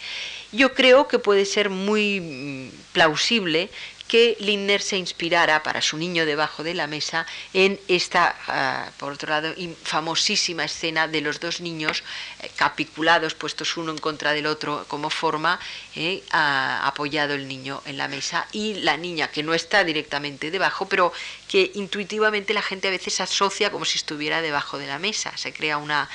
Yo 0.53 0.75
creo 0.75 1.09
que 1.09 1.19
puede 1.19 1.45
ser 1.45 1.71
muy 1.71 2.21
mm, 2.21 2.93
plausible 2.93 3.71
que 4.09 4.37
Lindner 4.41 4.83
se 4.83 4.97
inspirara 4.97 5.63
para 5.63 5.83
su 5.83 5.97
niño 5.97 6.27
debajo 6.27 6.63
de 6.63 6.75
la 6.75 6.87
mesa 6.87 7.27
en 7.53 7.79
esta, 7.89 8.37
ah, 8.47 8.91
por 8.99 9.13
otro 9.13 9.31
lado, 9.31 9.55
famosísima 9.83 10.65
escena 10.65 11.09
de 11.09 11.21
los 11.21 11.41
dos 11.41 11.61
niños 11.61 12.05
eh, 12.41 12.51
capiculados, 12.57 13.35
puestos 13.35 13.77
uno 13.77 13.93
en 13.93 13.99
contra 13.99 14.33
del 14.33 14.47
otro 14.47 14.85
como 14.89 15.11
forma, 15.11 15.59
eh, 15.95 16.23
apoyado 16.31 17.35
el 17.35 17.49
niño 17.49 17.83
en 17.85 17.97
la 17.97 18.09
mesa 18.09 18.47
y 18.53 18.75
la 18.75 18.97
niña 18.97 19.29
que 19.29 19.43
no 19.43 19.55
está 19.55 19.85
directamente 19.85 20.51
debajo, 20.51 20.87
pero 20.89 21.13
que 21.49 21.73
intuitivamente 21.75 22.55
la 22.55 22.63
gente 22.63 22.89
a 22.89 22.91
veces 22.91 23.21
asocia 23.21 23.71
como 23.71 23.85
si 23.85 23.99
estuviera 23.99 24.41
debajo 24.41 24.79
de 24.79 24.87
la 24.87 24.99
mesa. 24.99 25.37
Se 25.37 25.53
crea 25.53 25.79
una, 25.79 26.09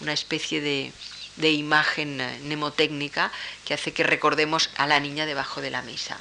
una 0.00 0.12
especie 0.12 0.60
de, 0.60 0.92
de 1.36 1.52
imagen 1.52 2.20
eh, 2.20 2.38
mnemotécnica 2.42 3.32
que 3.64 3.74
hace 3.74 3.92
que 3.92 4.02
recordemos 4.02 4.70
a 4.76 4.86
la 4.86 5.00
niña 5.00 5.24
debajo 5.24 5.60
de 5.60 5.70
la 5.70 5.82
mesa. 5.82 6.18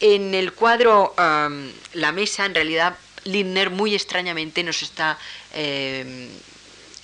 En 0.00 0.34
el 0.34 0.52
cuadro 0.52 1.14
La 1.16 2.12
Mesa, 2.12 2.46
en 2.46 2.54
realidad, 2.54 2.96
Lindner 3.24 3.70
muy 3.70 3.94
extrañamente 3.94 4.62
nos 4.62 4.82
está 4.82 5.18
em, 5.54 6.28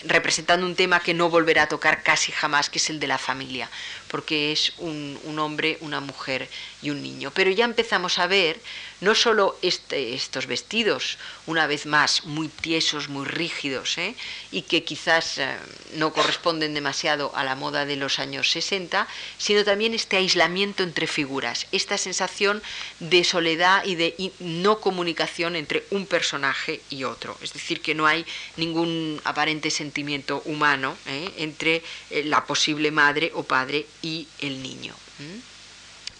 representando 0.04 0.66
un 0.66 0.74
tema 0.74 1.00
que 1.00 1.14
no 1.14 1.30
volverá 1.30 1.62
a 1.62 1.68
tocar 1.68 2.02
casi 2.02 2.32
jamás, 2.32 2.68
que 2.68 2.78
es 2.78 2.90
el 2.90 3.00
de 3.00 3.06
la 3.06 3.18
familia, 3.18 3.70
porque 4.08 4.52
es 4.52 4.74
un 4.78 5.38
hombre, 5.38 5.78
una 5.80 6.00
mujer 6.00 6.48
y 6.82 6.90
un 6.90 7.02
niño. 7.02 7.30
Pero 7.34 7.50
ya 7.50 7.64
empezamos 7.64 8.18
a 8.18 8.26
ver 8.26 8.60
no 9.00 9.14
solo 9.14 9.58
este, 9.62 10.14
estos 10.14 10.46
vestidos, 10.46 11.18
una 11.46 11.66
vez 11.66 11.86
más, 11.86 12.24
muy 12.24 12.48
tiesos, 12.48 13.08
muy 13.08 13.26
rígidos, 13.26 13.98
¿eh? 13.98 14.14
y 14.50 14.62
que 14.62 14.84
quizás 14.84 15.38
eh, 15.38 15.56
no 15.94 16.12
corresponden 16.12 16.74
demasiado 16.74 17.32
a 17.34 17.44
la 17.44 17.56
moda 17.56 17.86
de 17.86 17.96
los 17.96 18.18
años 18.18 18.50
60, 18.50 19.06
sino 19.38 19.64
también 19.64 19.94
este 19.94 20.16
aislamiento 20.16 20.82
entre 20.82 21.06
figuras, 21.06 21.66
esta 21.72 21.98
sensación 21.98 22.62
de 22.98 23.24
soledad 23.24 23.84
y 23.84 23.94
de 23.94 24.32
no 24.38 24.80
comunicación 24.80 25.56
entre 25.56 25.84
un 25.90 26.06
personaje 26.06 26.82
y 26.90 27.04
otro. 27.04 27.36
Es 27.42 27.52
decir, 27.52 27.80
que 27.80 27.94
no 27.94 28.06
hay 28.06 28.26
ningún 28.56 29.20
aparente 29.24 29.70
sentimiento 29.70 30.42
humano 30.44 30.96
¿eh? 31.06 31.30
entre 31.38 31.82
la 32.24 32.44
posible 32.44 32.90
madre 32.90 33.32
o 33.34 33.42
padre 33.42 33.86
y 34.02 34.28
el 34.40 34.62
niño. 34.62 34.94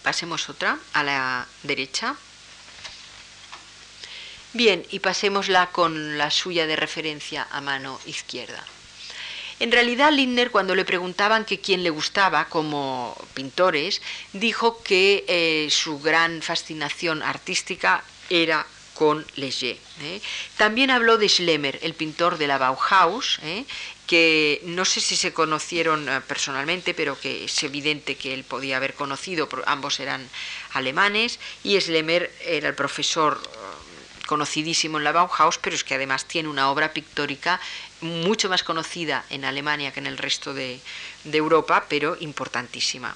Pasemos 0.03 0.49
otra 0.49 0.79
a 0.93 1.03
la 1.03 1.47
derecha. 1.63 2.15
Bien, 4.53 4.85
y 4.91 4.99
pasémosla 4.99 5.71
con 5.71 6.17
la 6.17 6.29
suya 6.29 6.67
de 6.67 6.75
referencia 6.75 7.47
a 7.51 7.61
mano 7.61 7.99
izquierda. 8.05 8.61
En 9.61 9.71
realidad, 9.71 10.11
Lindner, 10.11 10.51
cuando 10.51 10.75
le 10.75 10.83
preguntaban 10.83 11.45
que 11.45 11.59
quién 11.59 11.83
le 11.83 11.89
gustaba 11.89 12.45
como 12.49 13.15
pintores, 13.33 14.01
dijo 14.33 14.81
que 14.83 15.23
eh, 15.27 15.67
su 15.69 15.99
gran 15.99 16.41
fascinación 16.41 17.21
artística 17.23 18.03
era 18.29 18.65
con 18.95 19.25
Léger. 19.35 19.77
¿eh? 20.01 20.19
También 20.57 20.91
habló 20.91 21.17
de 21.17 21.29
Schlemmer, 21.29 21.79
el 21.81 21.93
pintor 21.93 22.37
de 22.37 22.47
la 22.47 22.57
Bauhaus, 22.57 23.39
¿eh? 23.43 23.65
que 24.05 24.61
no 24.65 24.83
sé 24.83 24.99
si 24.99 25.15
se 25.15 25.31
conocieron 25.31 26.09
personalmente, 26.27 26.93
pero 26.93 27.17
que 27.19 27.45
es 27.45 27.63
evidente 27.63 28.15
que 28.15 28.33
él 28.33 28.43
podía 28.43 28.77
haber 28.77 28.95
conocido, 28.95 29.47
ambos 29.65 29.99
eran 29.99 30.27
alemanes, 30.73 31.39
y 31.63 31.79
Schlemmer 31.79 32.29
era 32.43 32.67
el 32.67 32.75
profesor 32.75 33.39
conocidísimo 34.31 34.97
en 34.97 35.03
la 35.03 35.11
Bauhaus, 35.11 35.57
pero 35.57 35.75
es 35.75 35.83
que 35.83 35.95
además 35.95 36.23
tiene 36.23 36.47
una 36.47 36.71
obra 36.71 36.93
pictórica 36.93 37.59
mucho 37.99 38.47
más 38.47 38.63
conocida 38.63 39.25
en 39.29 39.43
Alemania 39.43 39.91
que 39.91 39.99
en 39.99 40.07
el 40.07 40.17
resto 40.17 40.53
de, 40.53 40.79
Europa, 41.25 41.85
pero 41.89 42.15
importantísima. 42.21 43.13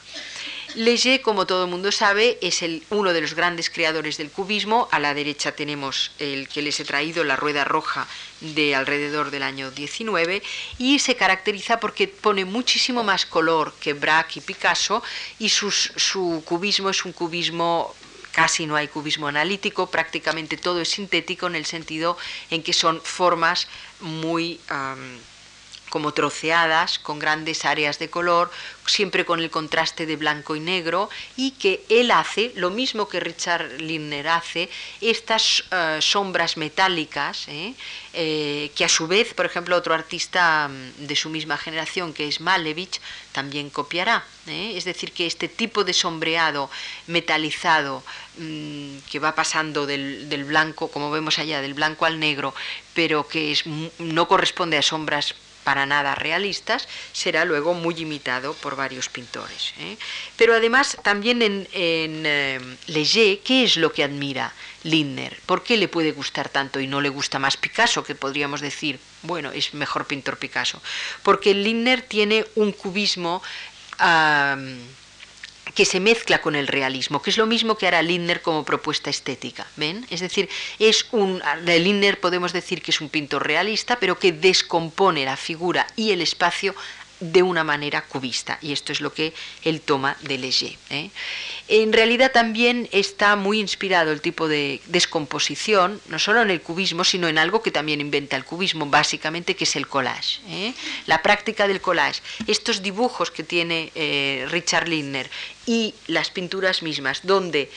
Léger, 0.75 1.21
como 1.21 1.45
todo 1.45 1.63
el 1.63 1.71
mundo 1.71 1.89
sabe, 1.93 2.37
es 2.41 2.61
uno 2.89 3.13
de 3.13 3.21
los 3.21 3.33
grandes 3.33 3.69
creadores 3.69 4.17
del 4.17 4.29
cubismo. 4.29 4.89
A 4.91 4.99
la 4.99 5.13
derecha 5.13 5.53
tenemos 5.53 6.11
el 6.19 6.49
que 6.49 6.61
les 6.61 6.81
he 6.81 6.83
traído, 6.83 7.23
la 7.23 7.37
rueda 7.37 7.63
roja 7.63 8.05
de 8.41 8.75
alrededor 8.75 9.31
del 9.31 9.43
año 9.43 9.71
19, 9.71 10.43
y 10.79 10.99
se 10.99 11.15
caracteriza 11.15 11.79
porque 11.79 12.09
pone 12.09 12.43
muchísimo 12.43 13.05
más 13.05 13.25
color 13.25 13.73
que 13.79 13.93
Braque 13.93 14.39
y 14.39 14.41
Picasso, 14.41 15.01
y 15.39 15.47
su 15.47 16.43
cubismo 16.43 16.89
es 16.89 17.05
un 17.05 17.13
cubismo 17.13 17.95
casi 18.35 18.65
no 18.65 18.75
hay 18.75 18.89
cubismo 18.89 19.27
analítico, 19.27 19.89
prácticamente 19.89 20.57
todo 20.57 20.81
es 20.81 20.89
sintético 20.89 21.47
en 21.47 21.55
el 21.55 21.65
sentido 21.65 22.17
en 22.51 22.63
que 22.63 22.73
son 22.73 22.99
formas 23.01 23.69
muy 24.01 24.59
como 25.95 26.11
troceadas, 26.11 26.99
con 26.99 27.19
grandes 27.19 27.63
áreas 27.63 27.99
de 27.99 28.09
color, 28.09 28.51
siempre 28.85 29.23
con 29.23 29.39
el 29.39 29.49
contraste 29.49 30.05
de 30.05 30.17
blanco 30.17 30.57
y 30.57 30.59
negro, 30.59 31.09
y 31.37 31.51
que 31.51 31.85
él 31.87 32.11
hace, 32.11 32.51
lo 32.57 32.69
mismo 32.69 33.07
que 33.07 33.21
Richard 33.21 33.79
Lindner 33.79 34.27
hace, 34.27 34.69
estas 34.99 35.63
eh, 35.71 35.99
sombras 36.01 36.57
metálicas, 36.57 37.47
¿eh? 37.47 37.75
Eh, 38.11 38.71
que 38.75 38.83
a 38.83 38.89
su 38.89 39.07
vez, 39.07 39.33
por 39.33 39.45
ejemplo, 39.45 39.77
otro 39.77 39.93
artista 39.93 40.67
mm, 40.67 41.07
de 41.07 41.15
su 41.15 41.29
misma 41.29 41.55
generación, 41.55 42.13
que 42.13 42.27
es 42.27 42.41
Malevich, 42.41 42.99
también 43.31 43.69
copiará. 43.69 44.25
Es 44.47 44.83
decir, 44.83 45.13
que 45.13 45.25
este 45.25 45.47
tipo 45.47 45.85
de 45.85 45.93
sombreado 45.93 46.69
metalizado 47.07 48.03
mm, 48.37 48.97
que 49.09 49.19
va 49.19 49.33
pasando 49.33 49.85
del, 49.85 50.43
blanco, 50.43 50.89
como 50.89 51.09
vemos 51.09 51.39
allá, 51.39 51.61
del 51.61 51.73
blanco 51.73 52.05
al 52.05 52.19
negro, 52.19 52.53
pero 52.93 53.27
que 53.29 53.53
es, 53.53 53.63
no 53.65 54.27
corresponde 54.27 54.77
a 54.77 54.81
sombras 54.81 55.35
para 55.65 55.85
nada 55.85 56.15
realistas, 56.15 56.87
será 57.11 57.43
luego 57.43 57.73
muy 57.73 57.95
imitado 57.99 58.53
por 58.53 58.77
varios 58.77 59.09
pintores. 59.09 59.73
¿eh? 59.79 59.97
Pero 60.37 60.53
además 60.53 60.95
también 61.03 61.41
en, 61.41 61.67
en 61.73 62.23
eh, 62.25 62.59
Leger, 62.87 63.39
¿qué 63.39 63.65
es 63.65 63.75
lo 63.75 63.91
que 63.91 64.03
admira 64.03 64.53
Lindner? 64.83 65.37
¿Por 65.45 65.63
qué 65.63 65.75
le 65.75 65.89
puede 65.89 66.11
gustar 66.11 66.49
tanto 66.49 66.79
y 66.79 66.87
no 66.87 67.01
le 67.01 67.09
gusta 67.09 67.39
más 67.39 67.57
Picasso, 67.57 68.03
que 68.03 68.13
podríamos 68.13 68.61
decir, 68.61 68.99
bueno, 69.23 69.51
es 69.51 69.73
mejor 69.73 70.05
pintor 70.05 70.37
Picasso? 70.37 70.79
Porque 71.23 71.55
Lindner 71.55 72.03
tiene 72.03 72.45
un 72.55 72.71
cubismo 72.71 73.41
que 75.75 75.85
se 75.85 75.99
mezcla 75.99 76.41
con 76.41 76.55
el 76.55 76.67
realismo, 76.67 77.21
que 77.21 77.29
es 77.29 77.37
lo 77.37 77.45
mismo 77.45 77.77
que 77.77 77.85
hará 77.85 78.01
Lindner 78.01 78.41
como 78.41 78.63
propuesta 78.63 79.09
estética, 79.09 79.67
¿ven? 79.75 80.07
Es 80.09 80.21
decir, 80.21 80.49
es 80.79 81.07
un 81.11 81.41
Lindner 81.65 82.19
podemos 82.19 82.53
decir 82.53 82.81
que 82.81 82.91
es 82.91 83.01
un 83.01 83.09
pintor 83.09 83.45
realista, 83.45 83.99
pero 83.99 84.17
que 84.17 84.31
descompone 84.31 85.25
la 85.25 85.35
figura 85.35 85.85
y 85.95 86.11
el 86.11 86.21
espacio 86.21 86.73
de 87.19 87.43
una 87.43 87.63
manera 87.63 88.01
cubista, 88.01 88.57
y 88.61 88.73
esto 88.73 88.91
es 88.91 88.99
lo 88.99 89.13
que 89.13 89.33
él 89.63 89.81
toma 89.81 90.17
de 90.21 90.37
Leger. 90.37 90.75
¿eh? 90.89 91.09
En 91.67 91.93
realidad 91.93 92.31
también 92.31 92.89
está 92.91 93.35
muy 93.35 93.59
inspirado 93.59 94.11
el 94.11 94.21
tipo 94.21 94.47
de 94.47 94.81
descomposición, 94.87 96.01
no 96.09 96.19
solo 96.19 96.41
en 96.41 96.49
el 96.49 96.61
cubismo, 96.61 97.03
sino 97.03 97.27
en 97.27 97.37
algo 97.37 97.61
que 97.61 97.71
también 97.71 98.01
inventa 98.01 98.35
el 98.35 98.43
cubismo, 98.43 98.85
básicamente, 98.85 99.55
que 99.55 99.63
es 99.63 99.75
el 99.75 99.87
collage. 99.87 100.41
¿eh? 100.49 100.73
La 101.05 101.21
práctica 101.21 101.67
del 101.67 101.81
collage. 101.81 102.21
Estos 102.47 102.81
dibujos 102.81 103.31
que 103.31 103.43
tiene 103.43 103.91
eh, 103.95 104.45
Richard 104.49 104.87
Lindner 104.87 105.29
y 105.65 105.95
las 106.07 106.29
pinturas 106.29 106.83
mismas, 106.83 107.21
donde 107.23 107.71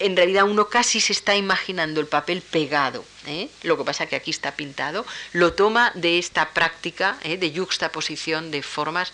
en 0.00 0.16
realidad 0.16 0.44
uno 0.44 0.68
casi 0.68 1.00
se 1.00 1.12
está 1.12 1.36
imaginando 1.36 2.00
el 2.00 2.06
papel 2.06 2.42
pegado, 2.42 3.04
¿eh? 3.26 3.48
lo 3.62 3.76
que 3.76 3.84
pasa 3.84 4.06
que 4.06 4.16
aquí 4.16 4.30
está 4.30 4.56
pintado, 4.56 5.06
lo 5.32 5.52
toma 5.52 5.92
de 5.94 6.18
esta 6.18 6.50
práctica 6.50 7.18
¿eh? 7.22 7.36
de 7.36 7.54
juxtaposición 7.54 8.50
de 8.50 8.62
formas 8.62 9.12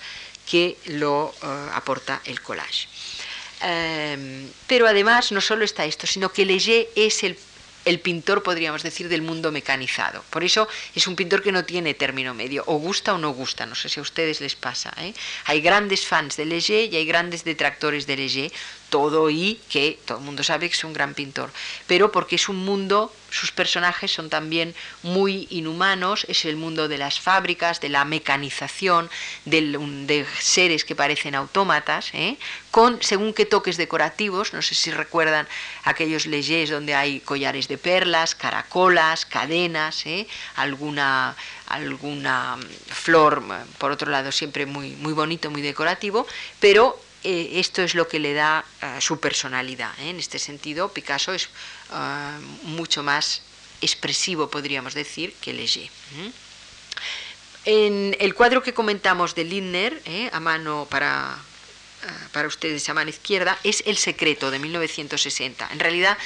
que 0.49 0.78
lo 0.87 1.34
eh, 1.43 1.47
aporta 1.74 2.22
el 2.24 2.41
collage. 2.41 2.89
Em, 3.61 4.49
pero 4.66 4.87
además 4.87 5.32
no 5.32 5.41
solo 5.41 5.64
está 5.64 5.84
esto, 5.84 6.07
sino 6.07 6.30
que 6.30 6.45
Leger 6.45 6.89
es 6.95 7.24
el 7.24 7.37
el 7.87 8.01
pintor, 8.01 8.43
podríamos 8.43 8.82
decir, 8.82 9.09
del 9.09 9.22
mundo 9.22 9.53
mecanizado. 9.53 10.22
Por 10.28 10.45
eso 10.45 10.68
es 10.95 11.07
un 11.07 11.14
pintor 11.14 11.41
que 11.41 11.53
no 11.53 11.64
tiene 11.64 11.95
término 11.95 12.34
medio, 12.34 12.64
o 12.66 12.76
gusta 12.76 13.14
o 13.14 13.18
no 13.18 13.30
gusta, 13.30 13.64
no 13.64 13.76
sé 13.76 13.89
si 13.89 14.01
a 14.01 14.03
ustedes 14.03 14.41
les 14.41 14.57
pasa. 14.57 14.93
Hay 15.45 15.61
grandes 15.61 16.05
fans 16.05 16.37
de 16.37 16.45
Leger 16.45 16.93
y 16.93 16.97
hay 16.97 17.07
grandes 17.07 17.45
detractores 17.45 18.07
de 18.07 18.16
Leger, 18.16 18.53
todo 18.91 19.30
y 19.30 19.61
que 19.70 19.99
todo 20.05 20.18
el 20.18 20.24
mundo 20.24 20.43
sabe 20.43 20.68
que 20.68 20.74
es 20.74 20.84
un 20.84 20.93
gran 20.93 21.14
pintor, 21.14 21.53
pero 21.87 22.11
porque 22.11 22.37
es 22.37 22.49
un 22.49 22.57
mundo, 22.57 23.12
sus 23.30 23.52
personajes 23.52 24.12
son 24.12 24.30
también 24.30 24.74
muy 25.02 25.46
inhumanos, 25.50 26.24
es 26.28 26.44
el 26.44 26.56
mundo 26.56 26.88
de 26.88 26.98
las 26.98 27.20
fábricas, 27.20 27.80
de 27.80 27.88
la 27.88 28.04
mecanización, 28.04 29.10
de, 29.44 30.26
seres 30.38 30.84
que 30.84 30.94
parecen 30.94 31.34
autómatas, 31.34 32.10
¿eh? 32.14 32.36
con 32.70 33.02
según 33.02 33.32
qué 33.32 33.46
toques 33.46 33.76
decorativos, 33.76 34.52
no 34.52 34.62
sé 34.62 34.74
si 34.74 34.90
recuerdan 34.90 35.46
aquellos 35.84 36.26
leyes 36.26 36.70
donde 36.70 36.94
hay 36.94 37.20
collares 37.20 37.68
de 37.68 37.78
perlas, 37.78 38.34
caracolas, 38.34 39.26
cadenas, 39.26 40.06
¿eh? 40.06 40.26
alguna 40.56 41.36
alguna 41.68 42.56
flor, 42.86 43.42
por 43.78 43.90
otro 43.90 44.10
lado 44.10 44.30
siempre 44.30 44.66
muy, 44.66 44.90
muy 44.90 45.12
bonito, 45.12 45.50
muy 45.50 45.62
decorativo, 45.62 46.26
pero 46.60 47.00
eh, 47.28 47.58
esto 47.58 47.82
es 47.82 47.96
lo 47.96 48.06
que 48.06 48.20
le 48.20 48.34
da 48.34 48.64
eh, 48.80 49.00
su 49.00 49.18
personalidad. 49.18 49.90
¿eh? 49.98 50.10
En 50.10 50.20
este 50.20 50.38
sentido, 50.38 50.92
Picasso 50.92 51.32
es 51.32 51.48
mucho 52.62 53.02
más 53.02 53.42
expresivo, 53.80 54.48
podríamos 54.48 54.94
decir, 54.94 55.34
que 55.40 55.52
Leger. 55.52 55.90
En 57.64 58.16
el 58.20 58.32
cuadro 58.32 58.62
que 58.62 58.72
comentamos 58.72 59.34
de 59.34 59.42
Lindner, 59.42 60.00
a 60.30 60.38
mano 60.38 60.86
para 60.88 61.36
para 62.32 62.48
ustedes 62.48 62.88
a 62.88 62.94
mano 62.94 63.11
izquierda 63.11 63.59
es 63.64 63.82
El 63.86 63.96
secreto 63.96 64.50
de 64.50 64.59
1960. 64.59 65.68
En 65.72 65.80
realidad 65.80 66.16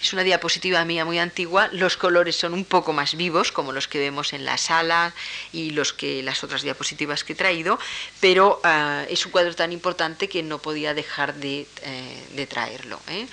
es 0.00 0.12
una 0.12 0.22
diapositiva 0.22 0.84
mía 0.84 1.04
muy 1.04 1.18
antigua, 1.18 1.68
los 1.72 1.96
colores 1.96 2.36
son 2.36 2.54
un 2.54 2.64
poco 2.64 2.92
más 2.92 3.16
vivos 3.16 3.52
como 3.52 3.72
los 3.72 3.88
que 3.88 3.98
vemos 3.98 4.32
en 4.32 4.44
la 4.44 4.58
sala 4.58 5.14
y 5.52 5.70
los 5.70 5.92
que 5.92 6.22
las 6.22 6.42
otras 6.44 6.62
diapositivas 6.62 7.24
que 7.24 7.34
he 7.34 7.36
traído, 7.36 7.78
pero 8.20 8.60
ah, 8.64 9.04
es 9.08 9.24
un 9.26 9.32
cuadro 9.32 9.54
tan 9.54 9.72
importante 9.72 10.28
que 10.28 10.42
no 10.42 10.58
podía 10.58 10.94
dejar 10.94 11.34
de, 11.34 11.66
eh, 11.82 12.46
traerlo. 12.48 13.00
¿eh? 13.08 13.26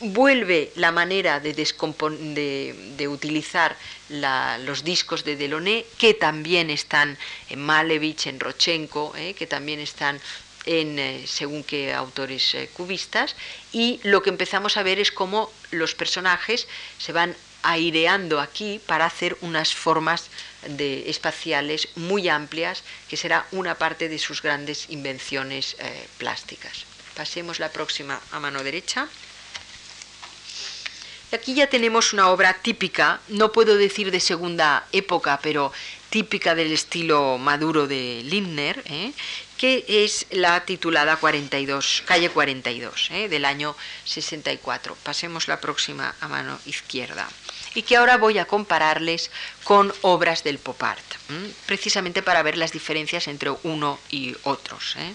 vuelve 0.00 0.72
la 0.76 0.92
manera 0.92 1.40
de, 1.40 1.52
de, 1.52 3.08
utilizar 3.08 3.76
los 4.08 4.82
discos 4.82 5.24
de 5.24 5.36
Delaunay, 5.36 5.84
que 5.98 6.14
también 6.14 6.70
están 6.70 7.18
en 7.48 7.60
Malevich, 7.60 8.26
en 8.26 8.40
Rochenko, 8.40 9.14
¿eh? 9.16 9.34
que 9.34 9.46
también 9.46 9.78
están 9.78 10.20
eh, 10.72 11.24
según 11.26 11.64
qué 11.64 11.92
autores 11.92 12.54
eh, 12.54 12.70
cubistas 12.72 13.34
y 13.72 13.98
lo 14.04 14.22
que 14.22 14.30
empezamos 14.30 14.76
a 14.76 14.84
ver 14.84 15.00
es 15.00 15.10
cómo 15.10 15.50
los 15.72 15.96
personajes 15.96 16.68
se 16.96 17.12
van 17.12 17.34
aireando 17.62 18.40
aquí 18.40 18.80
para 18.86 19.04
hacer 19.04 19.36
unas 19.40 19.74
formas 19.74 20.30
de, 20.68 21.10
espaciales 21.10 21.88
muy 21.96 22.28
amplias 22.28 22.84
que 23.08 23.16
será 23.16 23.46
una 23.50 23.74
parte 23.74 24.08
de 24.08 24.20
sus 24.20 24.42
grandes 24.42 24.88
invenciones 24.90 25.74
eh, 25.80 26.06
plásticas. 26.18 26.84
Pasemos 27.16 27.58
la 27.58 27.72
próxima 27.72 28.20
a 28.30 28.38
mano 28.38 28.62
derecha. 28.62 29.08
Y 31.32 31.34
aquí 31.34 31.54
ya 31.54 31.68
tenemos 31.68 32.12
una 32.12 32.28
obra 32.30 32.54
típica, 32.54 33.20
no 33.28 33.50
puedo 33.50 33.76
decir 33.76 34.10
de 34.10 34.20
segunda 34.20 34.86
época, 34.92 35.40
pero 35.42 35.72
típica 36.10 36.54
del 36.54 36.72
estilo 36.72 37.38
maduro 37.38 37.86
de 37.86 38.22
Lindner, 38.24 38.82
que 39.60 39.84
es 39.86 40.24
la 40.30 40.64
titulada 40.64 41.16
42, 41.16 42.04
calle 42.06 42.30
42, 42.30 43.10
¿eh? 43.10 43.28
del 43.28 43.44
año 43.44 43.76
64. 44.06 44.96
Pasemos 45.02 45.48
la 45.48 45.60
próxima 45.60 46.14
a 46.18 46.28
mano 46.28 46.58
izquierda. 46.64 47.28
Y 47.74 47.82
que 47.82 47.98
ahora 47.98 48.16
voy 48.16 48.38
a 48.38 48.46
compararles 48.46 49.30
con 49.64 49.92
obras 50.00 50.44
del 50.44 50.58
pop 50.58 50.82
art, 50.82 51.04
precisamente 51.66 52.22
para 52.22 52.42
ver 52.42 52.56
las 52.56 52.72
diferencias 52.72 53.28
entre 53.28 53.50
uno 53.62 54.00
y 54.08 54.34
otros. 54.44 54.96
¿eh? 54.96 55.12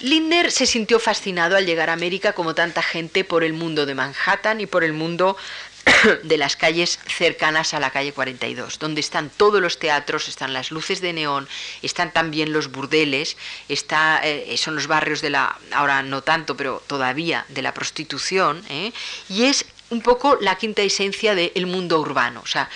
Lindner 0.00 0.50
se 0.50 0.66
sintió 0.66 1.00
fascinado 1.00 1.56
al 1.56 1.64
llegar 1.64 1.88
a 1.88 1.94
América, 1.94 2.34
como 2.34 2.54
tanta 2.54 2.82
gente, 2.82 3.24
por 3.24 3.42
el 3.42 3.54
mundo 3.54 3.86
de 3.86 3.94
Manhattan 3.94 4.60
y 4.60 4.66
por 4.66 4.84
el 4.84 4.92
mundo 4.92 5.38
de 6.24 6.36
las 6.36 6.56
calles 6.56 6.98
cercanas 7.06 7.74
a 7.74 7.80
la 7.80 7.90
calle 7.90 8.12
42, 8.12 8.78
donde 8.78 9.00
están 9.00 9.30
todos 9.30 9.60
los 9.60 9.78
teatros, 9.78 10.28
están 10.28 10.52
las 10.52 10.70
luces 10.70 11.00
de 11.00 11.12
neón, 11.12 11.48
están 11.82 12.12
también 12.12 12.52
los 12.52 12.70
burdeles, 12.70 13.36
está, 13.68 14.20
eh, 14.24 14.56
son 14.56 14.74
los 14.74 14.86
barrios 14.86 15.20
de 15.20 15.30
la, 15.30 15.58
ahora 15.72 16.02
no 16.02 16.22
tanto, 16.22 16.56
pero 16.56 16.82
todavía 16.86 17.44
de 17.48 17.62
la 17.62 17.74
prostitución, 17.74 18.62
¿eh? 18.68 18.92
y 19.28 19.44
es 19.44 19.66
un 19.90 20.02
poco 20.02 20.38
la 20.40 20.56
quinta 20.56 20.82
esencia 20.82 21.34
del 21.34 21.66
mundo 21.66 22.00
urbano. 22.00 22.40
O 22.42 22.46
sea, 22.46 22.70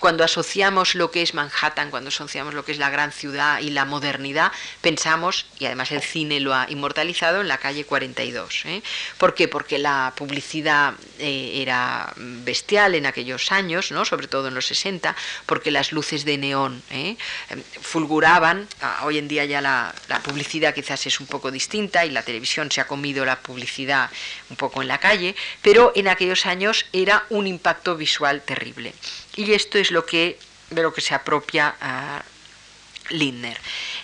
cuando 0.00 0.24
asociamos 0.24 0.96
lo 0.96 1.12
que 1.12 1.22
es 1.22 1.32
Manhattan, 1.32 1.90
cuando 1.90 2.08
asociamos 2.08 2.54
lo 2.54 2.64
que 2.64 2.72
es 2.72 2.78
la 2.78 2.90
gran 2.90 3.12
ciudad 3.12 3.60
y 3.60 3.70
la 3.70 3.84
modernidad, 3.84 4.50
pensamos, 4.80 5.46
y 5.60 5.66
además 5.66 5.92
el 5.92 6.02
cine 6.02 6.40
lo 6.40 6.54
ha 6.54 6.66
inmortalizado, 6.68 7.40
en 7.40 7.48
la 7.48 7.58
calle 7.58 7.84
42. 7.84 8.64
¿eh? 8.66 8.82
¿Por 9.16 9.34
qué? 9.34 9.46
Porque 9.46 9.78
la 9.78 10.12
publicidad 10.16 10.94
eh, 11.20 11.62
era 11.62 12.12
bestial 12.16 12.96
en 12.96 13.06
aquellos 13.06 13.52
años, 13.52 13.92
¿no? 13.92 14.04
sobre 14.04 14.26
todo 14.26 14.48
en 14.48 14.54
los 14.54 14.66
60, 14.66 15.14
porque 15.46 15.70
las 15.70 15.92
luces 15.92 16.24
de 16.24 16.36
neón 16.36 16.82
¿eh? 16.90 17.16
fulguraban. 17.80 18.66
Ah, 18.82 19.02
hoy 19.04 19.18
en 19.18 19.28
día 19.28 19.44
ya 19.44 19.60
la, 19.60 19.94
la 20.08 20.18
publicidad 20.20 20.74
quizás 20.74 21.06
es 21.06 21.20
un 21.20 21.26
poco 21.28 21.52
distinta 21.52 22.04
y 22.04 22.10
la 22.10 22.22
televisión 22.22 22.72
se 22.72 22.80
ha 22.80 22.88
comido 22.88 23.24
la 23.24 23.38
publicidad 23.40 24.10
un 24.50 24.56
poco 24.56 24.82
en 24.82 24.88
la 24.88 24.98
calle, 24.98 25.36
pero 25.62 25.92
en 25.94 26.08
aquellos 26.08 26.44
años 26.44 26.55
era 26.92 27.24
un 27.30 27.46
impacto 27.46 27.96
visual 27.96 28.42
terrible. 28.42 28.94
Y 29.36 29.52
esto 29.52 29.78
es 29.78 29.90
lo 29.90 30.04
que, 30.04 30.38
de 30.70 30.82
lo 30.82 30.92
que 30.92 31.00
se 31.00 31.14
apropia 31.14 31.74
a 31.80 32.24
Lindner. 33.10 33.58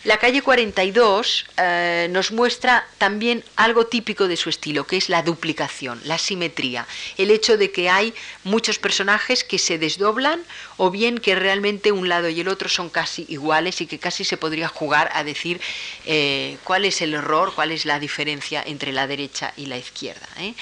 La 0.04 0.18
calle 0.18 0.42
42 0.42 1.46
eh, 1.56 2.08
nos 2.10 2.32
muestra 2.32 2.86
también 2.98 3.44
algo 3.56 3.86
típico 3.86 4.28
de 4.28 4.36
su 4.36 4.48
estilo, 4.48 4.86
que 4.86 4.96
es 4.96 5.08
la 5.08 5.22
duplicación, 5.22 6.00
la 6.04 6.18
simetría, 6.18 6.86
el 7.18 7.30
hecho 7.30 7.56
de 7.56 7.70
que 7.70 7.88
hay 7.88 8.14
muchos 8.44 8.78
personajes 8.78 9.44
que 9.44 9.58
se 9.58 9.78
desdoblan 9.78 10.42
o 10.76 10.90
bien 10.90 11.18
que 11.18 11.34
realmente 11.34 11.92
un 11.92 12.08
lado 12.08 12.28
y 12.28 12.40
el 12.40 12.48
otro 12.48 12.68
son 12.68 12.90
casi 12.90 13.26
iguales 13.28 13.80
y 13.80 13.86
que 13.86 13.98
casi 13.98 14.24
se 14.24 14.36
podría 14.36 14.68
jugar 14.68 15.10
a 15.14 15.24
decir 15.24 15.60
eh, 16.06 16.58
cuál 16.64 16.84
es 16.84 17.00
el 17.02 17.14
error, 17.14 17.52
cuál 17.54 17.72
es 17.72 17.84
la 17.86 17.98
diferencia 17.98 18.62
entre 18.64 18.92
la 18.92 19.06
derecha 19.06 19.52
y 19.56 19.66
la 19.66 19.78
izquierda. 19.78 20.28
¿eh? 20.38 20.54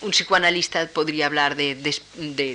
Un 0.00 0.10
psicoanalista 0.10 0.86
podría 0.88 1.26
hablar 1.26 1.56
de, 1.56 1.74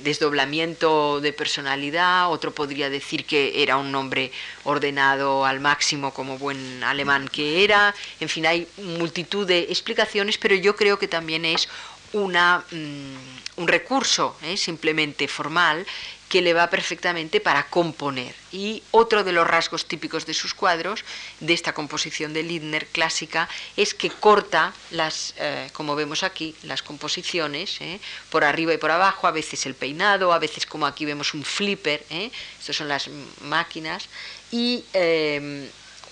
desdoblamiento 0.04 1.20
de 1.20 1.34
personalidad, 1.34 2.32
otro 2.32 2.54
podría 2.54 2.90
decir 2.90 3.26
que 3.26 3.62
era 3.62 3.78
un 3.78 3.94
hombre 3.96 4.32
ordenado 4.64 5.46
al 5.46 5.60
máximo 5.60 6.14
como 6.14 6.38
buen 6.38 6.84
alemán 6.84 7.28
que 7.28 7.64
era, 7.64 7.94
en 8.20 8.30
fin, 8.30 8.46
hay 8.46 8.68
multitud 8.78 9.46
de 9.46 9.60
explicaciones, 9.70 10.38
pero 10.38 10.56
yo 10.56 10.76
creo 10.76 10.98
que 10.98 11.08
también 11.08 11.44
es 11.46 11.68
una, 12.14 12.64
mm, 12.72 13.62
un 13.62 13.68
recurso 13.68 14.38
¿eh? 14.44 14.56
simplemente 14.56 15.28
formal 15.28 15.86
que 16.34 16.42
le 16.42 16.56
va 16.56 16.72
perfectamente 16.72 17.40
para 17.40 17.70
componer. 17.70 18.34
Y 18.52 18.82
otro 18.90 19.24
de 19.24 19.34
los 19.34 19.46
rasgos 19.46 19.86
típicos 19.86 20.26
de 20.26 20.34
sus 20.34 20.56
cuadros, 20.56 21.06
de 21.40 21.54
esta 21.54 21.74
composición 21.74 22.34
de 22.34 22.42
Lindner 22.42 22.88
clásica, 22.88 23.48
es 23.78 23.94
que 23.94 24.10
corta 24.10 24.74
las, 24.90 25.36
eh, 25.38 25.70
como 25.74 25.96
vemos 25.96 26.24
aquí, 26.24 26.56
las 26.64 26.82
composiciones 26.82 27.80
eh, 27.82 28.00
por 28.32 28.44
arriba 28.44 28.74
y 28.74 28.80
por 28.80 28.90
abajo, 28.90 29.28
a 29.28 29.32
veces 29.32 29.68
el 29.68 29.76
peinado, 29.76 30.34
a 30.34 30.40
veces 30.40 30.66
como 30.66 30.88
aquí 30.88 31.06
vemos 31.06 31.36
un 31.36 31.46
flipper, 31.46 32.04
eh, 32.10 32.32
estas 32.60 32.78
son 32.78 32.88
las 32.88 33.12
máquinas, 33.42 34.10
y 34.52 34.84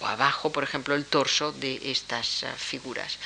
o 0.02 0.06
abajo, 0.06 0.52
por 0.52 0.64
ejemplo, 0.64 0.94
el 0.94 1.06
torso 1.06 1.52
de 1.52 1.80
estas 1.92 2.46
figuras. 2.58 3.18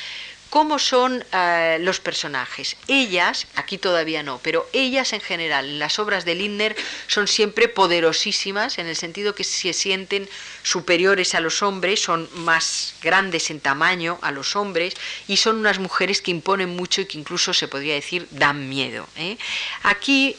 ¿Cómo 0.49 0.79
son 0.79 1.23
eh, 1.33 1.77
los 1.81 1.99
personajes? 1.99 2.77
Ellas, 2.87 3.47
aquí 3.55 3.77
todavía 3.77 4.23
no, 4.23 4.39
pero 4.41 4.69
ellas 4.71 5.11
en 5.11 5.19
general, 5.19 5.65
en 5.65 5.79
las 5.79 5.99
obras 5.99 6.23
de 6.23 6.35
Lindner, 6.35 6.75
son 7.07 7.27
siempre 7.27 7.67
poderosísimas, 7.67 8.77
en 8.77 8.87
el 8.87 8.95
sentido 8.95 9.35
que 9.35 9.43
se 9.43 9.73
sienten 9.73 10.29
superiores 10.63 11.35
a 11.35 11.41
los 11.41 11.61
hombres, 11.61 12.01
son 12.01 12.29
más 12.35 12.95
grandes 13.01 13.49
en 13.49 13.59
tamaño 13.59 14.17
a 14.21 14.31
los 14.31 14.55
hombres 14.55 14.93
y 15.27 15.37
son 15.37 15.57
unas 15.57 15.79
mujeres 15.79 16.21
que 16.21 16.31
imponen 16.31 16.69
mucho 16.75 17.01
y 17.01 17.05
que 17.05 17.17
incluso 17.17 17.53
se 17.53 17.67
podría 17.67 17.95
decir 17.95 18.27
dan 18.31 18.69
miedo. 18.69 19.07
¿eh? 19.17 19.37
Aquí. 19.83 20.35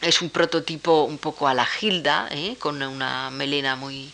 es 0.00 0.20
un 0.20 0.28
prototipo 0.28 1.04
un 1.04 1.16
poco 1.16 1.48
a 1.48 1.54
la 1.54 1.64
Gilda, 1.64 2.28
¿eh? 2.30 2.56
con 2.58 2.82
una 2.82 3.30
melena 3.30 3.74
muy, 3.74 4.12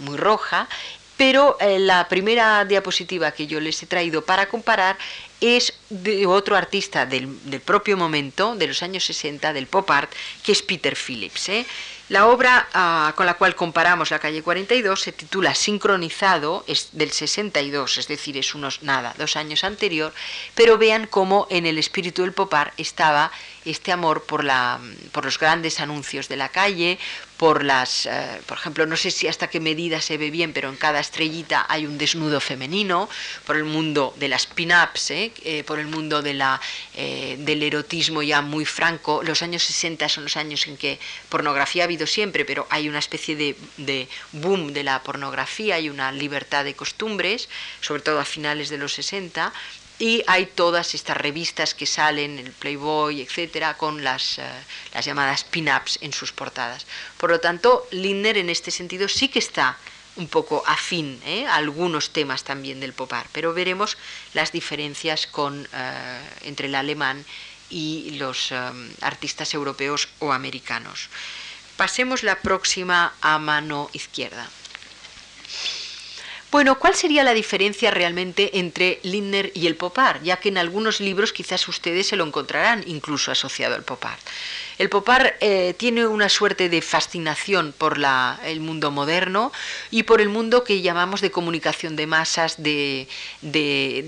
muy 0.00 0.18
roja, 0.18 0.68
pero 1.16 1.56
eh, 1.60 1.78
la 1.78 2.08
primera 2.08 2.64
diapositiva 2.64 3.32
que 3.32 3.46
yo 3.46 3.60
les 3.60 3.82
he 3.82 3.86
traído 3.86 4.24
para 4.24 4.48
comparar 4.48 4.96
es 5.42 5.74
de 5.90 6.26
otro 6.26 6.56
artista 6.56 7.04
del, 7.04 7.28
propio 7.64 7.96
momento, 7.96 8.54
de 8.54 8.68
los 8.68 8.82
años 8.82 9.04
60, 9.04 9.52
del 9.52 9.66
pop 9.66 9.90
art, 9.90 10.10
que 10.42 10.52
es 10.52 10.62
Peter 10.62 10.96
Phillips. 10.96 11.48
¿eh? 11.48 11.66
La 12.08 12.26
obra 12.26 12.68
ah, 12.74 13.12
con 13.16 13.26
la 13.26 13.34
cual 13.34 13.54
comparamos 13.56 14.10
la 14.10 14.18
calle 14.18 14.42
42 14.42 15.00
se 15.00 15.12
titula 15.12 15.54
Sincronizado, 15.54 16.64
es 16.66 16.90
del 16.92 17.10
62, 17.10 17.98
es 17.98 18.06
decir, 18.06 18.36
es 18.36 18.54
unos 18.54 18.82
nada, 18.82 19.14
dos 19.18 19.34
años 19.36 19.64
anterior, 19.64 20.12
pero 20.54 20.78
vean 20.78 21.06
cómo 21.06 21.46
en 21.50 21.66
el 21.66 21.78
espíritu 21.78 22.22
del 22.22 22.32
pop 22.32 22.52
art 22.54 22.74
estaba 22.76 23.32
este 23.64 23.92
amor 23.92 24.24
por, 24.24 24.44
la, 24.44 24.80
por 25.12 25.24
los 25.24 25.38
grandes 25.38 25.80
anuncios 25.80 26.28
de 26.28 26.36
la 26.36 26.50
calle, 26.50 26.98
por 27.36 27.64
las, 27.64 28.06
eh, 28.06 28.40
por 28.46 28.58
ejemplo, 28.58 28.86
no 28.86 28.96
sé 28.96 29.10
si 29.10 29.26
hasta 29.26 29.48
qué 29.48 29.58
medida 29.58 30.00
se 30.00 30.16
ve 30.16 30.30
bien, 30.30 30.52
pero 30.52 30.68
en 30.68 30.76
cada 30.76 31.00
estrellita 31.00 31.66
hay 31.68 31.86
un 31.86 31.98
desnudo 31.98 32.40
femenino, 32.40 33.08
por 33.46 33.56
el 33.56 33.64
mundo 33.64 34.14
de 34.18 34.28
las 34.28 34.46
pin-ups, 34.46 35.10
¿eh? 35.10 35.31
Eh, 35.44 35.64
por 35.64 35.78
el 35.78 35.86
mundo 35.86 36.22
de 36.22 36.34
la, 36.34 36.60
del 36.94 37.62
erotismo 37.62 38.22
ya 38.22 38.42
muy 38.42 38.64
franco. 38.64 39.22
Los 39.22 39.42
años 39.42 39.62
60 39.62 40.08
son 40.08 40.24
los 40.24 40.36
años 40.36 40.66
en 40.66 40.76
que 40.76 40.98
pornografía 41.28 41.82
ha 41.82 41.86
habido 41.86 42.06
siempre, 42.06 42.44
pero 42.44 42.66
hay 42.70 42.88
una 42.88 42.98
especie 42.98 43.36
de, 43.36 43.56
de 43.76 44.08
boom 44.32 44.72
de 44.72 44.82
la 44.82 45.02
pornografía, 45.02 45.76
hay 45.76 45.88
una 45.88 46.12
libertad 46.12 46.64
de 46.64 46.74
costumbres, 46.74 47.48
sobre 47.80 48.02
todo 48.02 48.20
a 48.20 48.24
finales 48.24 48.68
de 48.68 48.78
los 48.78 48.92
60, 48.94 49.52
y 49.98 50.24
hay 50.26 50.46
todas 50.46 50.94
estas 50.94 51.16
revistas 51.16 51.74
que 51.74 51.86
salen, 51.86 52.38
el 52.38 52.50
Playboy, 52.50 53.20
etcétera, 53.20 53.76
con 53.76 54.02
las, 54.02 54.38
eh, 54.38 54.42
las 54.92 55.04
llamadas 55.04 55.44
pin-ups 55.44 56.00
en 56.02 56.12
sus 56.12 56.32
portadas. 56.32 56.86
Por 57.18 57.30
lo 57.30 57.38
tanto, 57.38 57.86
Lindner 57.92 58.36
en 58.36 58.50
este 58.50 58.72
sentido 58.72 59.06
sí 59.08 59.28
que 59.28 59.38
está 59.38 59.78
un 60.16 60.28
poco 60.28 60.62
afín 60.66 61.20
¿eh? 61.24 61.46
a 61.46 61.56
algunos 61.56 62.10
temas 62.10 62.44
también 62.44 62.80
del 62.80 62.92
popar, 62.92 63.26
pero 63.32 63.54
veremos 63.54 63.96
las 64.34 64.52
diferencias 64.52 65.26
con, 65.26 65.68
eh, 65.72 66.20
entre 66.42 66.66
el 66.68 66.74
alemán 66.74 67.24
y 67.70 68.16
los 68.18 68.52
artistas 69.00 69.54
europeos 69.54 70.10
o 70.18 70.32
americanos. 70.32 71.08
Pasemos 71.78 72.22
la 72.22 72.36
próxima 72.36 73.14
a 73.22 73.38
mano 73.38 73.88
izquierda. 73.94 74.46
Bueno, 76.52 76.78
¿cuál 76.78 76.94
sería 76.94 77.24
la 77.24 77.32
diferencia 77.32 77.90
realmente 77.90 78.58
entre 78.58 79.00
Lindner 79.04 79.50
y 79.54 79.66
el 79.66 79.74
pop 79.74 79.98
art? 79.98 80.22
Ya 80.22 80.36
que 80.36 80.50
en 80.50 80.58
algunos 80.58 81.00
libros 81.00 81.32
quizás 81.32 81.66
ustedes 81.66 82.08
se 82.08 82.16
lo 82.16 82.26
encontrarán 82.26 82.84
incluso 82.86 83.32
asociado 83.32 83.74
al 83.74 83.84
pop 83.84 84.04
art. 84.04 84.20
El 84.76 84.90
pop 84.90 85.08
art 85.08 85.34
eh, 85.40 85.74
tiene 85.78 86.06
una 86.06 86.28
suerte 86.28 86.68
de 86.68 86.82
fascinación 86.82 87.72
por 87.72 87.98
el 88.44 88.60
mundo 88.60 88.90
moderno 88.90 89.50
y 89.90 90.02
por 90.02 90.20
el 90.20 90.28
mundo 90.28 90.62
que 90.62 90.82
llamamos 90.82 91.22
de 91.22 91.30
comunicación 91.30 91.96
de 91.96 92.06
masas, 92.06 92.62
de 92.62 93.06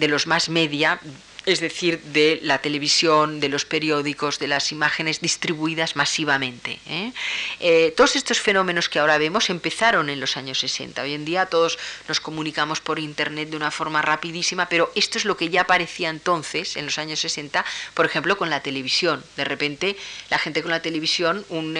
los 0.07 0.26
más 0.26 0.51
media, 0.51 1.01
es 1.47 1.61
decir, 1.61 2.01
de 2.01 2.40
la 2.42 2.59
televisión, 2.59 3.40
de 3.40 3.49
los 3.49 3.64
periódicos, 3.64 4.38
de 4.38 4.49
las 4.49 4.72
imágenes 4.72 5.20
distribuidas 5.20 5.97
masivamente. 5.97 6.80
¿eh? 6.86 7.12
Eh, 7.61 7.92
todos 7.97 8.16
estos 8.16 8.40
fenómenos 8.40 8.88
que 8.88 8.99
ahora 8.99 9.18
vemos 9.18 9.51
empezaron 9.51 10.09
en 10.09 10.20
los 10.20 10.36
años 10.36 10.59
60. 10.59 11.03
Hoy 11.03 11.14
en 11.14 11.24
día 11.24 11.47
todos 11.47 11.78
nos 12.09 12.20
comunicamos 12.20 12.80
por 12.80 12.99
Internet 12.99 13.51
de 13.51 13.57
una 13.57 13.70
forma 13.70 14.03
rapidísima, 14.03 14.68
pero 14.68 14.90
esto 14.95 15.18
es 15.18 15.24
lo 15.24 15.36
que 15.36 15.51
ya 15.51 15.62
aparecía 15.62 16.09
entonces, 16.09 16.76
en 16.76 16.86
los 16.86 16.99
años 16.99 17.20
60, 17.20 17.64
por 17.95 18.07
ejemplo, 18.07 18.36
con 18.36 18.51
la 18.51 18.61
televisión. 18.61 19.24
De 19.36 19.45
repente, 19.45 19.97
la 20.30 20.38
gente 20.38 20.62
con 20.62 20.70
la 20.70 20.82
televisión, 20.82 21.45
un 21.49 21.76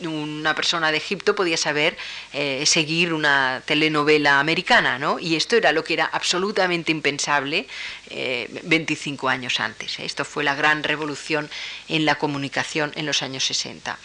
una 0.00 0.54
persona 0.54 0.90
de 0.90 0.98
Egipto 0.98 1.34
podía 1.34 1.56
saber 1.56 1.96
eh, 2.32 2.64
seguir 2.66 3.12
una 3.12 3.62
telenovela 3.64 4.40
americana, 4.40 4.98
¿no? 4.98 5.18
Y 5.18 5.36
esto 5.36 5.56
era 5.56 5.72
lo 5.72 5.84
que 5.84 5.94
era 5.94 6.06
absolutamente 6.06 6.90
impensable 6.90 7.66
25 8.10 9.28
eh, 9.28 9.32
años 9.32 9.60
antes. 9.60 9.98
¿eh? 9.98 10.04
Esto 10.04 10.24
fue 10.24 10.44
la 10.44 10.54
gran 10.54 10.82
revolución 10.82 11.48
en 11.88 12.04
la 12.04 12.16
comunicación 12.16 12.92
en 12.96 13.06
los 13.06 13.22
años 13.22 13.44
60. 13.44 13.98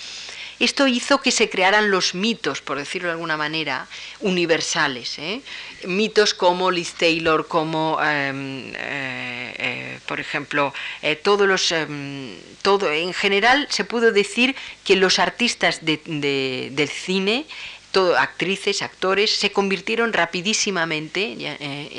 Esto 0.60 0.88
hizo 0.88 1.22
que 1.22 1.32
se 1.32 1.50
crearan 1.50 1.92
los 1.92 2.16
mitos, 2.16 2.62
por 2.62 2.78
decirlo 2.78 3.10
de 3.10 3.14
alguna 3.14 3.38
manera, 3.38 3.88
universales. 4.22 5.20
¿eh? 5.20 5.42
Mitos 5.86 6.34
como 6.34 6.72
Liz 6.72 6.94
Taylor, 6.94 7.48
como, 7.48 8.00
em, 8.02 8.72
eh, 8.74 9.54
eh, 9.60 10.00
por 10.08 10.20
ejemplo, 10.20 10.74
todos 11.22 11.48
los, 11.48 11.72
em, 11.72 12.36
todo, 12.64 12.92
en 12.92 13.14
general 13.14 13.68
se 13.70 13.84
pudo 13.86 14.12
decir 14.12 14.56
que 14.84 14.96
los 14.96 15.20
artistas 15.20 15.82
del 15.84 16.90
cine 16.90 17.46
todo, 17.92 18.18
actrices, 18.18 18.82
actores, 18.82 19.32
se 19.32 19.52
convirtieron 19.52 20.12
rapidísimamente 20.12 21.36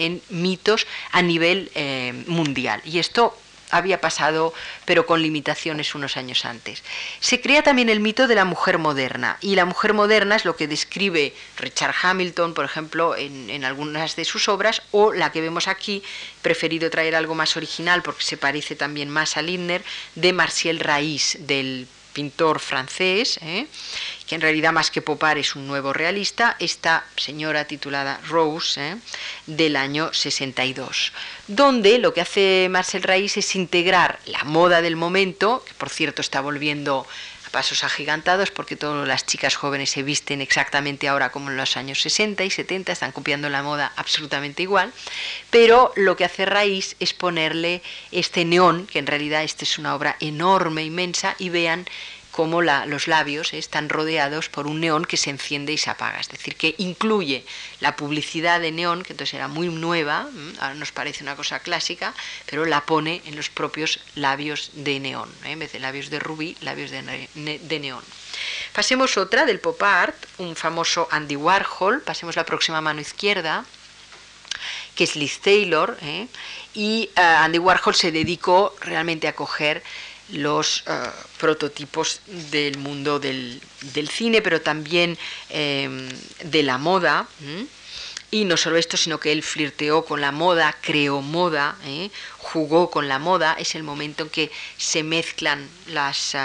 en 0.04 0.20
mitos 0.28 0.86
a 1.12 1.22
nivel 1.22 1.70
mundial. 2.26 2.82
Y 2.84 2.98
esto 2.98 3.34
había 3.70 4.00
pasado, 4.00 4.54
pero 4.84 5.06
con 5.06 5.22
limitaciones 5.22 5.94
unos 5.94 6.16
años 6.16 6.44
antes. 6.44 6.82
Se 7.20 7.40
crea 7.40 7.62
también 7.62 7.88
el 7.88 8.00
mito 8.00 8.26
de 8.26 8.34
la 8.34 8.44
mujer 8.44 8.78
moderna, 8.78 9.38
y 9.40 9.54
la 9.54 9.64
mujer 9.64 9.94
moderna 9.94 10.36
es 10.36 10.44
lo 10.44 10.56
que 10.56 10.68
describe 10.68 11.34
Richard 11.58 11.94
Hamilton, 12.02 12.54
por 12.54 12.64
ejemplo, 12.64 13.16
en, 13.16 13.64
algunas 13.64 14.16
de 14.16 14.24
sus 14.24 14.48
obras, 14.48 14.82
o 14.90 15.12
la 15.12 15.32
que 15.32 15.40
vemos 15.40 15.68
aquí, 15.68 16.02
preferido 16.42 16.90
traer 16.90 17.14
algo 17.14 17.34
más 17.34 17.56
original 17.56 18.02
porque 18.02 18.24
se 18.24 18.36
parece 18.36 18.76
también 18.76 19.08
más 19.08 19.36
a 19.36 19.42
Lindner, 19.42 19.84
de 20.14 20.32
Martial 20.32 20.80
Raís, 20.80 21.38
del 21.40 21.86
pintor 22.12 22.58
francés, 22.58 23.38
¿eh? 23.42 23.66
Que 24.28 24.34
en 24.34 24.42
realidad 24.42 24.72
más 24.72 24.90
que 24.90 25.00
Popar 25.00 25.38
es 25.38 25.56
un 25.56 25.66
nuevo 25.66 25.94
realista, 25.94 26.54
esta 26.58 27.04
señora 27.16 27.64
titulada 27.64 28.20
Rose, 28.28 28.90
¿eh? 28.90 28.96
del 29.46 29.74
año 29.74 30.12
62, 30.12 31.12
donde 31.46 31.98
lo 31.98 32.12
que 32.12 32.20
hace 32.20 32.68
Marcel 32.70 33.02
Raís 33.02 33.38
es 33.38 33.56
integrar 33.56 34.20
la 34.26 34.44
moda 34.44 34.82
del 34.82 34.96
momento, 34.96 35.64
que 35.66 35.72
por 35.74 35.88
cierto 35.88 36.20
está 36.20 36.42
volviendo 36.42 37.06
a 37.46 37.50
pasos 37.50 37.84
agigantados 37.84 38.50
porque 38.50 38.76
todas 38.76 39.08
las 39.08 39.24
chicas 39.24 39.56
jóvenes 39.56 39.88
se 39.88 40.02
visten 40.02 40.42
exactamente 40.42 41.08
ahora 41.08 41.32
como 41.32 41.48
en 41.50 41.56
los 41.56 41.78
años 41.78 42.02
60 42.02 42.44
y 42.44 42.50
70, 42.50 42.92
están 42.92 43.12
copiando 43.12 43.48
la 43.48 43.62
moda 43.62 43.94
absolutamente 43.96 44.62
igual, 44.62 44.92
pero 45.50 45.90
lo 45.96 46.16
que 46.16 46.26
hace 46.26 46.44
Raís 46.44 46.96
es 47.00 47.14
ponerle 47.14 47.80
este 48.12 48.44
neón, 48.44 48.86
que 48.86 48.98
en 48.98 49.06
realidad 49.06 49.42
esta 49.42 49.64
es 49.64 49.78
una 49.78 49.94
obra 49.94 50.16
enorme, 50.20 50.84
inmensa, 50.84 51.34
y 51.38 51.48
vean 51.48 51.86
cómo 52.38 52.62
los 52.62 53.08
labios 53.08 53.52
están 53.52 53.88
rodeados 53.88 54.48
por 54.48 54.68
un 54.68 54.78
neón 54.78 55.04
que 55.04 55.16
se 55.16 55.28
enciende 55.28 55.72
y 55.72 55.76
se 55.76 55.90
apaga. 55.90 56.20
Es 56.20 56.28
decir, 56.28 56.54
que 56.54 56.76
incluye 56.78 57.44
la 57.80 57.96
publicidad 57.96 58.60
de 58.60 58.70
neón, 58.70 59.02
que 59.02 59.12
entonces 59.12 59.34
era 59.34 59.48
muy 59.48 59.66
nueva, 59.66 60.28
ahora 60.60 60.74
nos 60.76 60.92
parece 60.92 61.24
una 61.24 61.34
cosa 61.34 61.58
clásica, 61.58 62.14
pero 62.46 62.64
la 62.64 62.82
pone 62.82 63.22
en 63.26 63.34
los 63.34 63.50
propios 63.50 63.98
labios 64.14 64.70
de 64.74 65.00
neón. 65.00 65.28
¿eh? 65.42 65.50
En 65.50 65.58
vez 65.58 65.72
de 65.72 65.80
labios 65.80 66.10
de 66.10 66.20
rubí, 66.20 66.56
labios 66.60 66.92
de, 66.92 67.80
neón. 67.80 68.04
Pasemos 68.72 69.16
otra 69.16 69.44
del 69.44 69.58
pop 69.58 69.82
art, 69.82 70.14
un 70.38 70.54
famoso 70.54 71.08
Andy 71.10 71.34
Warhol, 71.34 72.02
pasemos 72.02 72.36
la 72.36 72.46
próxima 72.46 72.80
mano 72.80 73.00
izquierda, 73.00 73.64
que 74.94 75.02
es 75.02 75.16
Liz 75.16 75.40
Taylor, 75.40 75.98
¿eh? 76.02 76.28
y 76.72 77.10
eh, 77.16 77.20
Andy 77.20 77.58
Warhol 77.58 77.96
se 77.96 78.12
dedicó 78.12 78.76
realmente 78.80 79.26
a 79.26 79.34
coger 79.34 79.82
los 80.32 80.84
eh, 80.86 80.92
prototipos 81.38 82.20
del 82.26 82.78
mundo 82.78 83.18
del, 83.18 83.60
cine, 84.10 84.42
pero 84.42 84.60
también 84.60 85.18
em, 85.50 86.08
de 86.44 86.62
la 86.62 86.78
moda. 86.78 87.26
Y 88.30 88.44
no 88.44 88.58
solo 88.58 88.76
esto, 88.76 88.98
sino 88.98 89.18
que 89.18 89.32
él 89.32 89.42
flirteó 89.42 90.04
con 90.04 90.20
la 90.20 90.32
moda, 90.32 90.76
creó 90.82 91.22
moda, 91.22 91.76
¿eh? 91.86 92.10
jugó 92.36 92.90
con 92.90 93.08
la 93.08 93.18
moda. 93.18 93.56
Es 93.58 93.74
el 93.74 93.82
momento 93.82 94.24
en 94.24 94.28
que 94.28 94.50
se 94.76 95.02
mezclan 95.02 95.66
las, 95.86 96.36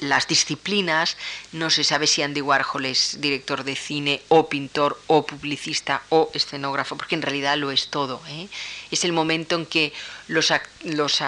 las 0.00 0.26
disciplinas, 0.26 1.16
no 1.52 1.70
se 1.70 1.84
sabe 1.84 2.06
si 2.06 2.22
Andy 2.22 2.40
Warhol 2.40 2.86
es 2.86 3.20
director 3.20 3.64
de 3.64 3.76
cine 3.76 4.22
o 4.28 4.48
pintor 4.48 5.00
o 5.06 5.24
publicista 5.26 6.02
o 6.08 6.30
escenógrafo, 6.34 6.96
porque 6.96 7.14
en 7.14 7.22
realidad 7.22 7.56
lo 7.56 7.70
es 7.70 7.88
todo. 7.88 8.20
¿eh? 8.28 8.48
Es 8.90 9.04
el 9.04 9.12
momento 9.12 9.56
en 9.56 9.66
que 9.66 9.92
los, 10.28 10.52
los, 10.84 11.22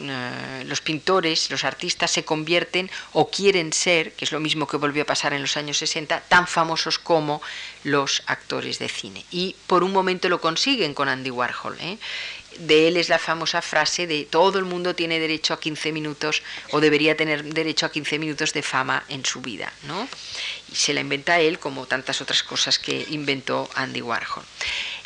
eh, 0.00 0.64
los 0.66 0.80
pintores, 0.80 1.50
los 1.50 1.64
artistas 1.64 2.10
se 2.10 2.24
convierten 2.24 2.90
o 3.12 3.30
quieren 3.30 3.72
ser, 3.72 4.12
que 4.12 4.24
es 4.24 4.32
lo 4.32 4.40
mismo 4.40 4.66
que 4.66 4.76
volvió 4.76 5.02
a 5.02 5.06
pasar 5.06 5.32
en 5.32 5.42
los 5.42 5.56
años 5.56 5.78
60, 5.78 6.20
tan 6.28 6.46
famosos 6.46 6.98
como 6.98 7.42
los 7.84 8.22
actores 8.26 8.78
de 8.78 8.88
cine. 8.88 9.24
Y 9.30 9.56
por 9.66 9.82
un 9.82 9.92
momento 9.92 10.28
lo 10.28 10.40
consiguen 10.40 10.94
con 10.94 11.08
Andy 11.08 11.30
Warhol. 11.30 11.76
¿eh? 11.80 11.98
de 12.58 12.88
él 12.88 12.96
es 12.96 13.08
la 13.08 13.18
famosa 13.18 13.62
frase 13.62 14.06
de 14.06 14.24
todo 14.24 14.58
el 14.58 14.64
mundo 14.64 14.94
tiene 14.94 15.20
derecho 15.20 15.54
a 15.54 15.60
15 15.60 15.92
minutos 15.92 16.42
o 16.70 16.80
debería 16.80 17.16
tener 17.16 17.44
derecho 17.44 17.86
a 17.86 17.92
15 17.92 18.18
minutos 18.18 18.52
de 18.52 18.62
fama 18.62 19.04
en 19.08 19.24
su 19.24 19.40
vida, 19.40 19.72
¿no? 19.84 20.08
Y 20.70 20.74
se 20.74 20.92
la 20.92 21.00
inventa 21.00 21.40
él 21.40 21.58
como 21.58 21.86
tantas 21.86 22.20
otras 22.20 22.42
cosas 22.42 22.78
que 22.78 23.06
inventó 23.10 23.68
Andy 23.74 24.02
Warhol. 24.02 24.44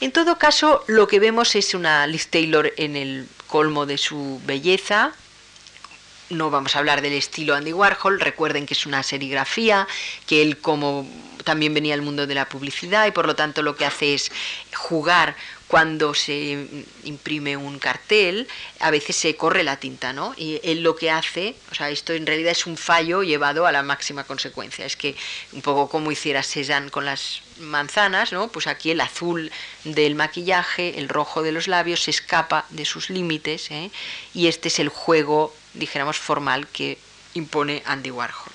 En 0.03 0.11
todo 0.11 0.37
caso, 0.37 0.83
lo 0.89 1.07
que 1.07 1.21
vemos 1.21 1.55
es 1.55 1.75
una 1.75 2.09
Liz 2.09 2.27
Taylor 2.27 2.73
en 2.77 2.97
el 2.97 3.29
colmo 3.47 3.87
de 3.87 3.99
su 3.99 4.41
belleza, 4.45 5.13
no 6.29 6.51
vamos 6.51 6.75
a 6.75 6.81
hablar 6.81 7.03
del 7.03 7.13
estilo 7.13 7.55
Andy 7.55 7.73
Warhol, 7.73 8.19
recuerden 8.19 8.67
que 8.67 8.75
es 8.75 8.85
una 8.85 9.05
serigrafía, 9.05 9.87
que 10.27 10.43
él 10.43 10.59
como 10.59 11.09
también 11.45 11.73
venía 11.73 11.95
al 11.95 12.03
mundo 12.03 12.27
de 12.27 12.35
la 12.35 12.49
publicidad 12.49 13.07
y 13.07 13.13
por 13.13 13.27
lo 13.27 13.37
tanto 13.37 13.63
lo 13.63 13.77
que 13.77 13.87
hace 13.87 14.15
es 14.15 14.33
jugar 14.75 15.37
cuando 15.73 16.13
se 16.13 16.69
imprime 17.05 17.57
un 17.57 17.79
cartel, 17.79 18.47
a 18.79 18.91
veces 18.91 19.17
se 19.17 19.37
corre 19.37 19.63
la 19.63 19.79
tinta, 19.79 20.13
¿no? 20.13 20.35
Y 20.37 20.61
él 20.65 20.83
lo 20.83 20.97
que 20.97 21.11
hace, 21.11 21.55
o 21.71 21.75
sea, 21.75 21.89
esto 21.89 22.13
en 22.13 22.27
realidad 22.27 22.53
es 22.53 22.67
un 22.67 22.77
fallo 22.77 23.23
llevado 23.23 23.65
a 23.65 23.73
la 23.73 23.83
máxima 23.83 24.25
consecuencia. 24.25 24.85
Es 24.85 24.97
que 24.97 25.17
un 25.53 25.63
poco 25.63 25.89
como 25.89 26.13
hiciera 26.13 26.43
Cézanne 26.43 26.91
con 26.91 27.07
las 27.07 27.41
manzanas, 27.59 28.33
¿no? 28.35 28.49
Pues 28.49 28.67
aquí 28.67 28.91
el 28.91 29.01
azul 29.01 29.51
del 29.85 30.15
maquillaje, 30.15 30.99
el 30.99 31.09
rojo 31.09 31.43
de 31.43 31.53
los 31.53 31.69
labios 31.69 32.03
se 32.03 32.11
escapa 32.11 32.67
de 32.69 32.85
sus 32.85 33.09
límites, 33.09 33.71
¿eh? 33.71 33.91
y 34.35 34.49
este 34.49 34.69
es 34.69 34.79
el 34.79 34.91
juego, 34.91 35.55
dijéramos, 35.73 36.19
formal 36.19 36.69
que 36.69 36.99
impone 37.33 37.83
Andy 37.87 38.11
Warhol. 38.11 38.53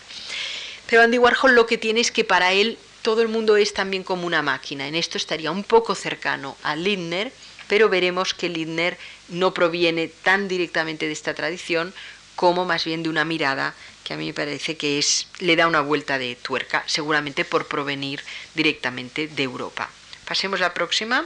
Pero 0.85 1.01
Andy 1.01 1.17
Warhol 1.17 1.55
lo 1.55 1.65
que 1.65 1.79
tiene 1.79 1.99
es 1.99 2.11
que 2.11 2.23
para 2.23 2.53
él 2.53 2.77
todo 3.07 3.21
el 3.21 3.29
mundo 3.29 3.55
es 3.55 3.73
también 3.73 4.03
como 4.03 4.27
una 4.27 4.41
máquina. 4.41 4.85
En 4.85 4.93
esto 4.93 5.17
estaría 5.17 5.49
un 5.49 5.63
poco 5.63 5.95
cercano 5.95 6.57
a 6.61 6.75
Lindner, 6.75 7.31
pero 7.69 7.87
veremos 7.87 8.33
que 8.33 8.49
Lindner 8.49 8.97
no 9.29 9.53
proviene 9.53 10.09
tan 10.09 10.49
directamente 10.49 11.05
de 11.05 11.13
esta 11.13 11.33
tradición 11.33 11.93
como 12.35 12.65
más 12.65 12.83
bien 12.83 13.03
de 13.03 13.09
una 13.09 13.23
mirada 13.23 13.73
que 14.03 14.13
a 14.13 14.17
mí 14.17 14.25
me 14.25 14.33
parece 14.33 14.75
que 14.75 14.99
es 14.99 15.29
le 15.39 15.55
da 15.55 15.67
una 15.67 15.79
vuelta 15.79 16.17
de 16.17 16.35
tuerca, 16.35 16.83
seguramente 16.85 17.45
por 17.45 17.69
provenir 17.69 18.21
directamente 18.55 19.29
de 19.29 19.43
Europa. 19.43 19.89
Pasemos 20.27 20.59
la 20.59 20.73
próxima 20.73 21.25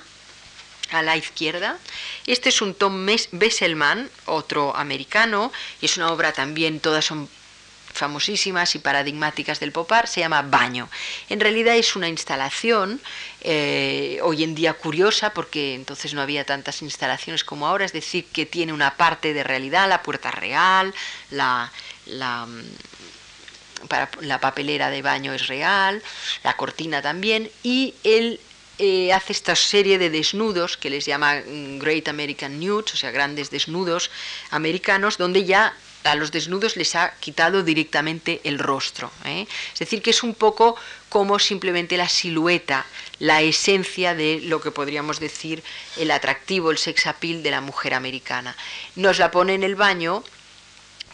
a 0.92 1.02
la 1.02 1.18
izquierda. 1.18 1.80
Este 2.28 2.50
es 2.50 2.62
un 2.62 2.76
Tom 2.76 3.08
Besselman, 3.32 4.08
otro 4.28 4.76
americano, 4.76 5.52
y 5.82 5.86
es 5.88 5.98
una 5.98 6.12
obra 6.12 6.32
también, 6.32 6.80
todas 6.80 7.06
son 7.06 7.28
famosísimas 7.94 8.76
y 8.76 8.80
paradigmáticas 8.80 9.60
del 9.60 9.72
pop 9.72 9.92
art, 9.92 10.08
se 10.08 10.22
llama 10.22 10.42
Baño. 10.42 10.90
En 11.30 11.40
realidad 11.40 11.76
es 11.76 11.96
una 11.96 12.10
instalación 12.10 13.00
eh, 13.42 14.20
hoy 14.24 14.44
en 14.44 14.56
día 14.56 14.74
curiosa 14.74 15.34
porque 15.34 15.76
entonces 15.76 16.14
no 16.14 16.22
había 16.22 16.46
tantas 16.46 16.82
instalaciones 16.82 17.44
como 17.44 17.68
ahora, 17.68 17.86
es 17.86 17.94
decir, 17.94 18.26
que 18.26 18.46
tiene 18.46 18.74
una 18.74 18.96
parte 18.96 19.34
de 19.34 19.44
realidad, 19.44 19.90
la 19.90 20.04
puerta 20.04 20.32
real, 20.32 20.94
la, 21.30 21.72
la, 22.06 22.48
la 24.22 24.40
papelera 24.40 24.90
de 24.90 25.02
baño 25.02 25.34
es 25.34 25.48
real, 25.48 26.02
la 26.44 26.56
cortina 26.56 27.02
también, 27.02 27.50
y 27.64 27.96
él 28.04 28.40
eh, 28.84 29.14
hace 29.14 29.34
esta 29.34 29.56
serie 29.56 30.00
de 30.00 30.10
desnudos 30.10 30.76
que 30.76 30.90
les 30.90 31.06
llama 31.06 31.36
mm, 31.36 31.78
Great 31.78 32.08
American 32.08 32.60
Nudes, 32.60 32.96
o 32.96 32.98
sea, 32.98 33.12
grandes 33.12 33.52
desnudos 33.52 34.10
americanos, 34.50 35.20
donde 35.20 35.46
ya 35.46 35.76
a 36.04 36.16
los 36.16 36.32
desnudos 36.32 36.76
les 36.78 36.96
ha 36.96 37.14
quitado 37.20 37.64
directamente 37.64 38.42
el 38.44 38.60
rostro. 38.60 39.12
¿eh? 39.26 39.48
Es 39.74 39.80
decir, 39.80 40.02
que 40.02 40.10
es 40.10 40.24
un 40.24 40.34
poco 40.34 40.76
como 41.10 41.40
simplemente 41.40 41.98
la 41.98 42.10
silueta, 42.10 42.86
la 43.20 43.42
esencia 43.42 44.16
de 44.16 44.42
lo 44.44 44.62
que 44.62 44.72
podríamos 44.72 45.20
decir 45.20 45.64
el 45.98 46.12
atractivo, 46.12 46.72
el 46.72 46.78
sex 46.78 47.08
appeal 47.08 47.44
de 47.44 47.52
la 47.52 47.62
mujer 47.62 47.94
americana. 47.94 48.56
Nos 48.96 49.20
la 49.20 49.32
pone 49.32 49.54
en 49.54 49.64
el 49.64 49.76
baño 49.76 50.24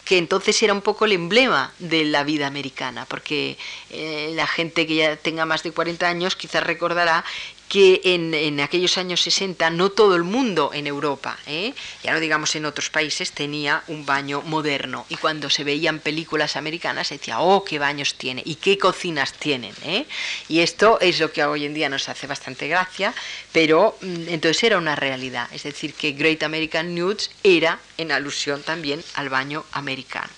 que 0.08 0.16
entonces 0.16 0.62
era 0.62 0.72
un 0.72 0.80
poco 0.80 1.04
el 1.04 1.12
emblema 1.12 1.70
de 1.78 2.06
la 2.06 2.24
vida 2.24 2.46
americana, 2.46 3.04
porque 3.04 3.58
eh, 3.90 4.32
la 4.34 4.46
gente 4.46 4.86
que 4.86 4.94
ya 4.94 5.16
tenga 5.16 5.44
más 5.44 5.62
de 5.62 5.72
40 5.72 6.08
años 6.08 6.34
quizás 6.34 6.62
recordará 6.62 7.26
que 7.68 8.00
en, 8.04 8.60
aquellos 8.60 8.96
años 8.96 9.20
60 9.20 9.70
no 9.70 9.90
todo 9.90 10.16
el 10.16 10.24
mundo 10.24 10.70
en 10.72 10.86
Europa, 10.86 11.38
¿eh? 11.46 11.74
ya 12.02 12.12
no 12.12 12.20
digamos 12.20 12.56
en 12.56 12.64
otros 12.64 12.88
países, 12.88 13.32
tenía 13.32 13.82
un 13.88 14.06
baño 14.06 14.42
moderno. 14.42 15.04
Y 15.08 15.16
cuando 15.16 15.50
se 15.50 15.64
veían 15.64 16.00
películas 16.00 16.56
americanas 16.56 17.08
se 17.08 17.18
decía, 17.18 17.40
oh, 17.40 17.64
qué 17.64 17.78
baños 17.78 18.14
tiene 18.14 18.42
y 18.44 18.54
qué 18.56 18.78
cocinas 18.78 19.34
tienen. 19.34 19.74
¿eh? 19.84 20.06
Y 20.48 20.60
esto 20.60 20.98
es 21.00 21.20
lo 21.20 21.30
que 21.30 21.44
hoy 21.44 21.66
en 21.66 21.74
día 21.74 21.88
nos 21.88 22.08
hace 22.08 22.26
bastante 22.26 22.68
gracia, 22.68 23.14
pero 23.52 23.96
mm, 24.00 24.28
entonces 24.28 24.64
era 24.64 24.78
una 24.78 24.96
realidad. 24.96 25.48
Es 25.52 25.64
decir, 25.64 25.92
que 25.92 26.12
Great 26.12 26.42
American 26.42 26.94
Nudes 26.94 27.30
era 27.42 27.78
en 27.98 28.12
alusión 28.12 28.62
también 28.62 29.04
al 29.14 29.28
baño 29.28 29.64
americano. 29.72 30.30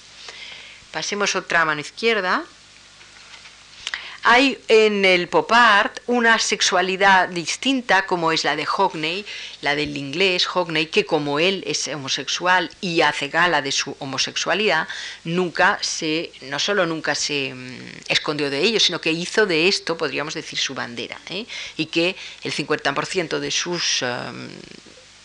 Pasemos 0.91 1.37
otra 1.37 1.65
mano 1.65 1.81
izquierda. 1.81 2.45
Hay 4.23 4.59
en 4.69 5.07
el 5.07 5.29
pop 5.29 5.51
art 5.51 6.01
una 6.07 6.39
sexualidad 6.39 7.29
distinta 7.31 8.05
como 8.05 8.33
es 8.33 8.45
la 8.45 8.55
de 8.55 8.67
Hockney, 8.67 9.25
la 9.63 9.75
del 9.75 9.97
inglés 9.97 10.45
Hockney, 10.45 10.87
que 10.87 11.07
como 11.07 11.39
él 11.39 11.65
es 11.67 11.89
homosexual 11.89 12.71
y 12.83 13.01
hace 13.01 13.29
gala 13.29 13.63
de 13.63 13.73
su 13.73 13.97
homosexualidad, 13.99 14.87
nunca 15.25 15.79
se, 15.81 16.33
no 16.43 16.59
solo 16.59 16.85
nunca 16.85 17.15
se 17.15 17.55
mm, 17.55 17.79
escondió 18.09 18.51
de 18.51 18.61
ello, 18.61 18.79
sino 18.79 19.01
que 19.01 19.11
hizo 19.11 19.47
de 19.47 19.69
esto, 19.69 19.97
podríamos 19.97 20.35
decir, 20.35 20.59
su 20.59 20.75
bandera, 20.75 21.19
¿eh? 21.31 21.47
y 21.79 21.87
que 21.87 22.15
el 22.43 22.53
50% 22.53 23.39
de 23.39 23.51
sus 23.51 24.03
em, 24.03 24.51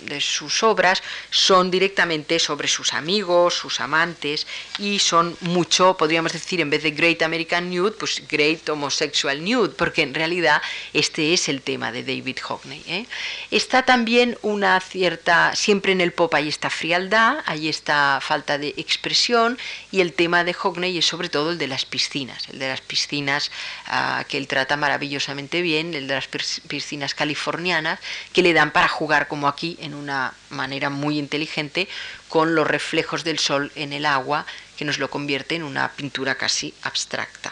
de 0.05 0.21
sus 0.21 0.63
obras 0.63 1.01
son 1.29 1.71
directamente 1.71 2.39
sobre 2.39 2.67
sus 2.67 2.93
amigos, 2.93 3.53
sus 3.53 3.79
amantes 3.79 4.47
y 4.77 4.99
son 4.99 5.37
mucho, 5.41 5.97
podríamos 5.97 6.33
decir, 6.33 6.61
en 6.61 6.69
vez 6.69 6.83
de 6.83 6.91
Great 6.91 7.21
American 7.21 7.69
Nude, 7.69 7.91
pues 7.91 8.23
Great 8.27 8.67
Homosexual 8.69 9.43
Nude, 9.43 9.69
porque 9.69 10.01
en 10.01 10.13
realidad 10.13 10.61
este 10.93 11.33
es 11.33 11.49
el 11.49 11.61
tema 11.61 11.91
de 11.91 12.03
David 12.03 12.37
Hockney. 12.41 12.83
¿eh? 12.87 13.05
Está 13.51 13.83
también 13.83 14.37
una 14.41 14.79
cierta, 14.79 15.55
siempre 15.55 15.91
en 15.91 16.01
el 16.01 16.11
pop 16.11 16.33
hay 16.33 16.47
esta 16.47 16.69
frialdad, 16.69 17.39
hay 17.45 17.69
esta 17.69 18.19
falta 18.21 18.57
de 18.57 18.73
expresión 18.77 19.57
y 19.91 20.01
el 20.01 20.13
tema 20.13 20.43
de 20.43 20.53
Hockney 20.53 20.97
es 20.97 21.05
sobre 21.05 21.29
todo 21.29 21.51
el 21.51 21.57
de 21.57 21.67
las 21.67 21.85
piscinas, 21.85 22.47
el 22.49 22.59
de 22.59 22.67
las 22.67 22.81
piscinas 22.81 23.51
ah, 23.87 24.23
que 24.27 24.37
él 24.37 24.47
trata 24.47 24.77
maravillosamente 24.77 25.61
bien, 25.61 25.93
el 25.93 26.07
de 26.07 26.15
las 26.15 26.27
piscinas 26.27 27.15
californianas 27.15 27.99
que 28.33 28.43
le 28.43 28.53
dan 28.53 28.71
para 28.71 28.87
jugar 28.87 29.27
como 29.27 29.47
aquí 29.47 29.77
en 29.81 29.93
una 29.95 30.33
manera 30.49 30.89
muy 30.89 31.17
inteligente 31.17 31.87
con 32.29 32.55
los 32.55 32.67
reflejos 32.67 33.23
del 33.23 33.39
sol 33.39 33.71
en 33.75 33.93
el 33.93 34.05
agua 34.05 34.45
que 34.77 34.85
nos 34.85 34.99
lo 34.99 35.09
convierte 35.09 35.55
en 35.55 35.63
una 35.63 35.91
pintura 35.91 36.35
casi 36.35 36.73
abstracta. 36.83 37.51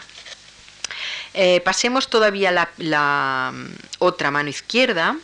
Eh, 1.34 1.60
pasemos 1.60 2.08
todavía 2.08 2.52
la, 2.52 2.70
la 2.78 3.50
mm, 3.52 3.66
otra 3.98 4.30
mano 4.30 4.50
izquierda, 4.50 5.16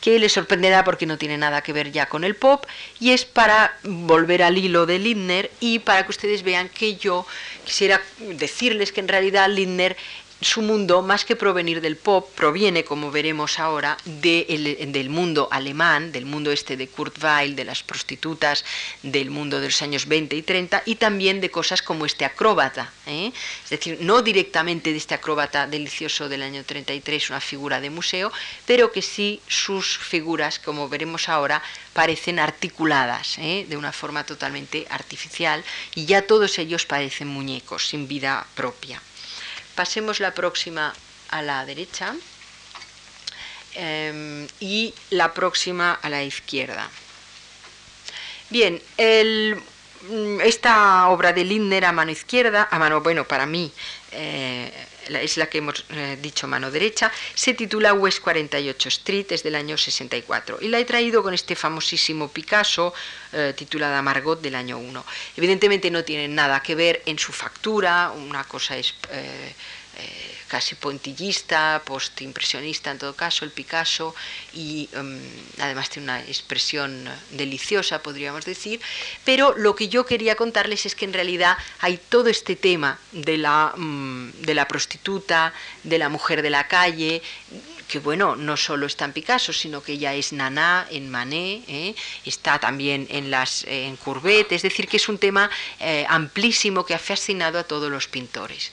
que 0.00 0.18
le 0.18 0.28
sorprenderá 0.28 0.84
porque 0.84 1.06
no 1.06 1.16
tiene 1.16 1.38
nada 1.38 1.62
que 1.62 1.72
ver 1.72 1.90
ya 1.90 2.06
con 2.06 2.24
el 2.24 2.36
pop, 2.36 2.66
y 3.00 3.12
es 3.12 3.24
para 3.24 3.74
volver 3.84 4.42
al 4.42 4.58
hilo 4.58 4.84
de 4.84 4.98
Lindner 4.98 5.50
y 5.60 5.78
para 5.78 6.04
que 6.04 6.10
ustedes 6.10 6.42
vean 6.42 6.68
que 6.68 6.96
yo 6.96 7.26
quisiera 7.64 8.02
decirles 8.18 8.92
que 8.92 9.00
en 9.00 9.08
realidad 9.08 9.48
Lindner 9.48 9.96
su 10.44 10.62
mundo, 10.62 11.02
más 11.02 11.24
que 11.24 11.36
provenir 11.36 11.80
del 11.80 11.96
pop, 11.96 12.30
proviene, 12.34 12.84
como 12.84 13.10
veremos 13.10 13.58
ahora, 13.58 13.96
del 14.04 15.10
mundo 15.10 15.48
alemán, 15.50 16.12
del 16.12 16.26
mundo 16.26 16.52
este 16.52 16.76
de 16.76 16.88
Kurt 16.88 17.22
Weill, 17.22 17.56
de 17.56 17.64
las 17.64 17.82
prostitutas, 17.82 18.64
del 19.02 19.30
mundo 19.30 19.60
de 19.60 19.66
los 19.66 19.82
años 19.82 20.06
20 20.06 20.36
y 20.36 20.42
30, 20.42 20.82
y 20.86 20.96
también 20.96 21.40
de 21.40 21.50
cosas 21.50 21.82
como 21.82 22.06
este 22.06 22.24
acróbata. 22.24 22.92
¿eh? 23.06 23.32
Es 23.64 23.70
decir, 23.70 23.98
no 24.00 24.22
directamente 24.22 24.90
de 24.90 24.98
este 24.98 25.14
acróbata 25.14 25.66
delicioso 25.66 26.28
del 26.28 26.42
año 26.42 26.64
33, 26.64 27.30
una 27.30 27.40
figura 27.40 27.80
de 27.80 27.90
museo, 27.90 28.32
pero 28.66 28.92
que 28.92 29.02
sí 29.02 29.40
sus 29.48 29.98
figuras, 29.98 30.58
como 30.58 30.88
veremos 30.88 31.28
ahora, 31.28 31.62
parecen 31.92 32.38
articuladas 32.38 33.38
¿eh? 33.38 33.66
de 33.68 33.76
una 33.76 33.92
forma 33.92 34.24
totalmente 34.24 34.86
artificial, 34.90 35.64
y 35.94 36.06
ya 36.06 36.26
todos 36.26 36.58
ellos 36.58 36.86
parecen 36.86 37.28
muñecos, 37.28 37.88
sin 37.88 38.08
vida 38.08 38.46
propia. 38.54 39.00
Pasemos 39.74 40.20
la 40.20 40.32
próxima 40.32 40.94
a 41.30 41.42
la 41.42 41.64
derecha 41.66 42.14
em, 43.74 44.46
y 44.60 44.94
la 45.10 45.32
próxima 45.32 45.98
a 46.00 46.08
la 46.08 46.22
izquierda. 46.22 46.88
Bien, 48.50 48.80
mm, 48.98 50.40
esta 50.42 51.08
obra 51.08 51.32
de 51.32 51.44
Lindner 51.44 51.84
a 51.86 51.92
mano 51.92 52.12
izquierda, 52.12 52.68
a 52.70 52.78
mano, 52.78 53.00
bueno, 53.00 53.24
para 53.24 53.46
mí, 53.46 53.72
eh, 54.12 54.72
es 55.08 55.36
la 55.36 55.46
que 55.46 55.58
hemos 55.58 55.84
eh, 55.90 56.18
dicho 56.20 56.46
mano 56.46 56.70
derecha, 56.70 57.10
se 57.34 57.54
titula 57.54 57.92
West 57.94 58.20
48 58.20 58.88
Street, 58.88 59.26
es 59.30 59.42
del 59.42 59.54
año 59.54 59.76
64. 59.76 60.58
Y 60.60 60.68
la 60.68 60.78
he 60.78 60.84
traído 60.84 61.22
con 61.22 61.34
este 61.34 61.54
famosísimo 61.56 62.28
Picasso, 62.28 62.92
eh, 63.32 63.52
titulada 63.56 64.00
Margot, 64.02 64.40
del 64.40 64.54
año 64.54 64.78
1. 64.78 65.04
Evidentemente 65.36 65.90
no 65.90 66.04
tiene 66.04 66.28
nada 66.28 66.60
que 66.60 66.74
ver 66.74 67.02
en 67.06 67.18
su 67.18 67.32
factura, 67.32 68.10
una 68.10 68.44
cosa 68.44 68.76
es 68.76 68.94
casi 70.48 70.76
pointillista, 70.76 71.82
postimpresionista 71.84 72.90
en 72.90 72.98
todo 72.98 73.14
caso, 73.14 73.44
el 73.44 73.50
Picasso, 73.50 74.14
y 74.52 74.88
em, 74.92 75.18
además 75.58 75.90
tiene 75.90 76.04
una 76.04 76.20
expresión 76.22 77.08
deliciosa, 77.30 78.02
podríamos 78.02 78.44
decir, 78.44 78.80
pero 79.24 79.54
lo 79.56 79.74
que 79.74 79.88
yo 79.88 80.06
quería 80.06 80.36
contarles 80.36 80.86
es 80.86 80.94
que 80.94 81.06
en 81.06 81.12
realidad 81.12 81.58
hay 81.80 81.98
todo 81.98 82.28
este 82.28 82.54
tema 82.56 82.98
de 83.10 83.36
la, 83.36 83.72
mm, 83.76 84.42
de 84.42 84.54
la 84.54 84.68
prostituta, 84.68 85.52
de 85.82 85.98
la 85.98 86.08
mujer 86.08 86.42
de 86.42 86.50
la 86.50 86.68
calle, 86.68 87.22
que 87.88 87.98
bueno, 87.98 88.36
no 88.36 88.56
solo 88.56 88.86
está 88.86 89.04
en 89.04 89.12
Picasso, 89.12 89.52
sino 89.52 89.82
que 89.82 89.98
ya 89.98 90.14
es 90.14 90.32
Naná 90.32 90.86
en 90.90 91.10
Manet, 91.10 91.64
¿eh? 91.68 91.94
está 92.24 92.58
también 92.58 93.06
en 93.10 93.30
las 93.30 93.64
en 93.64 93.96
Courbet, 93.96 94.52
es 94.52 94.62
decir, 94.62 94.88
que 94.88 94.96
es 94.96 95.08
un 95.08 95.18
tema 95.18 95.50
eh, 95.80 96.06
amplísimo 96.08 96.84
que 96.86 96.94
ha 96.94 96.98
fascinado 96.98 97.58
a 97.58 97.64
todos 97.64 97.90
los 97.90 98.08
pintores. 98.08 98.72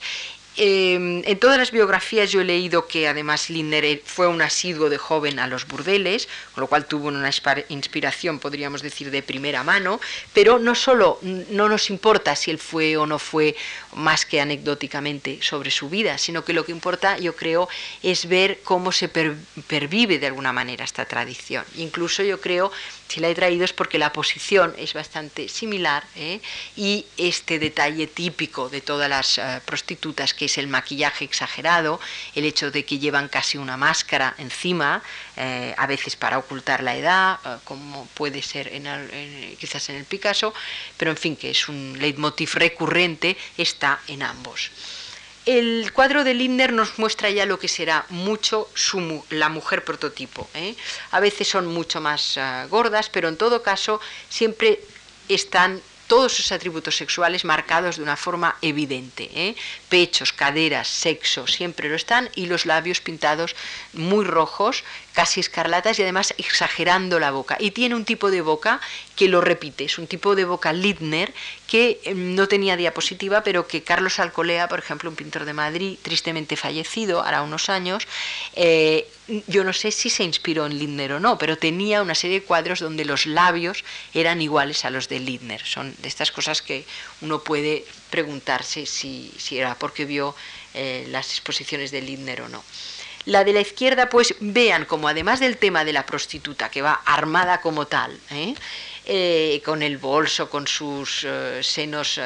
Em, 0.58 1.24
en 1.26 1.40
todas 1.40 1.58
las 1.58 1.72
biografías 1.72 2.30
yo 2.30 2.42
he 2.42 2.44
leído 2.44 2.86
que 2.86 3.08
además 3.08 3.50
Lindner 3.50 4.02
fue 4.04 4.28
un 4.28 4.42
asiduo 4.42 4.90
de 4.90 4.98
joven 4.98 5.40
a 5.40 5.48
los 5.48 5.66
burdeles, 5.66 6.28
con 6.54 6.62
lo 6.62 6.68
cual 6.68 6.86
tuvo 6.88 7.08
una 7.08 7.30
inspiración, 7.70 8.38
podríamos 8.38 8.82
decir, 8.82 9.12
de 9.12 9.24
primera 9.24 9.64
mano, 9.64 10.02
pero 10.34 10.60
no 10.60 10.76
solo 10.76 11.20
no 11.22 11.70
nos 11.70 11.90
importa 11.90 12.36
si 12.36 12.52
él 12.52 12.58
fue 12.58 12.98
o 12.98 13.06
no 13.06 13.18
fue 13.18 13.56
más 13.96 14.26
que 14.26 14.42
anecdóticamente 14.42 15.40
sobre 15.42 15.72
su 15.72 15.90
vida, 15.90 16.18
sino 16.18 16.44
que 16.44 16.52
lo 16.52 16.66
que 16.66 16.74
importa, 16.74 17.18
yo 17.18 17.34
creo, 17.34 17.70
es 18.04 18.28
ver 18.28 18.60
cómo 18.64 18.92
se 18.92 19.08
pervive 19.08 20.20
de 20.20 20.28
alguna 20.28 20.52
manera 20.52 20.84
esta 20.84 21.06
tradición. 21.06 21.64
Incluso 21.78 22.24
yo 22.24 22.42
creo 22.42 22.72
si 23.12 23.20
la 23.20 23.28
he 23.28 23.36
traído 23.36 23.66
es 23.66 23.74
porque 23.74 24.00
la 24.00 24.14
posición 24.14 24.74
es 24.78 24.94
bastante 24.94 25.50
similar 25.50 26.06
¿eh? 26.16 26.40
y 26.78 27.06
este 27.18 27.60
detalle 27.60 28.08
típico 28.08 28.70
de 28.70 28.80
todas 28.80 29.10
las 29.10 29.38
eh, 29.38 29.60
prostitutas, 29.66 30.34
que 30.34 30.46
es 30.46 30.58
el 30.58 30.68
maquillaje 30.68 31.26
exagerado, 31.26 32.00
el 32.36 32.46
hecho 32.46 32.72
de 32.72 32.86
que 32.86 33.00
llevan 33.00 33.28
casi 33.28 33.58
una 33.58 33.76
máscara 33.76 34.34
encima, 34.38 35.04
eh, 35.36 35.76
a 35.78 35.88
veces 35.88 36.16
para 36.16 36.38
ocultar 36.38 36.84
la 36.84 36.96
edad, 36.96 37.40
como 37.66 38.06
puede 38.14 38.42
ser 38.42 38.72
quizás 39.60 39.90
en 39.90 39.98
el 39.98 40.06
Picasso, 40.06 40.54
pero 40.96 41.12
en 41.12 41.18
fin, 41.18 41.36
que 41.36 41.52
es 41.52 41.68
un 41.68 41.98
leitmotiv 42.00 42.54
recurrente, 42.54 43.36
está 43.58 44.00
en 44.08 44.24
ambos. 44.24 44.72
El 45.52 45.92
cuadro 45.92 46.24
de 46.24 46.34
Lindner 46.34 46.72
nos 46.72 46.98
muestra 46.98 47.30
ya 47.30 47.46
lo 47.46 47.60
que 47.60 47.68
será 47.68 48.06
mucho 48.08 48.70
su, 48.74 49.26
la 49.32 49.50
mujer 49.50 49.84
prototipo. 49.84 50.50
¿eh? 50.54 50.78
A 51.12 51.20
veces 51.20 51.50
son 51.50 51.66
mucho 51.68 52.00
más 52.00 52.38
ah, 52.38 52.68
gordas, 52.70 53.10
pero 53.10 53.28
en 53.28 53.36
todo 53.36 53.62
caso 53.62 54.00
siempre 54.30 54.80
están 55.28 55.82
todos 56.08 56.32
sus 56.32 56.54
atributos 56.54 56.96
sexuales 56.96 57.44
marcados 57.44 57.98
de 57.98 58.04
una 58.04 58.16
forma 58.16 58.56
evidente. 58.62 59.30
¿eh? 59.34 59.56
Pechos, 59.90 60.32
caderas, 60.32 60.88
sexo, 60.88 61.48
siempre 61.48 61.90
lo 61.90 61.98
están, 61.98 62.30
y 62.36 62.46
los 62.46 62.66
labios 62.66 63.02
pintados 63.02 63.54
muy 63.92 64.24
rojos, 64.24 64.86
casi 65.14 65.40
escarlatas 65.40 66.00
y 66.00 66.04
además 66.04 66.34
exagerando 66.38 67.20
la 67.20 67.32
boca. 67.32 67.58
Y 67.60 67.72
tiene 67.72 67.96
un 67.96 68.06
tipo 68.06 68.32
de 68.32 68.42
boca 68.42 68.80
que 69.16 69.28
lo 69.28 69.42
repite, 69.42 69.86
es 69.86 69.98
un 69.98 70.08
tipo 70.08 70.36
de 70.36 70.46
boca 70.46 70.74
Lidner 70.74 71.34
que 71.68 72.00
em, 72.04 72.36
no 72.36 72.48
tenía 72.48 72.76
diapositiva, 72.76 73.44
pero 73.44 73.68
que 73.68 73.84
Carlos 73.84 74.20
Alcolea, 74.20 74.68
por 74.68 74.80
ejemplo, 74.80 75.10
un 75.10 75.16
pintor 75.16 75.46
de 75.46 75.54
Madrid, 75.54 75.98
tristemente 76.02 76.56
fallecido, 76.56 77.22
hará 77.22 77.42
unos 77.42 77.70
años, 77.70 78.08
eh, 78.56 79.08
yo 79.48 79.64
no 79.64 79.72
sé 79.72 79.92
si 79.92 80.10
se 80.10 80.24
inspiró 80.24 80.66
en 80.66 80.78
Lidner 80.78 81.14
o 81.14 81.20
no, 81.20 81.38
pero 81.38 81.58
tenía 81.58 82.02
una 82.02 82.16
serie 82.16 82.42
de 82.42 82.46
cuadros 82.46 82.80
donde 82.80 83.06
los 83.06 83.26
labios 83.26 83.84
eran 84.14 84.42
iguales 84.42 84.84
a 84.84 84.90
los 84.90 85.08
de 85.08 85.20
Lidner. 85.20 85.64
Son 85.66 85.96
de 86.00 86.08
estas 86.08 86.32
cosas 86.32 86.62
que 86.62 86.86
uno 87.22 87.42
puede 87.42 87.86
preguntarse 88.10 88.86
si, 88.86 89.32
era 89.52 89.76
porque 89.76 90.06
vio 90.06 90.36
eh, 90.74 91.06
las 91.10 91.32
exposiciones 91.32 91.92
de 91.92 92.02
Lidner 92.02 92.42
o 92.42 92.50
no. 92.50 92.64
La 93.26 93.44
de 93.44 93.54
la 93.54 93.62
izquierda, 93.62 94.10
pues 94.10 94.36
vean 94.40 94.86
como 94.86 95.08
además 95.08 95.40
del 95.40 95.58
tema 95.58 95.86
de 95.86 95.94
la 95.94 96.06
prostituta, 96.06 96.70
que 96.70 96.82
va 96.82 97.02
armada 97.06 97.62
como 97.62 97.86
tal, 97.86 98.20
¿eh? 98.32 98.56
Eh, 99.06 99.62
con 99.66 99.82
el 99.82 99.98
bolso, 99.98 100.50
con 100.50 100.68
sus 100.68 101.24
eh, 101.24 101.62
senos 101.64 102.20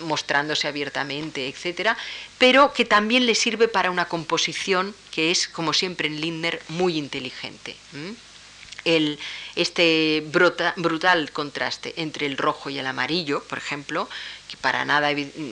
mostrándose 0.00 0.66
abiertamente, 0.66 1.48
etcétera, 1.48 1.96
pero 2.38 2.72
que 2.72 2.84
también 2.84 3.26
le 3.26 3.34
sirve 3.34 3.68
para 3.68 3.90
una 3.90 4.06
composición 4.06 4.94
que 5.12 5.30
es, 5.30 5.46
como 5.48 5.72
siempre 5.72 6.08
en 6.08 6.20
Lindner, 6.20 6.60
muy 6.68 6.98
inteligente. 6.98 7.76
El, 8.84 9.18
este 9.56 10.22
brutal 10.26 11.30
contraste 11.32 11.94
entre 11.96 12.26
el 12.26 12.36
rojo 12.36 12.70
y 12.70 12.78
el 12.78 12.86
amarillo, 12.86 13.42
por 13.44 13.58
ejemplo, 13.58 14.08
que 14.48 14.56
para 14.56 14.84
nada 14.84 15.10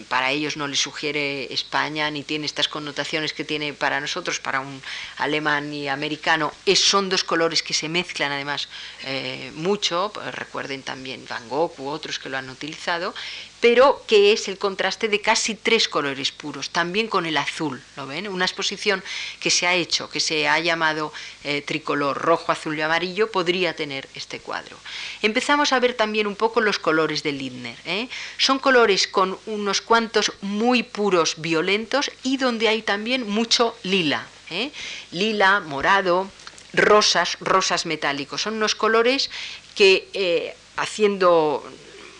para 0.09 0.31
ellos 0.31 0.57
no 0.57 0.69
les 0.69 0.79
sugiere 0.79 1.53
España 1.53 2.11
ni 2.11 2.23
tiene 2.23 2.47
estas 2.47 2.69
connotaciones 2.69 3.33
que 3.33 3.45
tiene 3.45 3.73
para 3.73 4.01
nosotros, 4.01 4.39
para 4.39 4.61
un 4.61 4.81
alemán 5.17 5.73
y 5.73 5.89
americano, 5.89 6.53
es, 6.65 6.81
son 6.81 7.09
dos 7.09 7.25
colores 7.25 7.63
que 7.63 7.75
se 7.75 7.89
mezclan 7.89 8.31
además 8.31 8.69
eh, 9.05 9.51
mucho, 9.55 10.11
pues 10.15 10.33
recuerden 10.35 10.83
también 10.83 11.27
Van 11.29 11.49
Gogh 11.49 11.75
u 11.79 11.89
otros 11.89 12.19
que 12.19 12.29
lo 12.29 12.39
han 12.39 12.51
utilizado, 12.51 13.15
pero 13.61 14.05
que 14.07 14.33
es 14.33 14.49
el 14.49 14.59
contraste 14.59 15.09
de 15.09 15.23
casi 15.23 15.55
tres 15.55 15.89
colores 15.89 16.31
puros, 16.33 16.69
también 16.69 17.09
con 17.09 17.25
el 17.25 17.39
azul, 17.39 17.83
¿lo 17.97 18.07
ven? 18.07 18.29
Una 18.29 18.45
exposición 18.45 19.03
que 19.41 19.49
se 19.49 19.67
ha 19.67 19.75
hecho, 19.75 20.11
que 20.11 20.21
se 20.21 20.47
ha 20.47 20.59
llamado 20.59 21.15
eh, 21.45 21.63
tricolor 21.63 22.19
rojo, 22.19 22.53
azul 22.53 22.77
y 22.77 22.83
amarillo, 22.83 23.31
podría 23.31 23.75
tener 23.75 23.94
este 24.15 24.41
cuadro. 24.41 24.77
Empezamos 25.23 25.73
a 25.73 25.81
ver 25.81 25.95
también 25.95 26.27
un 26.27 26.37
poco 26.37 26.61
los 26.61 26.79
colores 26.79 27.23
de 27.23 27.33
Lindner. 27.33 27.77
¿eh? 27.85 28.09
Son 28.39 28.59
colores 28.59 29.07
con 29.07 29.39
unos 29.47 29.81
cuantos 29.81 30.33
muy 30.41 30.83
puros, 30.83 31.35
violentos 31.39 32.11
y 32.23 32.37
donde 32.37 32.69
hay 32.69 32.83
también 32.83 33.29
mucho 33.29 33.77
lila. 33.83 34.27
¿eh? 34.51 34.71
Lila, 35.11 35.61
morado, 35.61 36.31
rosas, 36.73 37.37
rosas 37.41 37.87
metálicos. 37.87 38.43
Son 38.43 38.55
unos 38.55 38.75
colores 38.75 39.31
que 39.75 40.55
haciendo 40.77 41.65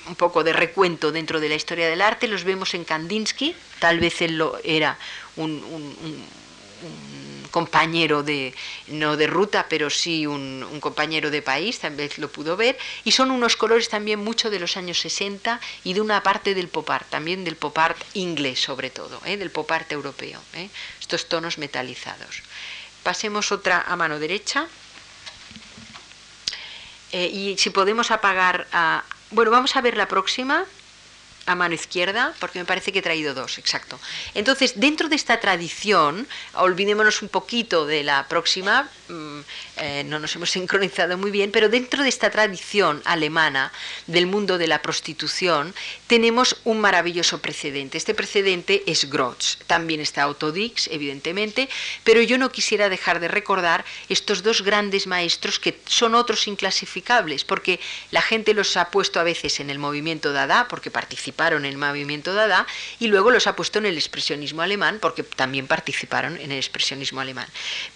un 0.07 0.15
poco 0.15 0.45
de 0.45 0.53
recuento 0.53 1.13
dentro 1.13 1.41
de 1.41 1.49
la 1.49 1.55
historia 1.55 1.89
del 1.89 2.01
arte, 2.01 2.29
los 2.29 2.45
vemos 2.45 2.75
en 2.75 2.85
Kandinsky, 2.85 3.55
tal 3.79 4.01
vez 4.01 4.21
él 4.23 4.37
lo 4.37 4.59
era 4.63 4.99
un, 5.37 5.63
compañero 7.55 8.25
de, 8.25 8.53
no 8.89 9.17
de 9.17 9.29
ruta, 9.29 9.67
pero 9.69 9.89
sí 9.89 10.27
un, 10.27 10.67
compañero 10.81 11.31
de 11.31 11.41
país, 11.41 11.79
tal 11.79 11.95
vez 11.95 12.19
lo 12.19 12.27
pudo 12.27 12.57
ver, 12.57 12.77
y 13.05 13.13
son 13.13 13.31
unos 13.31 13.55
colores 13.55 13.89
también 13.89 14.19
mucho 14.19 14.51
de 14.51 14.59
los 14.59 14.77
años 14.77 14.99
60 14.99 15.61
y 15.85 15.95
de 15.95 16.01
una 16.01 16.21
parte 16.25 16.53
del 16.57 16.67
pop 16.67 16.91
art, 16.91 17.09
también 17.09 17.45
del 17.45 17.55
pop 17.55 17.79
art 17.79 17.97
inglés 18.15 18.59
sobre 18.59 18.91
todo, 18.91 19.23
¿eh? 19.25 19.37
del 19.37 19.53
pop 19.53 19.71
art 19.71 19.87
europeo, 19.93 20.43
¿eh? 20.55 20.69
estos 20.99 21.29
tonos 21.29 21.57
metalizados. 21.59 22.43
Pasemos 23.05 23.53
otra 23.53 23.85
a 23.87 23.95
mano 23.95 24.19
derecha. 24.19 24.67
Eh, 27.13 27.31
y 27.31 27.57
si 27.59 27.71
podemos 27.71 28.11
apagar 28.11 28.67
a, 28.73 29.05
bueno, 29.31 29.53
vamos 29.53 29.77
a 29.77 29.81
ver 29.81 29.97
la 29.97 30.09
próxima 30.09 30.67
a 31.47 31.55
mano 31.55 31.75
izquierda, 31.75 32.33
porque 32.41 32.59
me 32.59 32.65
parece 32.65 32.93
que 32.93 33.01
he 33.01 33.03
traído 33.03 33.35
dos, 33.35 33.59
exacto. 33.59 34.01
Entonces, 34.35 34.81
dentro 34.81 35.09
de 35.09 35.17
esta 35.17 35.41
tradición, 35.41 36.27
olvidémonos 36.55 37.21
un 37.23 37.29
poquito 37.29 37.87
de 37.87 38.03
la 38.03 38.27
próxima, 38.29 38.89
mm, 39.09 39.41
eh, 39.77 40.05
no 40.07 40.19
nos 40.19 40.35
hemos 40.37 40.51
sincronizado 40.57 41.19
muy 41.19 41.31
bien, 41.31 41.51
pero 41.51 41.69
dentro 41.69 42.03
de 42.03 42.09
esta 42.09 42.31
tradición 42.31 43.03
alemana 43.05 43.73
del 44.07 44.27
mundo 44.27 44.57
de 44.57 44.69
la 44.69 44.81
prostitución, 44.81 45.75
tenemos 46.07 46.57
un 46.65 46.81
maravilloso 46.81 47.41
precedente. 47.41 47.99
Este 47.99 48.15
precedente 48.15 48.83
es 48.87 49.11
Grotz, 49.11 49.59
también 49.67 50.01
está 50.01 50.23
Autodix, 50.23 50.89
evidentemente, 50.89 51.69
pero 52.05 52.23
yo 52.23 52.39
no 52.39 52.51
quisiera 52.51 52.89
dejar 52.89 53.21
de 53.21 53.29
recordar 53.29 53.85
estos 54.09 54.43
dos 54.43 54.63
grandes 54.63 55.07
maestros 55.07 55.59
que 55.59 55.79
son 55.87 56.15
otros 56.15 56.49
inclasificables, 56.49 57.45
porque 57.45 57.81
la 58.11 58.23
gente 58.23 58.55
los 58.55 58.77
ha 58.77 58.91
puesto 58.91 59.21
a 59.21 59.25
veces 59.25 59.61
en 59.61 59.69
el 59.69 59.79
movimiento 59.79 60.33
Dada, 60.33 60.69
porque 60.69 60.91
participan 60.91 61.34
participaron 61.35 61.65
en 61.65 61.73
el 61.73 61.77
movimiento 61.77 62.33
Dada 62.33 62.67
y 63.01 63.09
luego 63.09 63.31
los 63.31 63.47
ha 63.47 63.57
puesto 63.57 63.79
en 63.79 63.87
el 63.87 63.97
expresionismo 63.97 64.63
alemán 64.63 64.99
porque 65.01 65.23
también 65.23 65.67
participaron 65.67 66.37
en 66.37 66.53
el 66.53 66.59
expresionismo 66.59 67.21
alemán. 67.21 67.47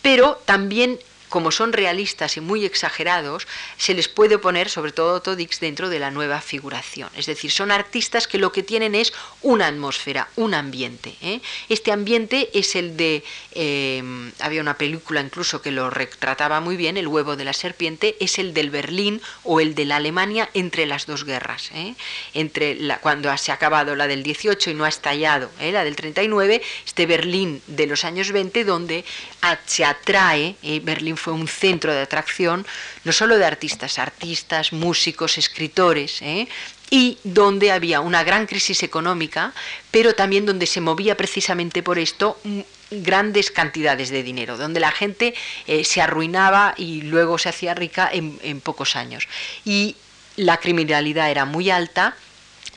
Pero 0.03 0.43
también 0.45 0.99
como 1.29 1.51
son 1.51 1.73
realistas 1.73 2.37
y 2.37 2.41
muy 2.41 2.65
exagerados, 2.65 3.47
se 3.77 3.95
les 3.95 4.09
puede 4.09 4.39
poner, 4.39 4.69
sobre 4.69 4.93
todo 4.93 5.21
Todix, 5.21 5.61
dentro 5.61 5.89
de 5.89 5.99
la 5.99 6.11
nueva 6.11 6.41
figuración. 6.41 7.11
Es 7.15 7.27
decir, 7.27 7.51
son 7.51 7.71
artistas 7.71 8.27
que 8.27 8.39
lo 8.39 8.53
que 8.53 8.63
tienen 8.63 8.95
es 8.95 9.13
una 9.43 9.67
atmósfera, 9.67 10.29
un 10.37 10.55
ambiente. 10.55 11.15
¿eh? 11.21 11.41
Este 11.69 11.93
ambiente 11.93 12.51
es 12.55 12.75
el 12.77 12.97
de, 12.97 13.23
eh, 13.53 14.03
había 14.41 14.61
una 14.61 14.75
película 14.75 15.21
incluso 15.21 15.63
que 15.63 15.71
lo 15.71 15.91
retrataba 15.91 16.61
muy 16.61 16.77
bien, 16.77 16.97
El 16.97 17.09
huevo 17.09 17.37
de 17.37 17.45
la 17.45 17.53
serpiente, 17.53 18.17
es 18.21 18.39
el 18.39 18.55
del 18.55 18.71
Berlín 18.71 19.21
o 19.45 19.61
el 19.61 19.75
de 19.75 19.85
la 19.85 19.97
Alemania 19.97 20.49
entre 20.55 20.87
las 20.87 21.07
dos 21.07 21.25
guerras. 21.25 21.71
¿eh? 21.75 21.95
Entre 22.35 22.75
la, 22.77 22.99
cuando 22.99 23.37
se 23.37 23.51
ha 23.51 23.55
acabado 23.55 23.95
la 23.95 24.07
del 24.07 24.23
18 24.23 24.71
y 24.71 24.75
no 24.75 24.85
ha 24.85 24.89
estallado 24.89 25.51
la 25.61 25.85
del 25.85 25.97
39, 25.97 26.63
este 26.87 27.07
Berlín 27.07 27.63
de 27.67 27.87
los 27.87 28.05
años 28.05 28.33
20, 28.33 28.65
donde 28.65 29.05
se 29.67 29.85
atrae, 29.85 30.57
Berlín 30.83 31.18
fue 31.19 31.35
un 31.35 31.49
centro 31.49 31.93
de 31.93 32.01
atracción, 32.01 32.67
no 33.05 33.13
solo 33.13 33.37
de 33.37 33.45
artistas, 33.45 33.99
artistas, 33.99 34.73
músicos, 34.73 35.37
escritores, 35.37 36.23
¿eh? 36.23 36.49
y 36.91 37.19
donde 37.25 37.71
había 37.71 38.01
una 38.01 38.25
gran 38.25 38.47
crisis 38.47 38.83
económica, 38.83 39.53
pero 39.91 40.15
también 40.15 40.47
donde 40.47 40.67
se 40.67 40.81
movía 40.81 41.17
precisamente 41.17 41.83
por 41.83 41.99
esto 41.99 42.39
grandes 42.91 43.51
cantidades 43.51 44.09
de 44.11 44.23
dinero, 44.23 44.57
donde 44.57 44.81
la 44.81 44.91
gente 44.91 45.35
eh, 45.67 45.85
se 45.85 46.01
arruinaba 46.01 46.75
y 46.77 47.03
luego 47.03 47.39
se 47.39 47.51
hacía 47.51 47.75
rica 47.75 48.09
en, 48.13 48.61
pocos 48.61 48.97
años. 48.97 49.29
Y 49.65 49.97
la 50.37 50.59
criminalidad 50.59 51.31
era 51.31 51.45
muy 51.45 51.71
alta, 51.71 52.17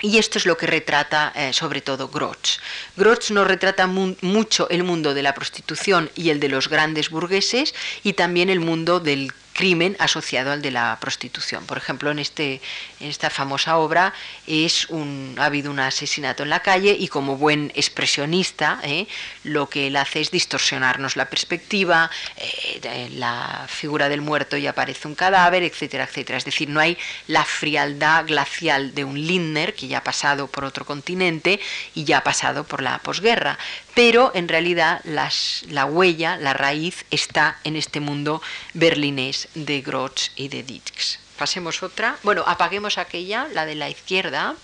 y 0.01 0.17
esto 0.17 0.37
es 0.37 0.45
lo 0.45 0.57
que 0.57 0.67
retrata 0.67 1.31
eh, 1.35 1.53
sobre 1.53 1.81
todo 1.81 2.09
Grotz. 2.09 2.59
Grotz 2.97 3.31
nos 3.31 3.47
retrata 3.47 3.87
mucho 3.87 4.69
el 4.69 4.83
mundo 4.83 5.13
de 5.13 5.23
la 5.23 5.33
prostitución 5.33 6.09
y 6.15 6.29
el 6.29 6.39
de 6.39 6.49
los 6.49 6.67
grandes 6.67 7.09
burgueses 7.09 7.73
y 8.03 8.13
también 8.13 8.49
el 8.49 8.59
mundo 8.59 8.99
del 8.99 9.31
crimen 9.61 9.95
asociado 9.99 10.51
al 10.51 10.63
de 10.63 10.71
la 10.71 10.97
prostitución. 10.99 11.67
Por 11.67 11.77
ejemplo, 11.77 12.09
en, 12.09 12.17
este, 12.17 12.59
en 12.99 13.09
esta 13.09 13.29
famosa 13.29 13.77
obra 13.77 14.11
es 14.47 14.89
un, 14.89 15.35
ha 15.37 15.45
habido 15.45 15.69
un 15.69 15.79
asesinato 15.79 16.41
en 16.41 16.49
la 16.49 16.61
calle 16.61 16.97
y 16.99 17.07
como 17.09 17.37
buen 17.37 17.71
expresionista 17.75 18.79
¿eh? 18.81 19.05
lo 19.43 19.69
que 19.69 19.85
él 19.85 19.97
hace 19.97 20.19
es 20.19 20.31
distorsionarnos 20.31 21.15
la 21.15 21.29
perspectiva, 21.29 22.09
eh, 22.37 23.09
la 23.13 23.67
figura 23.67 24.09
del 24.09 24.21
muerto 24.21 24.57
y 24.57 24.65
aparece 24.65 25.07
un 25.07 25.13
cadáver, 25.13 25.61
etcétera, 25.61 26.05
etcétera. 26.05 26.39
Es 26.39 26.45
decir, 26.45 26.67
no 26.67 26.79
hay 26.79 26.97
la 27.27 27.45
frialdad 27.45 28.25
glacial 28.25 28.95
de 28.95 29.03
un 29.03 29.13
Lindner 29.13 29.75
que 29.75 29.87
ya 29.87 29.99
ha 29.99 30.03
pasado 30.03 30.47
por 30.47 30.65
otro 30.65 30.85
continente 30.85 31.59
y 31.93 32.03
ya 32.03 32.17
ha 32.17 32.23
pasado 32.23 32.63
por 32.63 32.81
la 32.81 32.97
posguerra, 32.97 33.59
pero 33.93 34.31
en 34.33 34.47
realidad 34.47 35.01
la 35.03 35.85
huella, 35.85 36.37
la 36.37 36.53
raíz 36.53 37.05
está 37.11 37.59
en 37.63 37.75
este 37.75 37.99
mundo 37.99 38.41
berlinés 38.73 39.49
de 39.53 39.81
Grotz 39.81 40.31
y 40.35 40.47
de 40.47 40.63
Dix. 40.63 41.19
Pasemos 41.37 41.81
otra. 41.83 42.17
Bueno, 42.23 42.43
apaguemos 42.45 42.97
aquella, 42.97 43.47
la 43.53 43.65
de 43.65 43.75
la 43.75 43.89
izquierda. 43.89 44.55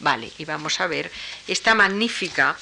Vale, 0.00 0.30
y 0.38 0.44
vamos 0.44 0.80
a 0.80 0.86
ver 0.86 1.10
esta 1.46 1.74
magnífica 1.74 2.56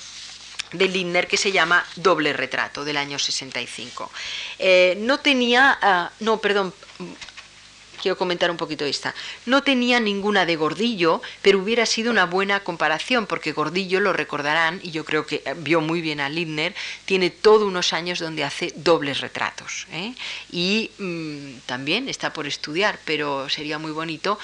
de 0.72 0.88
Lindner 0.88 1.26
que 1.26 1.36
se 1.36 1.52
llama 1.52 1.84
Doble 1.96 2.32
Retrato 2.32 2.84
del 2.84 2.96
año 2.96 3.18
65. 3.18 4.10
Eh, 4.58 4.96
no 5.00 5.18
tenía, 5.18 5.78
ah, 5.80 6.10
no, 6.20 6.38
perdón, 6.38 6.74
quiero 8.04 8.18
comentar 8.18 8.50
un 8.50 8.58
poquito 8.58 8.84
esta. 8.84 9.14
No 9.46 9.62
tenía 9.62 9.98
ninguna 9.98 10.44
de 10.44 10.56
Gordillo, 10.56 11.22
pero 11.40 11.58
hubiera 11.58 11.86
sido 11.86 12.10
una 12.10 12.26
buena 12.26 12.60
comparación, 12.60 13.26
porque 13.26 13.52
Gordillo, 13.52 13.98
lo 13.98 14.12
recordarán, 14.12 14.78
y 14.82 14.90
yo 14.90 15.06
creo 15.06 15.24
que 15.24 15.42
vio 15.56 15.80
muy 15.80 16.02
bien 16.02 16.20
a 16.20 16.28
Lindner, 16.28 16.74
tiene 17.06 17.30
todos 17.30 17.62
unos 17.62 17.94
años 17.94 18.18
donde 18.18 18.44
hace 18.44 18.74
dobles 18.76 19.22
retratos. 19.22 19.86
¿eh? 19.90 20.12
Y 20.52 20.90
mm, 20.98 21.60
también 21.64 22.10
está 22.10 22.34
por 22.34 22.46
estudiar, 22.46 22.98
pero 23.06 23.48
sería 23.48 23.78
muy 23.78 23.92
bonito 23.92 24.38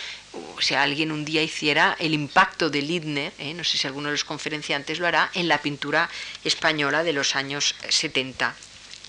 si 0.58 0.74
alguien 0.74 1.12
un 1.12 1.26
día 1.26 1.42
hiciera 1.42 1.96
el 1.98 2.14
impacto 2.14 2.70
de 2.70 2.80
Lindner, 2.80 3.34
¿eh? 3.38 3.52
no 3.52 3.62
sé 3.62 3.76
si 3.76 3.86
alguno 3.86 4.08
de 4.08 4.12
los 4.12 4.24
conferenciantes 4.24 5.00
lo 5.00 5.06
hará, 5.06 5.30
en 5.34 5.48
la 5.48 5.58
pintura 5.58 6.08
española 6.44 7.04
de 7.04 7.12
los 7.12 7.36
años 7.36 7.74
70 7.90 8.54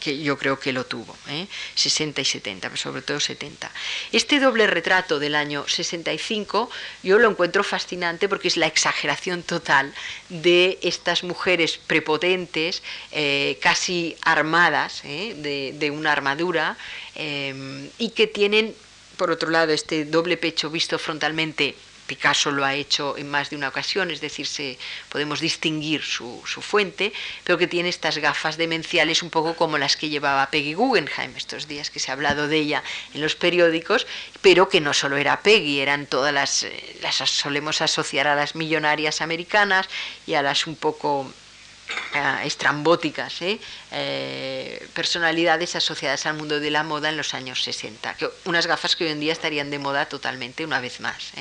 que 0.02 0.22
yo 0.22 0.38
creo 0.38 0.60
que 0.60 0.74
lo 0.74 0.86
tuvo, 0.86 1.16
60 1.76 2.20
¿eh? 2.20 2.24
y 2.24 2.26
70, 2.26 2.68
pero 2.68 2.82
sobre 2.82 3.02
todo 3.02 3.20
70. 3.22 3.72
Este 4.12 4.40
doble 4.42 4.68
retrato 4.68 5.20
del 5.20 5.36
año 5.36 5.66
65 5.68 6.70
yo 7.04 7.20
lo 7.20 7.30
encuentro 7.30 7.64
fascinante 7.64 8.28
porque 8.28 8.50
es 8.50 8.58
la 8.58 8.68
exageración 8.68 9.44
total 9.44 9.94
de 10.28 10.80
estas 10.82 11.24
mujeres 11.24 11.78
prepotentes, 11.78 12.84
eh, 13.12 13.58
casi 13.62 14.18
armadas 14.24 15.06
¿eh? 15.06 15.36
de, 15.38 15.74
de, 15.78 15.92
una 15.92 16.12
armadura 16.12 16.76
y 17.16 18.10
que 18.10 18.26
tienen, 18.26 18.74
por 19.18 19.30
otro 19.30 19.52
lado, 19.52 19.72
este 19.72 20.06
doble 20.06 20.38
pecho 20.38 20.70
visto 20.72 20.98
frontalmente 20.98 21.76
Picasso 22.12 22.52
lo 22.52 22.66
ha 22.66 22.74
hecho 22.76 23.16
en 23.18 23.32
más 23.32 23.50
de 23.50 23.56
una 23.56 23.70
ocasión, 23.70 24.12
es 24.12 24.20
decir, 24.20 24.46
podemos 25.08 25.40
distinguir 25.40 26.04
su, 26.04 26.42
fuente, 26.44 27.14
pero 27.46 27.58
que 27.58 27.68
tiene 27.68 27.88
estas 27.88 28.18
gafas 28.18 28.58
demenciales 28.58 29.24
un 29.24 29.30
poco 29.30 29.56
como 29.56 29.78
las 29.78 29.96
que 29.96 30.10
llevaba 30.10 30.50
Peggy 30.52 30.74
Guggenheim 30.74 31.34
estos 31.38 31.70
días 31.70 31.90
que 31.90 32.02
se 32.02 32.12
ha 32.12 32.16
hablado 32.16 32.50
de 32.50 32.58
ella 32.58 32.84
en 33.14 33.22
los 33.22 33.38
periódicos, 33.38 34.08
pero 34.42 34.68
que 34.68 34.82
no 34.82 34.94
solo 34.94 35.16
era 35.16 35.40
Peggy, 35.42 35.80
eran 35.80 36.06
todas 36.06 36.34
las, 36.34 36.64
eh, 36.64 36.98
las 37.02 37.16
solemos 37.16 37.82
asociar 37.82 38.28
a 38.28 38.36
las 38.36 38.56
millonarias 38.56 39.22
americanas 39.22 39.88
y 40.28 40.34
a 40.34 40.42
las 40.42 40.68
un 40.68 40.76
poco 40.76 41.32
eh, 42.14 42.42
estrambóticas, 42.46 43.42
¿eh? 43.42 43.60
personalidades 44.94 45.76
asociadas 45.76 46.26
al 46.26 46.36
mundo 46.36 46.60
de 46.60 46.72
la 46.72 46.84
moda 46.84 47.10
en 47.10 47.18
los 47.18 47.34
años 47.34 47.64
60, 47.64 48.16
unas 48.46 48.68
gafas 48.68 48.96
que 48.96 49.06
hoy 49.06 49.12
en 49.12 49.20
día 49.20 49.34
estarían 49.34 49.70
de 49.70 49.80
moda 49.80 50.06
totalmente 50.08 50.66
una 50.66 50.80
vez 50.80 51.00
más. 51.00 51.32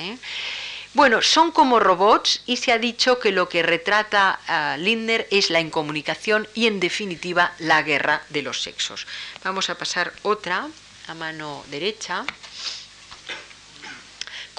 Bueno, 0.93 1.21
son 1.21 1.51
como 1.51 1.79
robots 1.79 2.41
y 2.45 2.57
se 2.57 2.73
ha 2.73 2.77
dicho 2.77 3.17
que 3.17 3.31
lo 3.31 3.47
que 3.47 3.63
retrata 3.63 4.39
a 4.45 4.75
Lindner 4.75 5.25
es 5.31 5.49
la 5.49 5.61
incomunicación 5.61 6.49
y 6.53 6.67
en 6.67 6.81
definitiva 6.81 7.53
la 7.59 7.81
guerra 7.81 8.23
de 8.27 8.41
los 8.41 8.61
sexos. 8.61 9.07
Vamos 9.41 9.69
a 9.69 9.77
pasar 9.77 10.11
otra 10.23 10.67
a 11.07 11.13
mano 11.13 11.63
derecha. 11.69 12.25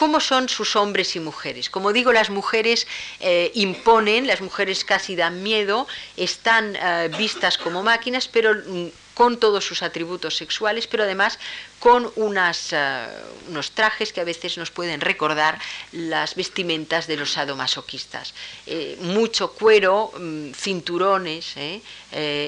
¿Cómo 0.03 0.19
son 0.19 0.49
sus 0.49 0.75
hombres 0.75 1.15
y 1.15 1.21
mujeres? 1.21 1.71
Como 1.71 1.93
digo, 1.93 2.13
las 2.13 2.29
mujeres 2.29 2.89
eh, 3.21 3.53
imponen, 3.55 4.27
las 4.27 4.41
mujeres 4.41 4.85
casi 4.85 5.15
dan 5.15 5.45
miedo, 5.45 5.87
están 6.17 6.75
eh, 6.75 7.09
vistas 7.17 7.57
como 7.57 7.85
máquinas, 7.85 8.27
pero 8.27 8.53
mm, 8.53 8.89
con 9.15 9.39
todos 9.39 9.65
sus 9.65 9.81
atributos 9.85 10.37
sexuales, 10.37 10.89
pero 10.89 11.05
además 11.05 11.39
con 11.83 12.07
eh, 12.07 13.09
unos 13.49 13.71
trajes 13.73 14.13
que 14.13 14.21
a 14.21 14.25
veces 14.25 14.57
nos 14.57 14.71
pueden 14.71 15.01
recordar 15.01 15.59
las 15.91 16.37
vestimentas 16.37 17.09
de 17.09 17.17
los 17.17 17.33
sadomasoquistas. 17.33 18.35
Eh, 18.69 18.97
mucho 19.01 19.51
cuero, 19.51 20.13
mm, 20.17 20.53
cinturones, 20.53 21.57
eh, 21.57 21.83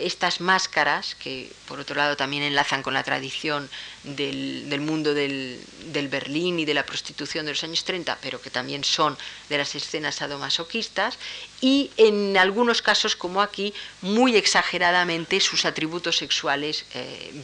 estas 0.04 0.40
máscaras 0.40 1.16
que 1.16 1.50
por 1.66 1.80
otro 1.80 1.96
lado 1.96 2.16
también 2.16 2.44
enlazan 2.44 2.82
con 2.82 2.94
la 2.94 3.02
tradición 3.02 3.68
del, 4.04 4.68
del 4.70 4.82
mundo 4.82 5.14
del, 5.14 5.58
del, 5.86 6.08
Berlín 6.08 6.60
y 6.60 6.64
de 6.64 6.74
la 6.74 6.86
prostitución 6.86 7.46
de 7.46 7.52
los 7.52 7.64
años 7.64 7.82
30, 7.82 8.18
pero 8.20 8.40
que 8.40 8.50
también 8.50 8.84
son 8.84 9.16
de 9.48 9.58
las 9.58 9.74
escenas 9.74 10.16
sadomasoquistas, 10.16 11.18
y 11.60 11.90
en 11.96 12.36
algunos 12.36 12.82
casos, 12.82 13.16
como 13.16 13.40
aquí, 13.40 13.72
muy 14.02 14.36
exageradamente 14.36 15.40
sus 15.40 15.64
atributos 15.64 16.18
sexuales 16.18 16.84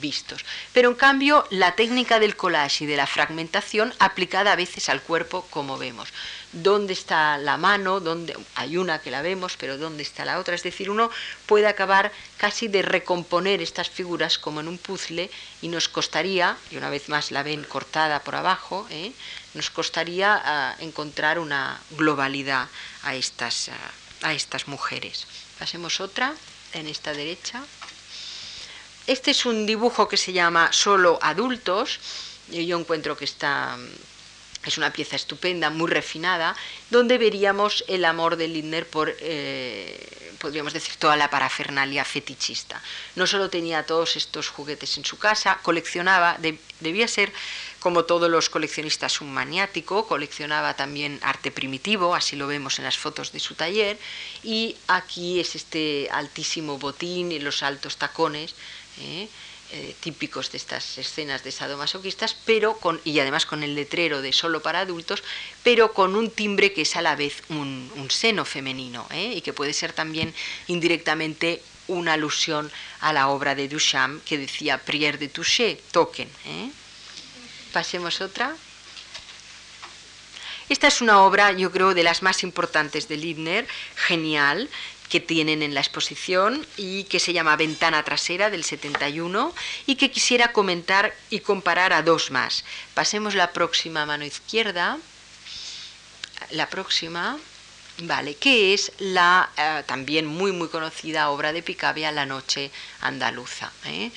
vistos. 0.02 0.44
Pero 0.74 0.90
en 0.90 0.96
cambio, 0.96 1.46
la 1.48 1.74
técnica 1.80 2.20
del 2.20 2.36
collage 2.36 2.84
y 2.84 2.86
de 2.86 2.98
la 2.98 3.06
fragmentación 3.06 3.94
aplicada 4.00 4.52
a 4.52 4.56
veces 4.56 4.90
al 4.90 5.00
cuerpo, 5.00 5.46
como 5.48 5.78
vemos. 5.78 6.12
¿Dónde 6.52 6.92
está 6.92 7.38
la 7.38 7.56
mano? 7.56 8.00
¿Dónde? 8.00 8.36
Hay 8.54 8.76
una 8.76 9.00
que 9.00 9.10
la 9.10 9.22
vemos, 9.22 9.56
pero 9.56 9.78
¿dónde 9.78 10.02
está 10.02 10.26
la 10.26 10.38
otra? 10.38 10.54
Es 10.54 10.62
decir, 10.62 10.90
uno 10.90 11.10
puede 11.46 11.66
acabar 11.66 12.12
casi 12.36 12.68
de 12.68 12.82
recomponer 12.82 13.62
estas 13.62 13.88
figuras 13.88 14.36
como 14.36 14.60
en 14.60 14.68
un 14.68 14.76
puzzle 14.76 15.30
y 15.62 15.68
nos 15.68 15.88
costaría, 15.88 16.58
y 16.70 16.76
una 16.76 16.90
vez 16.90 17.08
más 17.08 17.30
la 17.30 17.42
ven 17.42 17.64
cortada 17.64 18.20
por 18.24 18.34
abajo, 18.34 18.86
¿eh? 18.90 19.12
nos 19.54 19.70
costaría 19.70 20.38
ah, 20.44 20.76
encontrar 20.80 21.38
una 21.38 21.80
globalidad 21.92 22.68
a 23.04 23.14
estas, 23.14 23.70
ah, 23.70 24.28
a 24.28 24.34
estas 24.34 24.68
mujeres. 24.68 25.26
Pasemos 25.58 25.98
otra 26.00 26.34
en 26.74 26.88
esta 26.88 27.14
derecha. 27.14 27.64
Este 29.10 29.32
es 29.32 29.44
un 29.44 29.66
dibujo 29.66 30.06
que 30.06 30.16
se 30.16 30.32
llama 30.32 30.72
Solo 30.72 31.18
adultos. 31.20 31.98
Yo 32.48 32.78
encuentro 32.78 33.16
que 33.16 33.24
está 33.24 33.76
es 34.64 34.78
una 34.78 34.92
pieza 34.92 35.16
estupenda, 35.16 35.70
muy 35.70 35.90
refinada, 35.90 36.54
donde 36.90 37.18
veríamos 37.18 37.82
el 37.88 38.04
amor 38.04 38.36
de 38.36 38.46
Lindner 38.46 38.86
por, 38.86 39.16
eh, 39.20 40.32
podríamos 40.38 40.74
decir, 40.74 40.94
toda 40.96 41.16
la 41.16 41.30
parafernalia 41.30 42.04
fetichista. 42.04 42.80
No 43.16 43.26
solo 43.26 43.48
tenía 43.48 43.86
todos 43.86 44.16
estos 44.16 44.48
juguetes 44.48 44.98
en 44.98 45.04
su 45.04 45.18
casa, 45.18 45.58
coleccionaba, 45.62 46.36
debía 46.80 47.08
ser, 47.08 47.32
como 47.78 48.04
todos 48.04 48.30
los 48.30 48.50
coleccionistas, 48.50 49.22
un 49.22 49.32
maniático, 49.32 50.06
coleccionaba 50.06 50.74
también 50.74 51.18
arte 51.22 51.50
primitivo, 51.50 52.14
así 52.14 52.36
lo 52.36 52.46
vemos 52.46 52.78
en 52.78 52.84
las 52.84 52.98
fotos 52.98 53.32
de 53.32 53.40
su 53.40 53.54
taller, 53.54 53.98
y 54.42 54.76
aquí 54.88 55.40
es 55.40 55.54
este 55.54 56.08
altísimo 56.12 56.78
botín 56.78 57.32
y 57.32 57.38
los 57.38 57.62
altos 57.62 57.96
tacones 57.96 58.54
¿eh? 59.00 59.28
eh, 59.72 59.94
típicos 60.00 60.50
de 60.50 60.58
estas 60.58 60.98
escenas 60.98 61.44
de 61.44 61.52
sadomasoquistas, 61.52 62.36
pero 62.44 62.76
con, 62.76 63.00
y 63.04 63.18
además 63.20 63.46
con 63.46 63.62
el 63.62 63.74
letrero 63.74 64.20
de 64.20 64.32
solo 64.32 64.62
para 64.62 64.80
adultos, 64.80 65.22
pero 65.62 65.92
con 65.92 66.16
un 66.16 66.30
timbre 66.30 66.72
que 66.72 66.82
es 66.82 66.96
a 66.96 67.02
la 67.02 67.16
vez 67.16 67.42
un, 67.48 67.90
seno 68.10 68.44
femenino 68.44 69.06
¿eh? 69.10 69.34
y 69.36 69.40
que 69.40 69.52
puede 69.52 69.72
ser 69.72 69.92
también 69.92 70.34
indirectamente 70.66 71.62
una 71.86 72.14
alusión 72.14 72.70
a 73.00 73.12
la 73.12 73.28
obra 73.28 73.54
de 73.54 73.68
Duchamp 73.68 74.24
que 74.24 74.38
decía 74.38 74.84
Prière 74.84 75.18
de 75.18 75.28
toucher, 75.28 75.80
toquen. 75.90 76.28
Pasemos 77.72 78.20
otra. 78.20 78.56
Esta 80.68 80.86
es 80.86 81.00
una 81.00 81.22
obra, 81.22 81.50
yo 81.50 81.72
creo, 81.72 81.94
de 81.94 82.04
las 82.04 82.22
más 82.22 82.44
importantes 82.44 83.08
de 83.08 83.16
Lindner, 83.16 83.66
genial, 83.96 84.70
que 85.10 85.20
tienen 85.20 85.62
en 85.62 85.74
la 85.74 85.80
exposición 85.80 86.64
y 86.76 87.04
que 87.04 87.18
se 87.18 87.32
llama 87.32 87.56
Ventana 87.56 88.02
Trasera 88.04 88.48
del 88.48 88.64
71 88.64 89.52
y 89.86 89.96
que 89.96 90.10
quisiera 90.10 90.52
comentar 90.52 91.12
y 91.28 91.40
comparar 91.40 91.92
a 91.92 92.02
dos 92.02 92.30
más. 92.30 92.64
Pasemos 92.94 93.34
la 93.34 93.52
próxima 93.52 94.06
mano 94.06 94.24
izquierda. 94.24 94.98
La 96.52 96.68
próxima. 96.70 97.38
Vale, 98.02 98.36
que 98.36 98.72
es 98.72 98.92
la 98.98 99.50
eh, 99.58 99.82
también 99.84 100.24
muy 100.24 100.52
muy 100.52 100.68
conocida 100.68 101.28
obra 101.28 101.52
de 101.52 101.62
Picabia, 101.62 102.12
La 102.12 102.24
Noche 102.24 102.70
Andaluza. 103.02 103.70
¿eh? 103.84 104.10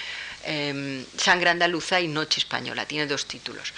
Em, 0.46 1.06
Sangre 1.18 1.50
Andaluza 1.50 2.00
y 2.00 2.08
Noche 2.08 2.40
Española, 2.40 2.86
tiene 2.86 3.08
dos 3.08 3.26
títulos. 3.26 3.74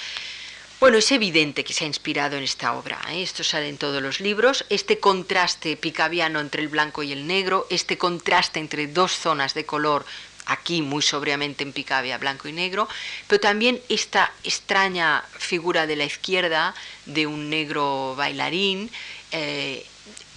Bueno, 0.85 0.99
es 0.99 1.11
evidente 1.11 1.63
que 1.63 1.73
se 1.73 1.83
ha 1.83 1.87
inspirado 1.87 2.37
en 2.37 2.43
esta 2.43 2.73
obra. 2.73 3.01
¿eh? 3.09 3.23
Esto 3.23 3.43
sale 3.43 3.69
en 3.69 3.79
todos 3.79 4.03
los 4.03 4.19
libros. 4.19 4.65
Este 4.69 4.99
contraste 4.99 5.77
picaviano 5.77 6.39
entre 6.39 6.61
el 6.61 6.67
blanco 6.67 7.01
y 7.01 7.11
el 7.11 7.25
negro, 7.25 7.65
este 7.71 7.97
contraste 7.97 8.59
entre 8.59 8.85
dos 8.85 9.11
zonas 9.11 9.55
de 9.55 9.65
color, 9.65 10.05
aquí 10.45 10.83
muy 10.83 11.01
sobriamente 11.01 11.63
en 11.63 11.73
Picabia, 11.73 12.19
blanco 12.19 12.47
y 12.47 12.51
negro, 12.51 12.87
pero 13.27 13.39
también 13.39 13.81
esta 13.89 14.31
extraña 14.43 15.23
figura 15.39 15.87
de 15.87 15.95
la 15.95 16.05
izquierda 16.05 16.75
de 17.07 17.25
un 17.25 17.49
negro 17.49 18.13
bailarín. 18.15 18.91
Eh, 19.31 19.83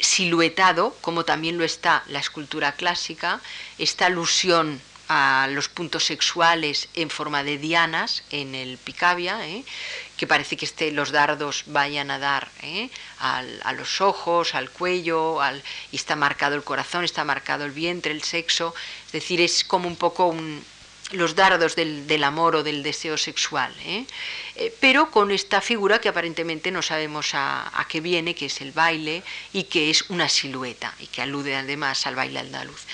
siluetado, 0.01 0.97
como 1.03 1.25
también 1.27 1.59
lo 1.59 1.65
está 1.65 2.05
la 2.07 2.21
escultura 2.21 2.73
clásica, 2.73 3.43
esta 3.79 4.07
alusión 4.07 4.81
a 5.09 5.49
los 5.51 5.69
puntos 5.69 6.05
sexuales 6.05 6.89
en 6.95 7.09
forma 7.11 7.43
de 7.43 7.59
dianas 7.59 8.23
en 8.31 8.55
el 8.55 8.77
Picabia, 8.79 9.47
¿eh? 9.49 9.65
que 10.17 10.27
parece 10.27 10.57
que 10.57 10.67
este, 10.67 10.91
los 10.93 11.13
dardos 11.13 11.65
vayan 11.67 12.11
a 12.11 12.19
dar 12.19 12.51
¿eh? 12.63 12.91
a 13.21 13.73
los 13.73 14.01
ojos, 14.01 14.55
al 14.55 14.71
cuello, 14.71 15.41
al, 15.41 15.63
y 15.93 15.97
está 15.97 16.15
marcado 16.17 16.57
el 16.57 16.65
corazón, 16.65 17.05
está 17.05 17.25
marcado 17.25 17.65
el 17.65 17.73
vientre, 17.73 18.13
el 18.13 18.23
sexo, 18.23 18.75
es 19.07 19.13
decir, 19.13 19.41
es 19.41 19.65
como 19.65 19.89
un 19.89 19.97
poco 19.97 20.35
los 21.13 21.35
dardos 21.35 21.75
del, 21.75 22.25
amor 22.25 22.57
o 22.57 22.63
del 22.63 22.83
deseo 22.83 23.17
sexual, 23.17 23.75
¿eh? 23.85 24.05
pero 24.81 25.11
con 25.11 25.31
esta 25.31 25.61
figura 25.63 26.01
que 26.01 26.11
aparentemente 26.11 26.71
no 26.71 26.83
sabemos 26.83 27.35
a, 27.35 27.81
a, 27.81 27.89
qué 27.89 28.01
viene, 28.01 28.35
que 28.35 28.47
es 28.47 28.61
el 28.61 28.73
baile 28.73 29.23
y 29.53 29.65
que 29.65 29.89
es 29.89 30.11
una 30.11 30.29
silueta 30.29 30.95
y 31.01 31.07
que 31.07 31.23
alude 31.23 31.57
además 31.57 32.07
al 32.07 32.17
baile 32.17 32.41
andaluz. 32.41 32.85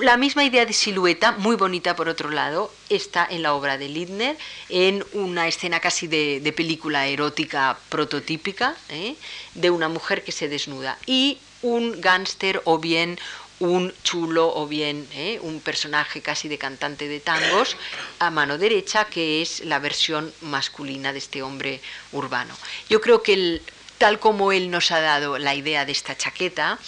La 0.00 0.18
misma 0.18 0.44
idea 0.44 0.66
de 0.66 0.74
silueta, 0.74 1.32
muy 1.32 1.56
bonita 1.56 1.96
por 1.96 2.08
otro 2.08 2.30
lado, 2.30 2.70
está 2.90 3.26
en 3.28 3.42
la 3.42 3.54
obra 3.54 3.78
de 3.78 3.88
Lindner, 3.88 4.36
en 4.68 5.04
una 5.12 5.48
escena 5.48 5.80
casi 5.80 6.06
de, 6.06 6.52
película 6.54 7.06
erótica 7.06 7.78
prototípica, 7.88 8.76
¿eh? 8.90 9.16
de 9.54 9.70
una 9.70 9.88
mujer 9.88 10.22
que 10.22 10.32
se 10.32 10.48
desnuda 10.48 10.98
y 11.06 11.38
un 11.62 12.00
gángster 12.00 12.60
o 12.64 12.78
bien 12.78 13.18
un 13.58 13.94
chulo 14.02 14.54
o 14.54 14.66
bien 14.66 15.08
¿eh? 15.14 15.38
un 15.40 15.60
personaje 15.60 16.20
casi 16.20 16.48
de 16.48 16.58
cantante 16.58 17.08
de 17.08 17.20
tangos 17.20 17.76
a 18.18 18.30
mano 18.30 18.58
derecha, 18.58 19.06
que 19.06 19.40
es 19.40 19.60
la 19.64 19.78
versión 19.78 20.32
masculina 20.42 21.14
de 21.14 21.18
este 21.18 21.42
hombre 21.42 21.80
urbano. 22.12 22.54
Yo 22.90 23.00
creo 23.00 23.22
que 23.22 23.62
tal 23.96 24.18
como 24.18 24.52
él 24.52 24.70
nos 24.70 24.90
ha 24.90 25.00
dado 25.00 25.38
la 25.38 25.54
idea 25.54 25.86
de 25.86 25.92
esta 25.92 26.16
chaqueta, 26.16 26.78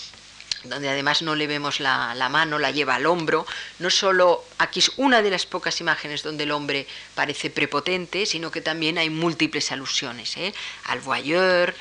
donde 0.65 0.89
además 0.89 1.23
no 1.23 1.35
le 1.35 1.47
vemos 1.47 1.81
la, 1.81 2.29
mano, 2.31 2.59
la 2.59 2.71
lleva 2.71 2.97
al 2.97 3.07
hombro. 3.07 3.47
No 3.79 3.91
solo 3.91 4.45
aquí 4.59 4.81
es 4.81 4.93
una 4.97 5.23
de 5.23 5.31
las 5.31 5.47
pocas 5.47 5.81
imágenes 5.81 6.23
donde 6.23 6.45
el 6.45 6.51
hombre 6.51 6.87
parece 7.15 7.51
prepotente, 7.51 8.27
sino 8.27 8.51
que 8.51 8.61
también 8.61 8.99
hay 8.99 9.11
múltiples 9.11 9.73
alusiones 9.73 10.37
¿eh? 10.37 10.53
al 10.85 11.01
voyeur, 11.01 11.75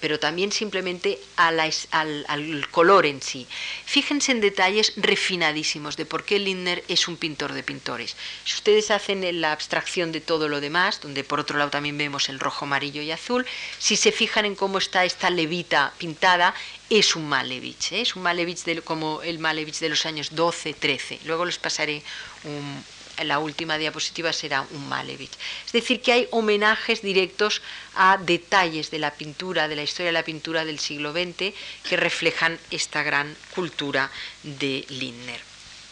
pero 0.00 0.18
también 0.18 0.52
simplemente 0.52 1.18
al, 1.36 1.60
al, 1.90 2.68
color 2.70 3.06
en 3.06 3.22
sí. 3.22 3.46
Fíjense 3.84 4.32
en 4.32 4.40
detalles 4.40 4.92
refinadísimos 4.96 5.96
de 5.96 6.06
por 6.06 6.24
qué 6.24 6.38
Lindner 6.38 6.84
es 6.88 7.08
un 7.08 7.16
pintor 7.16 7.52
de 7.52 7.62
pintores. 7.62 8.16
Si 8.44 8.54
ustedes 8.54 8.90
hacen 8.90 9.40
la 9.40 9.52
abstracción 9.52 10.12
de 10.12 10.20
todo 10.20 10.48
lo 10.48 10.60
demás, 10.60 11.00
donde 11.00 11.24
por 11.24 11.40
otro 11.40 11.58
lado 11.58 11.70
también 11.70 11.98
vemos 11.98 12.28
el 12.28 12.40
rojo, 12.40 12.64
amarillo 12.64 13.02
y 13.02 13.10
azul, 13.10 13.46
si 13.78 13.96
se 13.96 14.12
fijan 14.12 14.44
en 14.44 14.54
cómo 14.54 14.78
está 14.78 15.04
esta 15.04 15.30
levita 15.30 15.92
pintada, 15.98 16.54
es 16.88 17.14
un 17.14 17.28
Malevich, 17.28 17.92
¿eh? 17.92 18.00
es 18.00 18.16
un 18.16 18.22
Malevich 18.22 18.82
como 18.82 19.22
el 19.22 19.38
Malevich 19.38 19.78
de 19.78 19.88
los 19.88 20.06
años 20.06 20.34
12, 20.34 20.74
13. 20.74 21.20
Luego 21.24 21.44
les 21.44 21.58
pasaré 21.58 22.02
un, 22.44 22.84
la 23.24 23.38
última 23.38 23.78
diapositiva 23.78 24.32
será 24.32 24.66
un 24.70 24.88
Malevich. 24.88 25.32
Es 25.66 25.72
decir, 25.72 26.00
que 26.00 26.12
hay 26.12 26.28
homenajes 26.30 27.02
directos 27.02 27.62
a 27.94 28.18
detalles 28.18 28.90
de 28.90 28.98
la 28.98 29.12
pintura, 29.12 29.68
de 29.68 29.76
la 29.76 29.82
historia 29.82 30.06
de 30.06 30.18
la 30.18 30.24
pintura 30.24 30.64
del 30.64 30.78
siglo 30.78 31.12
XX, 31.12 31.54
que 31.88 31.96
reflejan 31.96 32.58
esta 32.70 33.02
gran 33.02 33.36
cultura 33.54 34.10
de 34.42 34.84
Lindner. 34.88 35.50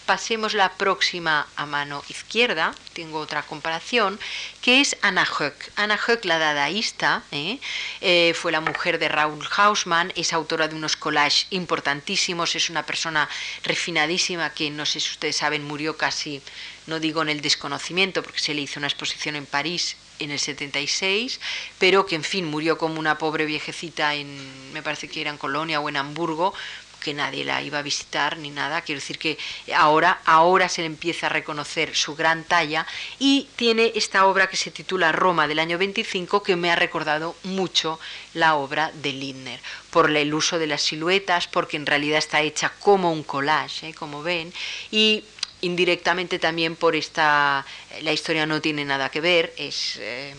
Pasemos 0.08 0.54
la 0.54 0.72
próxima 0.72 1.46
a 1.54 1.66
mano 1.66 2.02
izquierda, 2.08 2.74
tengo 2.94 3.18
otra 3.18 3.42
comparación, 3.42 4.18
que 4.62 4.80
es 4.80 4.96
Anna 5.02 5.26
Höck. 5.26 5.70
Anna 5.76 5.98
Höck, 5.98 6.24
la 6.24 6.38
dadaísta, 6.38 7.24
¿eh? 7.30 7.58
Eh, 8.00 8.32
fue 8.34 8.50
la 8.50 8.62
mujer 8.62 8.98
de 8.98 9.10
Raúl 9.10 9.46
Hausmann, 9.54 10.10
es 10.16 10.32
autora 10.32 10.66
de 10.66 10.76
unos 10.76 10.96
collages 10.96 11.46
importantísimos, 11.50 12.56
es 12.56 12.70
una 12.70 12.86
persona 12.86 13.28
refinadísima 13.64 14.48
que, 14.54 14.70
no 14.70 14.86
sé 14.86 14.98
si 15.00 15.10
ustedes 15.10 15.36
saben, 15.36 15.62
murió 15.62 15.98
casi, 15.98 16.40
no 16.88 16.98
digo 17.00 17.22
en 17.22 17.28
el 17.28 17.42
desconocimiento, 17.42 18.22
porque 18.22 18.40
se 18.40 18.54
le 18.54 18.62
hizo 18.62 18.80
una 18.80 18.88
exposición 18.88 19.36
en 19.36 19.46
París 19.46 19.96
en 20.18 20.30
el 20.30 20.40
76, 20.40 21.38
pero 21.78 22.06
que 22.06 22.16
en 22.16 22.24
fin 22.24 22.46
murió 22.46 22.78
como 22.78 22.98
una 22.98 23.18
pobre 23.18 23.44
viejecita 23.44 24.14
en, 24.14 24.72
me 24.72 24.82
parece 24.82 25.08
que 25.08 25.20
era 25.20 25.30
en 25.30 25.36
Colonia 25.36 25.80
o 25.80 25.88
en 25.88 25.96
Hamburgo, 25.96 26.54
que 26.98 27.14
nadie 27.14 27.44
la 27.44 27.62
iba 27.62 27.78
a 27.78 27.82
visitar 27.82 28.38
ni 28.38 28.50
nada. 28.50 28.80
Quiero 28.80 29.00
decir 29.00 29.18
que 29.18 29.38
ahora, 29.74 30.20
ahora 30.24 30.68
se 30.68 30.80
le 30.80 30.86
empieza 30.86 31.26
a 31.26 31.30
reconocer 31.30 31.94
su 31.94 32.16
gran 32.16 32.42
talla 32.42 32.86
y 33.18 33.48
tiene 33.56 33.92
esta 33.94 34.26
obra 34.26 34.48
que 34.48 34.56
se 34.56 34.70
titula 34.70 35.12
Roma 35.12 35.46
del 35.46 35.60
año 35.60 35.78
25 35.78 36.42
que 36.42 36.56
me 36.56 36.70
ha 36.70 36.76
recordado 36.76 37.36
mucho 37.44 38.00
la 38.34 38.56
obra 38.56 38.90
de 38.94 39.12
Lindner 39.12 39.60
por 39.90 40.10
el 40.14 40.34
uso 40.34 40.58
de 40.58 40.66
las 40.66 40.82
siluetas, 40.82 41.46
porque 41.46 41.76
en 41.76 41.86
realidad 41.86 42.18
está 42.18 42.40
hecha 42.40 42.72
como 42.80 43.12
un 43.12 43.22
collage, 43.22 43.90
¿eh? 43.90 43.94
como 43.94 44.22
ven, 44.22 44.52
y 44.90 45.24
indirectamente 45.60 46.38
también 46.38 46.76
por 46.76 46.94
esta, 46.94 47.64
la 48.02 48.12
historia 48.12 48.46
no 48.46 48.60
tiene 48.60 48.84
nada 48.84 49.10
que 49.10 49.20
ver, 49.20 49.54
es... 49.56 49.96
Eh, 50.00 50.34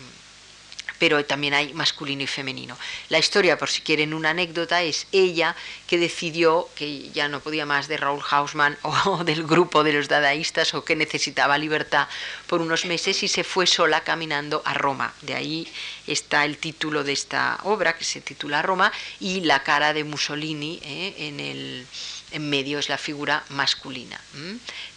pero 1.00 1.24
también 1.24 1.54
hay 1.54 1.72
masculino 1.72 2.22
y 2.22 2.26
femenino. 2.26 2.76
La 3.08 3.18
historia, 3.18 3.56
por 3.56 3.70
si 3.70 3.80
quieren 3.80 4.12
una 4.12 4.30
anécdota, 4.30 4.82
es 4.82 5.06
ella 5.12 5.56
que 5.86 5.96
decidió 5.96 6.68
que 6.76 7.08
ya 7.10 7.26
no 7.26 7.40
podía 7.40 7.64
más 7.64 7.88
de 7.88 7.96
Raúl 7.96 8.22
Hausmann 8.30 8.76
o 8.82 9.24
del 9.24 9.44
grupo 9.44 9.82
de 9.82 9.94
los 9.94 10.08
dadaístas 10.08 10.74
o 10.74 10.84
que 10.84 10.94
necesitaba 10.96 11.56
libertad 11.56 12.06
por 12.46 12.60
unos 12.60 12.84
meses 12.84 13.22
y 13.22 13.28
se 13.28 13.44
fue 13.44 13.66
sola 13.66 14.04
caminando 14.04 14.60
a 14.66 14.74
Roma. 14.74 15.14
De 15.22 15.34
ahí 15.34 15.66
está 16.06 16.44
el 16.44 16.58
título 16.58 17.02
de 17.02 17.12
esta 17.12 17.58
obra, 17.64 17.96
que 17.96 18.04
se 18.04 18.20
titula 18.20 18.60
Roma, 18.60 18.92
y 19.20 19.40
la 19.40 19.62
cara 19.62 19.94
de 19.94 20.04
Mussolini 20.04 20.80
¿eh? 20.84 21.14
en 21.16 21.40
el 21.40 21.86
en 22.32 22.48
medio 22.50 22.78
es 22.78 22.88
la 22.88 22.98
figura 22.98 23.44
masculina. 23.48 24.20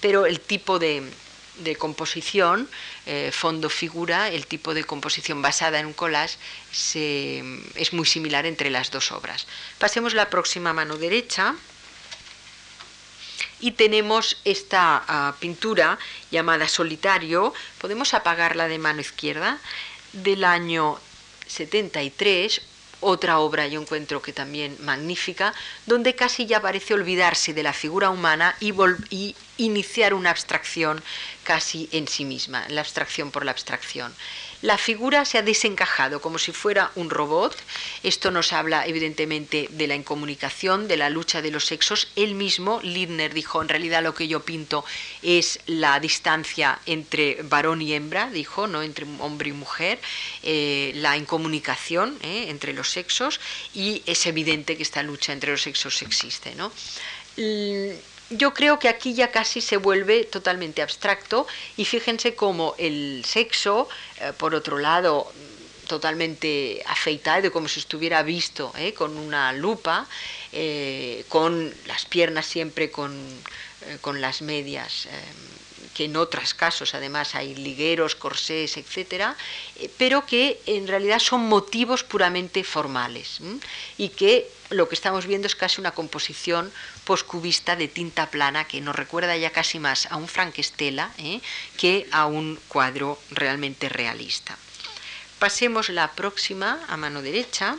Pero 0.02 0.26
el 0.26 0.40
tipo 0.40 0.80
de, 0.80 1.04
composición, 1.78 2.70
eh, 3.06 3.32
fondo-figura, 3.34 4.30
el 4.30 4.48
tipo 4.48 4.74
de 4.74 4.84
composición 4.84 5.42
basada 5.42 5.80
en 5.80 5.88
un 5.88 5.94
collage 5.94 6.38
es 7.76 7.94
muy 7.94 8.06
similar 8.06 8.46
entre 8.46 8.70
las 8.70 8.92
dos 8.92 9.12
obras. 9.12 9.48
Pasemos 9.78 10.14
la 10.14 10.30
próxima 10.30 10.74
mano 10.74 10.98
derecha 10.98 11.56
y 13.60 13.72
tenemos 13.72 14.42
esta 14.44 15.04
ah, 15.08 15.36
pintura 15.40 15.98
llamada 16.32 16.68
Solitario, 16.68 17.54
podemos 17.80 18.14
apagarla 18.14 18.68
de 18.68 18.78
mano 18.78 19.00
izquierda, 19.00 19.58
del 20.12 20.44
año 20.44 21.00
73, 21.48 22.62
otra 23.04 23.40
obra 23.40 23.68
yo 23.68 23.82
encuentro 23.82 24.22
que 24.22 24.34
también 24.34 24.78
magnífica, 24.80 25.54
donde 25.86 26.16
casi 26.16 26.46
ya 26.46 26.62
parece 26.62 26.94
olvidarse 26.94 27.54
de 27.54 27.64
la 27.64 27.74
figura 27.74 28.10
humana 28.10 28.56
y, 28.60 28.74
y 29.10 29.36
iniciar 29.58 30.14
una 30.14 30.30
abstracción 30.30 31.04
casi 31.44 31.90
en 31.92 32.08
sí 32.08 32.26
misma, 32.26 32.66
la 32.70 32.82
abstracción 32.82 33.32
por 33.32 33.46
la 33.46 33.52
abstracción. 33.52 34.14
La 34.64 34.78
figura 34.78 35.26
se 35.26 35.38
ha 35.38 35.42
desencajado 35.42 36.22
como 36.22 36.40
si 36.40 36.54
fuera 36.54 36.90
un 36.96 37.10
robot. 37.10 37.54
Esto 38.02 38.32
nos 38.32 38.54
habla 38.54 38.88
evidentemente 38.88 39.68
de 39.70 39.88
la 39.88 39.96
incomunicación, 39.96 40.88
de 40.88 40.96
la 40.96 41.10
lucha 41.10 41.42
de 41.42 41.52
los 41.52 41.66
sexos. 41.66 42.08
Él 42.16 42.34
mismo, 42.34 42.80
Lindner, 42.82 43.34
dijo, 43.34 43.62
en 43.62 43.68
realidad 43.68 44.02
lo 44.02 44.16
que 44.16 44.30
yo 44.30 44.40
pinto 44.46 44.86
es 45.22 45.60
la 45.66 46.00
distancia 46.00 46.80
entre 46.86 47.44
varón 47.44 47.82
y 47.82 47.94
hembra, 47.94 48.30
dijo, 48.30 48.68
no 48.68 48.82
entre 48.82 49.06
hombre 49.20 49.50
y 49.50 49.54
mujer, 49.54 50.00
eh, 50.44 50.94
la 50.96 51.18
incomunicación 51.18 52.18
eh, 52.22 52.46
entre 52.48 52.72
los 52.72 52.90
sexos 52.90 53.42
y 53.74 54.02
es 54.06 54.26
evidente 54.28 54.78
que 54.78 54.84
esta 54.84 55.04
lucha 55.04 55.34
entre 55.34 55.52
los 55.52 55.62
sexos 55.62 56.02
existe. 56.02 56.56
¿no? 56.56 56.72
Yo 58.30 58.54
creo 58.54 58.80
que 58.80 58.90
aquí 58.90 59.14
ya 59.14 59.32
casi 59.32 59.62
se 59.62 59.78
vuelve 59.78 60.24
totalmente 60.26 60.82
abstracto 60.82 61.48
y 61.78 61.86
fíjense 61.86 62.36
cómo 62.36 62.76
el 62.78 63.24
sexo, 63.26 63.88
eh, 64.20 64.34
por 64.38 64.56
otro 64.56 64.78
lado, 64.78 65.32
totalmente 65.88 66.82
afeitado, 66.88 67.52
como 67.52 67.68
si 67.68 67.80
estuviera 67.80 68.24
visto 68.24 68.74
eh, 68.78 68.94
con 68.94 69.18
una 69.18 69.52
lupa, 69.54 70.08
eh, 70.52 71.26
con 71.28 71.74
las 71.88 72.06
piernas 72.06 72.46
siempre 72.46 72.90
con, 72.90 73.14
con 74.02 74.22
las 74.22 74.42
medias 74.42 75.08
que 75.94 76.06
en 76.06 76.16
otros 76.18 76.54
casos 76.54 76.96
además 76.96 77.36
hay 77.36 77.56
ligueros, 77.56 78.16
corsés, 78.16 78.78
etcétera, 78.78 79.36
pero 79.98 80.26
que 80.26 80.60
en 80.66 80.88
realidad 80.88 81.20
son 81.20 81.42
motivos 81.48 82.04
puramente 82.04 82.64
formales 82.64 83.40
y 83.98 84.10
que 84.10 84.50
lo 84.70 84.90
que 84.90 84.96
estamos 84.96 85.28
viendo 85.28 85.48
es 85.48 85.56
casi 85.56 85.80
una 85.80 85.92
composición 85.92 86.72
poscubista 87.06 87.76
de 87.76 87.88
tinta 87.88 88.30
plana 88.30 88.66
que 88.66 88.82
nos 88.82 88.96
recuerda 88.96 89.36
ya 89.38 89.52
casi 89.52 89.80
más 89.80 90.08
a 90.12 90.18
un 90.18 90.28
Frank-Stella 90.28 91.12
¿eh? 91.18 91.42
que 91.78 92.08
a 92.12 92.26
un 92.26 92.60
cuadro 92.68 93.20
realmente 93.32 93.90
realista. 93.90 94.58
Pasemos 95.40 95.90
la 95.90 96.12
próxima 96.12 96.80
a 96.88 96.96
mano 96.98 97.22
derecha. 97.22 97.76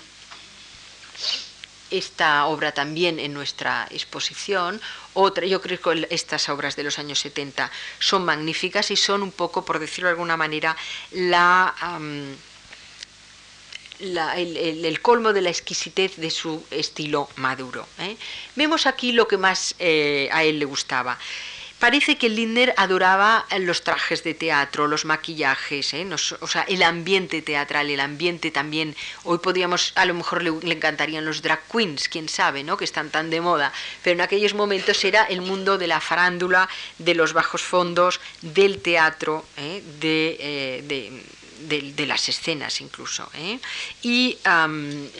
Esta 1.91 2.47
obra 2.47 2.73
también 2.73 3.19
en 3.19 3.33
nuestra 3.33 3.87
exposición. 3.91 4.81
Otra, 5.15 5.47
yo 5.47 5.61
creo 5.61 5.81
que 5.81 6.07
estas 6.11 6.49
obras 6.49 6.77
de 6.77 6.83
los 6.83 6.99
años 6.99 7.21
70 7.21 7.71
son 8.01 8.25
magníficas 8.25 8.91
y 8.91 8.97
son 8.97 9.23
un 9.23 9.33
poco, 9.33 9.65
por 9.65 9.79
decirlo 9.79 10.09
de 10.09 10.13
alguna 10.13 10.37
manera, 10.37 10.77
la 11.13 11.75
el, 14.01 15.01
colmo 15.01 15.33
de 15.33 15.43
la 15.43 15.51
exquisitez 15.51 16.17
de 16.17 16.31
su 16.31 16.65
estilo 16.71 17.29
maduro. 17.37 17.87
¿eh? 17.99 18.17
Vemos 18.57 18.87
aquí 18.87 19.13
lo 19.13 19.29
que 19.29 19.37
más 19.37 19.75
eh, 19.79 20.29
a 20.33 20.45
él 20.45 20.59
le 20.59 20.65
gustaba. 20.65 21.19
Parece 21.79 22.17
que 22.17 22.31
Lindner 22.31 22.73
adoraba 22.79 23.45
los 23.59 23.83
trajes 23.83 24.25
de 24.25 24.33
teatro, 24.33 24.87
los 24.87 25.05
maquillajes, 25.05 25.93
¿eh? 25.93 26.07
o 26.41 26.47
sea, 26.47 26.63
el 26.63 26.83
ambiente 26.83 27.43
teatral, 27.43 27.91
el 27.91 28.01
ambiente 28.01 28.51
también. 28.51 28.97
Hoy 29.25 29.39
podríamos, 29.39 29.93
a 29.97 30.07
lo 30.07 30.15
mejor 30.15 30.43
le, 30.43 30.73
encantarían 30.73 31.27
los 31.27 31.43
drag 31.43 31.61
queens, 31.71 32.09
quién 32.09 32.31
sabe, 32.31 32.65
¿no? 32.65 32.79
Que 32.79 32.87
están 32.87 33.11
tan 33.11 33.29
de 33.29 33.43
moda. 33.43 33.71
Pero 34.03 34.15
en 34.15 34.23
aquellos 34.23 34.55
momentos 34.55 35.05
era 35.05 35.25
el 35.25 35.43
mundo 35.43 35.77
de 35.77 35.89
la 35.89 36.01
farándula, 36.01 36.71
de 36.99 37.15
los 37.15 37.35
bajos 37.35 37.61
fondos, 37.61 38.19
del 38.41 38.81
teatro, 38.81 39.45
de 40.01 40.83
de, 40.87 41.23
las 42.07 42.29
escenas 42.29 42.81
incluso. 42.81 43.29
¿eh? 43.35 43.59
Y 44.03 44.39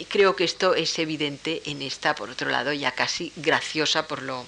creo 0.09 0.37
que 0.37 0.45
esto 0.45 0.75
es 0.75 0.99
evidente 0.99 1.63
en 1.67 1.83
esta, 1.83 2.15
por 2.15 2.31
otro 2.31 2.51
lado, 2.51 2.73
ya 2.73 2.93
casi 2.93 3.33
graciosa 3.37 4.07
por 4.07 4.23
lo 4.23 4.45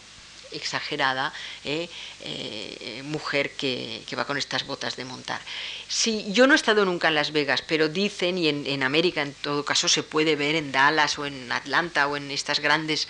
exagerada 0.53 1.33
¿eh? 1.65 1.89
Eh, 2.21 3.03
mujer 3.05 3.51
que, 3.51 4.03
va 4.17 4.25
con 4.25 4.39
estas 4.39 4.65
botas 4.65 4.97
de 4.97 5.05
montar. 5.05 5.41
Sí, 5.89 6.25
yo 6.29 6.47
no 6.47 6.55
he 6.55 6.57
estado 6.57 6.85
nunca 6.85 7.09
en 7.09 7.15
Las 7.15 7.33
Vegas, 7.33 7.63
pero 7.67 7.89
dicen, 7.89 8.39
y 8.39 8.49
en, 8.49 8.83
América 8.83 9.23
en 9.23 9.35
todo 9.35 9.65
caso 9.65 9.89
se 9.89 10.03
puede 10.03 10.37
ver 10.37 10.55
en 10.55 10.73
Dallas 10.73 11.19
o 11.19 11.27
en 11.27 11.51
Atlanta 11.53 12.07
o 12.07 12.17
en 12.17 12.31
estas 12.31 12.61
grandes 12.61 13.09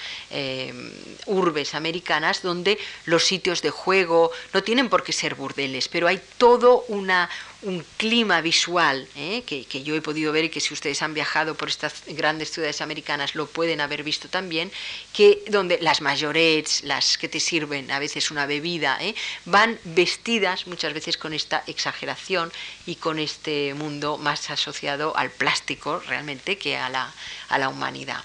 urbes 1.27 1.75
americanas, 1.75 2.43
donde 2.43 2.79
los 3.05 3.25
sitios 3.25 3.63
de 3.63 3.71
juego 3.71 4.33
no 4.53 4.63
tienen 4.63 4.89
por 4.89 5.05
qué 5.05 5.13
ser 5.13 5.35
burdeles, 5.35 5.89
pero 5.89 6.09
hay 6.09 6.21
todo 6.39 6.85
una, 6.89 7.31
un 7.67 7.85
clima 7.97 8.41
visual 8.41 9.09
¿eh? 9.17 9.43
que, 9.45 9.83
yo 9.83 9.97
he 9.97 10.01
podido 10.01 10.33
ver 10.33 10.45
y 10.45 10.51
que 10.51 10.61
si 10.61 10.73
ustedes 10.73 11.03
han 11.03 11.15
viajado 11.15 11.57
por 11.57 11.69
estas 11.69 12.03
grandes 12.07 12.53
ciudades 12.53 12.81
americanas 12.81 13.35
lo 13.35 13.47
pueden 13.47 13.81
haber 13.81 14.05
visto 14.05 14.29
también, 14.29 14.71
que 15.13 15.43
donde 15.49 15.79
las 15.81 16.01
mayorets, 16.01 16.85
las 16.85 17.19
que 17.19 17.29
te 17.29 17.41
sirven 17.41 17.91
a 17.91 17.99
veces 17.99 18.31
una 18.31 18.47
bebida, 18.47 18.99
¿eh? 19.01 19.15
van 19.45 19.79
vestidas 19.85 20.67
muchas 20.69 20.95
veces 20.95 21.19
con 21.19 21.35
esta 21.35 21.65
exageración 21.67 22.53
y 22.87 22.95
con 22.95 23.19
este 23.19 23.75
mundo 23.75 24.17
más 24.17 24.49
asociado 24.51 25.17
al 25.17 25.31
plástico 25.31 26.01
realmente 26.07 26.59
que 26.59 26.77
a 26.77 26.89
la, 26.89 27.13
a 27.49 27.59
la 27.59 27.69
humanidad. 27.69 28.23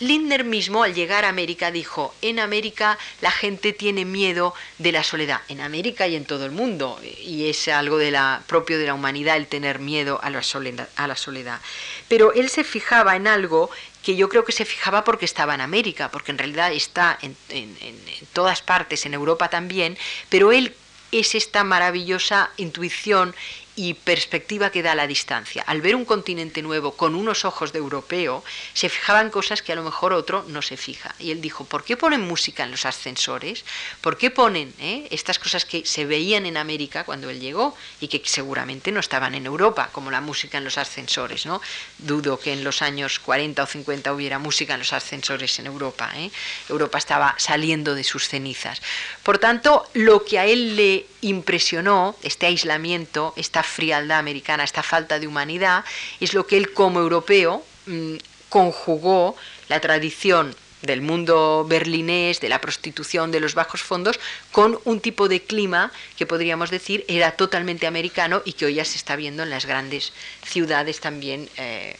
Lindner 0.00 0.44
mismo 0.44 0.82
al 0.82 0.94
llegar 0.94 1.24
a 1.24 1.28
América 1.28 1.70
dijo, 1.70 2.14
en 2.22 2.40
América 2.40 2.98
la 3.20 3.30
gente 3.30 3.72
tiene 3.74 4.04
miedo 4.04 4.54
de 4.78 4.92
la 4.92 5.04
soledad, 5.04 5.42
en 5.48 5.60
América 5.60 6.08
y 6.08 6.16
en 6.16 6.24
todo 6.24 6.46
el 6.46 6.50
mundo, 6.50 6.98
y 7.22 7.48
es 7.50 7.68
algo 7.68 7.98
de 7.98 8.10
la, 8.10 8.42
propio 8.46 8.78
de 8.78 8.86
la 8.86 8.94
humanidad 8.94 9.36
el 9.36 9.46
tener 9.46 9.78
miedo 9.78 10.18
a 10.22 10.30
la, 10.30 10.42
soledad, 10.42 10.88
a 10.96 11.06
la 11.06 11.16
soledad. 11.16 11.60
Pero 12.08 12.32
él 12.32 12.48
se 12.48 12.64
fijaba 12.64 13.14
en 13.14 13.26
algo 13.26 13.70
que 14.02 14.16
yo 14.16 14.30
creo 14.30 14.46
que 14.46 14.52
se 14.52 14.64
fijaba 14.64 15.04
porque 15.04 15.26
estaba 15.26 15.54
en 15.54 15.60
América, 15.60 16.10
porque 16.10 16.32
en 16.32 16.38
realidad 16.38 16.72
está 16.72 17.18
en, 17.20 17.36
en 17.50 17.96
todas 18.32 18.62
partes, 18.62 19.04
en 19.04 19.12
Europa 19.12 19.50
también, 19.50 19.98
pero 20.30 20.50
él 20.50 20.74
es 21.12 21.34
esta 21.34 21.64
maravillosa 21.64 22.50
intuición 22.56 23.34
y 23.76 23.94
perspectiva 23.94 24.70
que 24.70 24.82
da 24.82 24.94
la 24.94 25.06
distancia. 25.06 25.62
Al 25.66 25.80
ver 25.80 25.94
un 25.94 26.04
continente 26.04 26.62
nuevo 26.62 26.92
con 26.92 27.14
unos 27.14 27.44
ojos 27.44 27.72
de 27.72 27.78
europeo, 27.78 28.44
se 28.74 28.88
fijaban 28.88 29.30
cosas 29.30 29.62
que 29.62 29.72
a 29.72 29.76
lo 29.76 29.82
mejor 29.82 30.12
otro 30.12 30.44
no 30.48 30.62
se 30.62 30.76
fija. 30.76 31.14
Y 31.18 31.30
él 31.30 31.40
dijo, 31.40 31.64
¿por 31.64 31.84
qué 31.84 31.96
ponen 31.96 32.20
música 32.20 32.64
en 32.64 32.70
los 32.70 32.84
ascensores? 32.84 33.64
¿Por 34.00 34.18
qué 34.18 34.30
ponen 34.30 34.74
eh, 34.78 35.06
estas 35.10 35.38
cosas 35.38 35.64
que 35.64 35.86
se 35.86 36.04
veían 36.04 36.46
en 36.46 36.56
América 36.56 37.04
cuando 37.04 37.30
él 37.30 37.40
llegó 37.40 37.76
y 38.00 38.08
que 38.08 38.20
seguramente 38.24 38.92
no 38.92 39.00
estaban 39.00 39.34
en 39.34 39.46
Europa, 39.46 39.90
como 39.92 40.10
la 40.10 40.20
música 40.20 40.58
en 40.58 40.64
los 40.64 40.78
ascensores? 40.78 41.46
¿no? 41.46 41.60
Dudo 41.98 42.38
que 42.38 42.52
en 42.52 42.64
los 42.64 42.82
años 42.82 43.18
40 43.18 43.62
o 43.62 43.66
50 43.66 44.12
hubiera 44.12 44.38
música 44.38 44.74
en 44.74 44.80
los 44.80 44.92
ascensores 44.92 45.58
en 45.58 45.66
Europa. 45.66 46.10
¿eh? 46.16 46.30
Europa 46.68 46.98
estaba 46.98 47.34
saliendo 47.38 47.94
de 47.94 48.04
sus 48.04 48.28
cenizas. 48.28 48.82
Por 49.22 49.38
tanto, 49.38 49.88
lo 49.94 50.24
que 50.24 50.38
a 50.38 50.46
él 50.46 50.76
le 50.76 51.06
impresionó, 51.22 52.16
este 52.22 52.46
aislamiento, 52.46 53.34
esta 53.36 53.59
frialdad 53.62 54.18
americana, 54.18 54.64
esta 54.64 54.82
falta 54.82 55.18
de 55.18 55.26
humanidad, 55.26 55.84
es 56.20 56.34
lo 56.34 56.46
que 56.46 56.56
él 56.56 56.72
como 56.72 57.00
europeo 57.00 57.64
mm, 57.86 58.16
conjugó 58.48 59.36
la 59.68 59.80
tradición 59.80 60.54
del 60.82 61.02
mundo 61.02 61.66
berlinés, 61.68 62.40
de 62.40 62.48
la 62.48 62.60
prostitución, 62.60 63.30
de 63.30 63.40
los 63.40 63.54
bajos 63.54 63.82
fondos, 63.82 64.18
con 64.50 64.78
un 64.84 65.00
tipo 65.00 65.28
de 65.28 65.42
clima 65.42 65.92
que 66.16 66.26
podríamos 66.26 66.70
decir 66.70 67.04
era 67.08 67.32
totalmente 67.32 67.86
americano 67.86 68.42
y 68.44 68.54
que 68.54 68.66
hoy 68.66 68.74
ya 68.74 68.84
se 68.84 68.96
está 68.96 69.16
viendo 69.16 69.42
en 69.42 69.50
las 69.50 69.66
grandes 69.66 70.12
ciudades 70.44 71.00
también, 71.00 71.48
eh, 71.56 71.96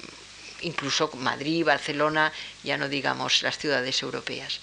incluso 0.63 1.11
Madrid, 1.15 1.65
Barcelona, 1.65 2.33
ya 2.65 2.77
no 2.77 2.89
digamos 2.89 3.43
las 3.43 3.59
ciudades 3.59 4.03
europeas. 4.03 4.61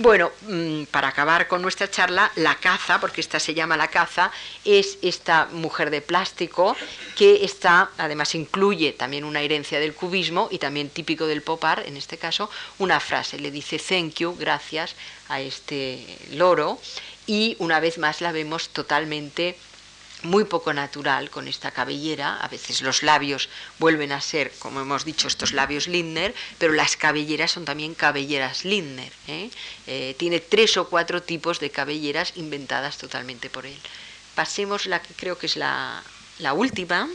Bueno, 0.00 0.30
mm, 0.42 0.84
para 0.92 1.08
acabar 1.08 1.48
con 1.48 1.60
nuestra 1.60 1.90
charla, 1.90 2.30
la 2.36 2.54
caza, 2.54 3.00
porque 3.00 3.20
esta 3.20 3.40
se 3.40 3.52
llama 3.52 3.76
la 3.76 3.88
caza, 3.88 4.30
es 4.64 4.96
esta 5.02 5.46
mujer 5.50 5.90
de 5.90 6.00
plástico 6.00 6.76
que 7.16 7.44
está, 7.44 7.90
además 7.98 8.36
incluye 8.36 8.92
también 8.92 9.24
una 9.24 9.40
herencia 9.40 9.80
del 9.80 9.94
cubismo 9.94 10.46
y 10.52 10.58
también 10.58 10.88
típico 10.88 11.26
del 11.26 11.42
pop 11.42 11.64
art, 11.64 11.84
en 11.84 11.96
este 11.96 12.16
caso, 12.16 12.48
una 12.78 13.00
frase, 13.00 13.40
le 13.40 13.50
dice 13.50 13.80
thank 13.80 14.14
you, 14.18 14.36
gracias 14.38 14.94
a 15.28 15.40
este 15.40 16.06
loro, 16.30 16.78
y 17.26 17.56
una 17.58 17.80
vez 17.80 17.98
más 17.98 18.20
la 18.20 18.30
vemos 18.30 18.68
totalmente 18.68 19.58
muy 20.22 20.44
poco 20.44 20.72
natural 20.72 21.30
con 21.30 21.48
esta 21.48 21.70
cabellera. 21.70 22.36
A 22.38 22.48
veces 22.48 22.82
los 22.82 23.02
labios 23.02 23.48
vuelven 23.78 24.12
a 24.12 24.20
ser, 24.20 24.52
como 24.58 24.80
hemos 24.80 25.04
dicho, 25.04 25.28
estos 25.28 25.52
labios 25.52 25.86
Lindner, 25.86 26.34
pero 26.58 26.72
las 26.72 26.96
cabelleras 26.96 27.52
son 27.52 27.64
también 27.64 27.94
cabelleras 27.94 28.64
Lindner. 28.64 29.12
¿eh? 29.28 29.50
Eh, 29.86 30.14
tiene 30.18 30.40
tres 30.40 30.76
o 30.76 30.88
cuatro 30.88 31.22
tipos 31.22 31.60
de 31.60 31.70
cabelleras 31.70 32.32
inventadas 32.36 32.98
totalmente 32.98 33.50
por 33.50 33.66
él. 33.66 33.78
Pasemos 34.34 34.86
la 34.86 35.02
que 35.02 35.14
creo 35.14 35.38
que 35.38 35.46
es 35.46 35.56
la, 35.56 36.02
la 36.38 36.52
última. 36.52 37.08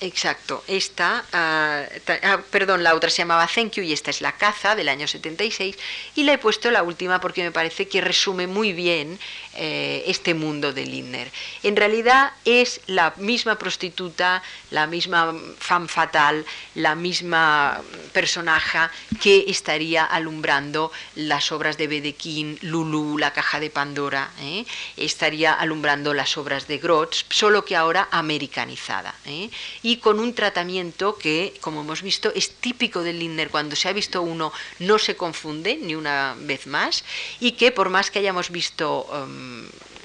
Exacto, 0.00 0.62
esta, 0.68 1.24
ah, 1.32 1.82
ah, 2.22 2.40
perdón, 2.52 2.84
la 2.84 2.94
otra 2.94 3.10
se 3.10 3.18
llamaba 3.18 3.48
Thank 3.52 3.72
You 3.72 3.82
y 3.82 3.92
esta 3.92 4.10
es 4.10 4.20
La 4.20 4.30
Caza 4.30 4.76
del 4.76 4.88
año 4.88 5.08
76 5.08 5.76
y 6.14 6.22
la 6.22 6.34
he 6.34 6.38
puesto 6.38 6.70
la 6.70 6.84
última 6.84 7.20
porque 7.20 7.42
me 7.42 7.50
parece 7.50 7.88
que 7.88 8.00
resume 8.00 8.46
muy 8.46 8.72
bien 8.72 9.18
eh, 9.58 10.04
este 10.06 10.34
mundo 10.34 10.72
de 10.72 10.86
Lindner. 10.86 11.30
En 11.62 11.76
realidad 11.76 12.32
es 12.44 12.80
la 12.86 13.12
misma 13.16 13.58
prostituta, 13.58 14.42
la 14.70 14.86
misma 14.86 15.34
fan 15.58 15.88
fatal, 15.88 16.46
la 16.74 16.94
misma 16.94 17.82
personaje 18.12 18.78
que 19.20 19.46
estaría 19.48 20.04
alumbrando 20.04 20.92
las 21.16 21.50
obras 21.50 21.76
de 21.76 21.88
Bedequín, 21.88 22.58
Lulu, 22.62 23.18
La 23.18 23.32
Caja 23.32 23.58
de 23.58 23.70
Pandora, 23.70 24.30
¿eh? 24.40 24.64
estaría 24.96 25.52
alumbrando 25.52 26.14
las 26.14 26.36
obras 26.38 26.68
de 26.68 26.78
Grotz, 26.78 27.24
solo 27.28 27.64
que 27.64 27.74
ahora 27.74 28.08
americanizada. 28.12 29.14
¿eh? 29.26 29.50
y 29.82 29.96
con 29.98 30.20
un 30.20 30.34
tratamiento 30.34 31.16
que, 31.16 31.54
como 31.60 31.80
hemos 31.80 32.02
visto, 32.02 32.32
es 32.34 32.52
típico 32.56 33.02
del 33.02 33.18
Lindner. 33.18 33.50
Cuando 33.50 33.74
se 33.74 33.88
ha 33.88 33.92
visto 33.92 34.22
uno, 34.22 34.52
no 34.78 34.98
se 34.98 35.16
confunde 35.16 35.78
ni 35.80 35.94
una 35.94 36.36
vez 36.38 36.66
más 36.66 37.04
y 37.40 37.52
que 37.52 37.72
por 37.72 37.88
más 37.88 38.10
que 38.10 38.20
hayamos 38.20 38.50
visto 38.50 39.06
em, 39.12 39.47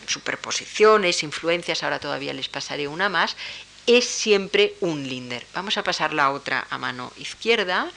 superposiciones, 0.07 1.23
influencias, 1.23 1.83
ahora 1.83 1.99
todavía 1.99 2.33
les 2.33 2.49
pasaré 2.49 2.87
una 2.87 3.09
más, 3.09 3.35
es 3.87 4.05
siempre 4.05 4.75
un 4.79 5.07
Lindner. 5.07 5.45
Vamos 5.53 5.77
a 5.77 5.83
pasar 5.83 6.13
la 6.13 6.31
otra 6.31 6.67
a 6.69 6.77
mano 6.77 7.11
izquierda 7.17 7.91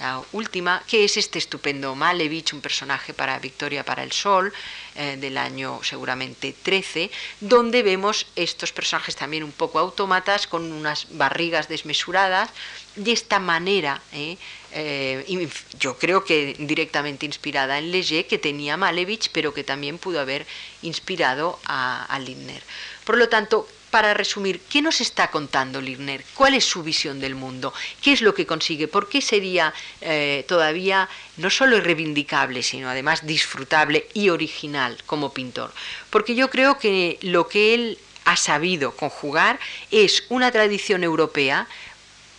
la 0.00 0.22
última, 0.32 0.82
que 0.86 1.04
es 1.04 1.18
este 1.18 1.38
estupendo 1.38 1.94
Malevich, 1.94 2.54
un 2.54 2.62
personaje 2.62 3.12
para 3.12 3.38
Victoria 3.38 3.84
para 3.84 4.02
el 4.02 4.12
Sol, 4.12 4.50
eh, 4.94 5.18
del 5.20 5.36
año 5.36 5.80
seguramente 5.82 6.54
13, 6.62 7.10
donde 7.40 7.82
vemos 7.82 8.26
estos 8.34 8.72
personajes 8.72 9.14
también 9.14 9.44
un 9.44 9.52
poco 9.52 9.78
autómatas, 9.78 10.46
con 10.46 10.72
unas 10.72 11.06
barrigas 11.10 11.68
desmesuradas, 11.68 12.48
de 12.96 13.12
esta 13.12 13.38
manera, 13.40 14.00
eh, 14.12 14.38
eh, 14.72 15.48
yo 15.78 15.98
creo 15.98 16.24
que 16.24 16.54
directamente 16.58 17.26
inspirada 17.26 17.78
en 17.78 17.90
Leger, 17.90 18.26
que 18.26 18.38
tenía 18.38 18.76
Malevich, 18.76 19.30
pero 19.32 19.54
que 19.54 19.64
también 19.64 19.98
pudo 19.98 20.20
haber 20.20 20.46
inspirado 20.82 21.58
a, 21.64 22.04
a 22.04 22.18
Lindner. 22.18 22.62
Por 23.04 23.18
lo 23.18 23.28
tanto, 23.28 23.66
para 23.90 24.14
resumir, 24.14 24.60
¿qué 24.70 24.82
nos 24.82 25.00
está 25.00 25.30
contando 25.30 25.80
Lirner? 25.80 26.24
¿Cuál 26.34 26.54
es 26.54 26.64
su 26.64 26.82
visión 26.82 27.20
del 27.20 27.34
mundo? 27.34 27.74
¿Qué 28.00 28.12
es 28.12 28.22
lo 28.22 28.34
que 28.34 28.46
consigue? 28.46 28.88
¿Por 28.88 29.08
qué 29.08 29.20
sería 29.20 29.74
eh, 30.00 30.44
todavía 30.46 31.08
no 31.36 31.50
solo 31.50 31.76
irreivindicable, 31.76 32.62
sino 32.62 32.88
además 32.88 33.26
disfrutable 33.26 34.06
y 34.14 34.28
original 34.28 34.96
como 35.06 35.34
pintor? 35.34 35.72
Porque 36.10 36.34
yo 36.34 36.50
creo 36.50 36.78
que 36.78 37.18
lo 37.22 37.48
que 37.48 37.74
él 37.74 37.98
ha 38.24 38.36
sabido 38.36 38.94
conjugar 38.94 39.58
es 39.90 40.24
una 40.28 40.52
tradición 40.52 41.02
europea 41.02 41.66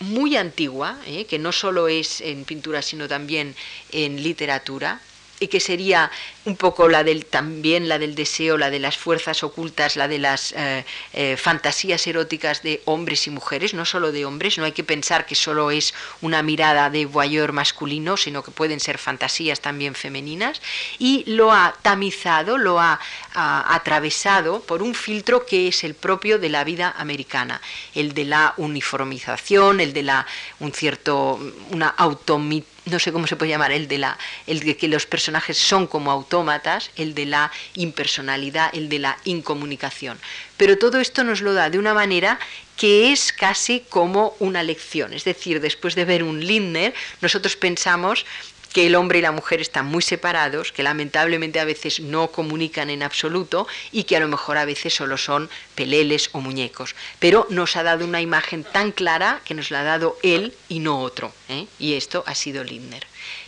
muy 0.02 0.36
antigua, 0.36 0.98
eh, 1.06 1.26
que 1.26 1.40
no 1.40 1.52
solo 1.52 1.88
es 1.88 2.22
en 2.22 2.46
pintura, 2.46 2.82
sino 2.82 3.08
también 3.08 3.56
en 3.92 4.22
literatura, 4.22 5.02
y 5.42 5.48
que 5.48 5.60
sería 5.60 6.12
un 6.46 6.56
poco 6.56 6.88
la 6.88 7.04
del 7.04 7.26
también 7.26 7.90
la 7.90 7.98
del 8.00 8.16
deseo, 8.16 8.58
la 8.58 8.70
de 8.70 8.80
las 8.80 8.96
fuerzas 8.96 9.44
ocultas, 9.44 9.96
la 9.96 10.08
de 10.08 10.20
las 10.20 10.54
eh, 10.56 10.86
eh, 11.14 11.36
fantasías 11.36 12.06
eróticas 12.06 12.62
de 12.62 12.82
hombres 12.86 13.26
y 13.26 13.32
mujeres, 13.32 13.74
no 13.74 13.84
solo 13.84 14.12
de 14.12 14.24
hombres, 14.24 14.60
no 14.60 14.66
hay 14.66 14.72
que 14.72 14.84
pensar 14.84 15.26
que 15.26 15.34
solo 15.34 15.72
es 15.72 15.94
una 16.22 16.44
mirada 16.44 16.92
de 16.92 17.08
voyeur 17.08 17.54
masculino, 17.54 18.18
sino 18.18 18.44
que 18.44 18.52
pueden 18.52 18.80
ser 18.80 19.00
fantasías 19.00 19.62
también 19.62 19.96
femeninas, 19.96 20.62
y 21.00 21.24
lo 21.26 21.52
ha 21.52 21.74
tamizado, 21.82 22.58
lo 22.58 22.80
ha, 22.80 23.00
atravesado 23.34 24.62
por 24.62 24.84
un 24.84 24.94
filtro 24.94 25.46
que 25.46 25.70
es 25.70 25.84
el 25.84 25.96
propio 25.96 26.38
de 26.38 26.50
la 26.50 26.64
vida 26.64 26.94
americana, 26.98 27.62
el 27.96 28.14
de 28.14 28.26
la 28.26 28.54
uniformización, 28.58 29.80
el 29.80 29.94
de 29.94 30.04
la 30.04 30.28
un 30.60 30.74
cierto 30.74 31.40
una 31.72 31.88
automitía 31.88 32.71
no 32.86 33.00
sé 33.00 33.12
cómo 33.12 33.28
se 33.28 33.36
puede 33.36 33.52
llamar, 33.52 33.72
el 33.72 33.88
de, 33.88 33.98
la, 33.98 34.18
el 34.48 34.62
de 34.62 34.76
que 34.76 34.88
los 34.88 35.06
personajes 35.06 35.58
son 35.58 35.88
como 35.88 36.12
autómatas, 36.12 36.92
el 36.96 37.14
de 37.14 37.26
la 37.26 37.52
impersonalidad, 37.76 38.70
el 38.74 38.90
de 38.90 39.00
la 39.00 39.18
incomunicación. 39.24 40.20
Pero 40.58 40.78
todo 40.78 41.00
esto 41.00 41.24
nos 41.24 41.42
lo 41.42 41.54
da 41.54 41.70
de 41.70 41.80
una 41.80 41.94
manera 41.94 42.40
que 42.78 43.12
es 43.12 43.32
casi 43.32 43.82
como 43.90 44.36
una 44.40 44.64
lección. 44.64 45.14
Es 45.14 45.24
decir, 45.24 45.62
después 45.62 45.94
de 45.94 46.06
ver 46.06 46.24
un 46.24 46.44
Lindner, 46.44 46.94
nosotros 47.22 47.56
pensamos 47.56 48.26
que 48.74 48.88
el 48.88 48.96
hombre 48.96 49.20
y 49.20 49.22
la 49.22 49.32
mujer 49.32 49.62
están 49.62 49.86
muy 49.86 50.02
separados, 50.02 50.72
que 50.72 50.84
lamentablemente 50.84 51.60
a 51.60 51.66
veces 51.66 52.00
no 52.00 52.32
comunican 52.32 52.90
en 52.90 53.04
absoluto 53.04 53.68
y 53.92 54.04
que 54.04 54.18
a 54.18 54.20
lo 54.20 54.28
mejor 54.28 54.58
a 54.58 54.66
veces 54.66 54.94
solo 54.94 55.18
son 55.18 55.50
peleles 55.76 56.30
o 56.32 56.42
muñecos. 56.42 56.96
Pero 57.20 57.48
nos 57.50 57.76
ha 57.76 57.84
dado 57.84 58.06
una 58.06 58.22
imagen 58.22 58.64
tan 58.64 58.92
clara 58.92 59.42
que 59.46 59.54
nos 59.54 59.72
la 59.72 59.82
ha 59.82 59.84
dado 59.84 60.18
él 60.24 60.54
y 60.70 60.80
no 60.80 61.02
otro. 61.02 61.34
¿eh? 61.50 61.68
Y 61.80 61.94
esto 61.94 62.24
ha 62.28 62.36
sido 62.36 62.64
Lindner. 62.64 63.06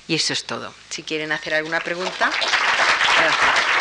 Y 0.08 0.16
eso 0.16 0.34
es 0.34 0.44
todo. 0.44 0.74
Si 0.90 1.04
quieren 1.04 1.32
hacer 1.32 1.54
alguna 1.54 1.80
pregunta. 1.80 2.32
Gracias. 3.18 3.73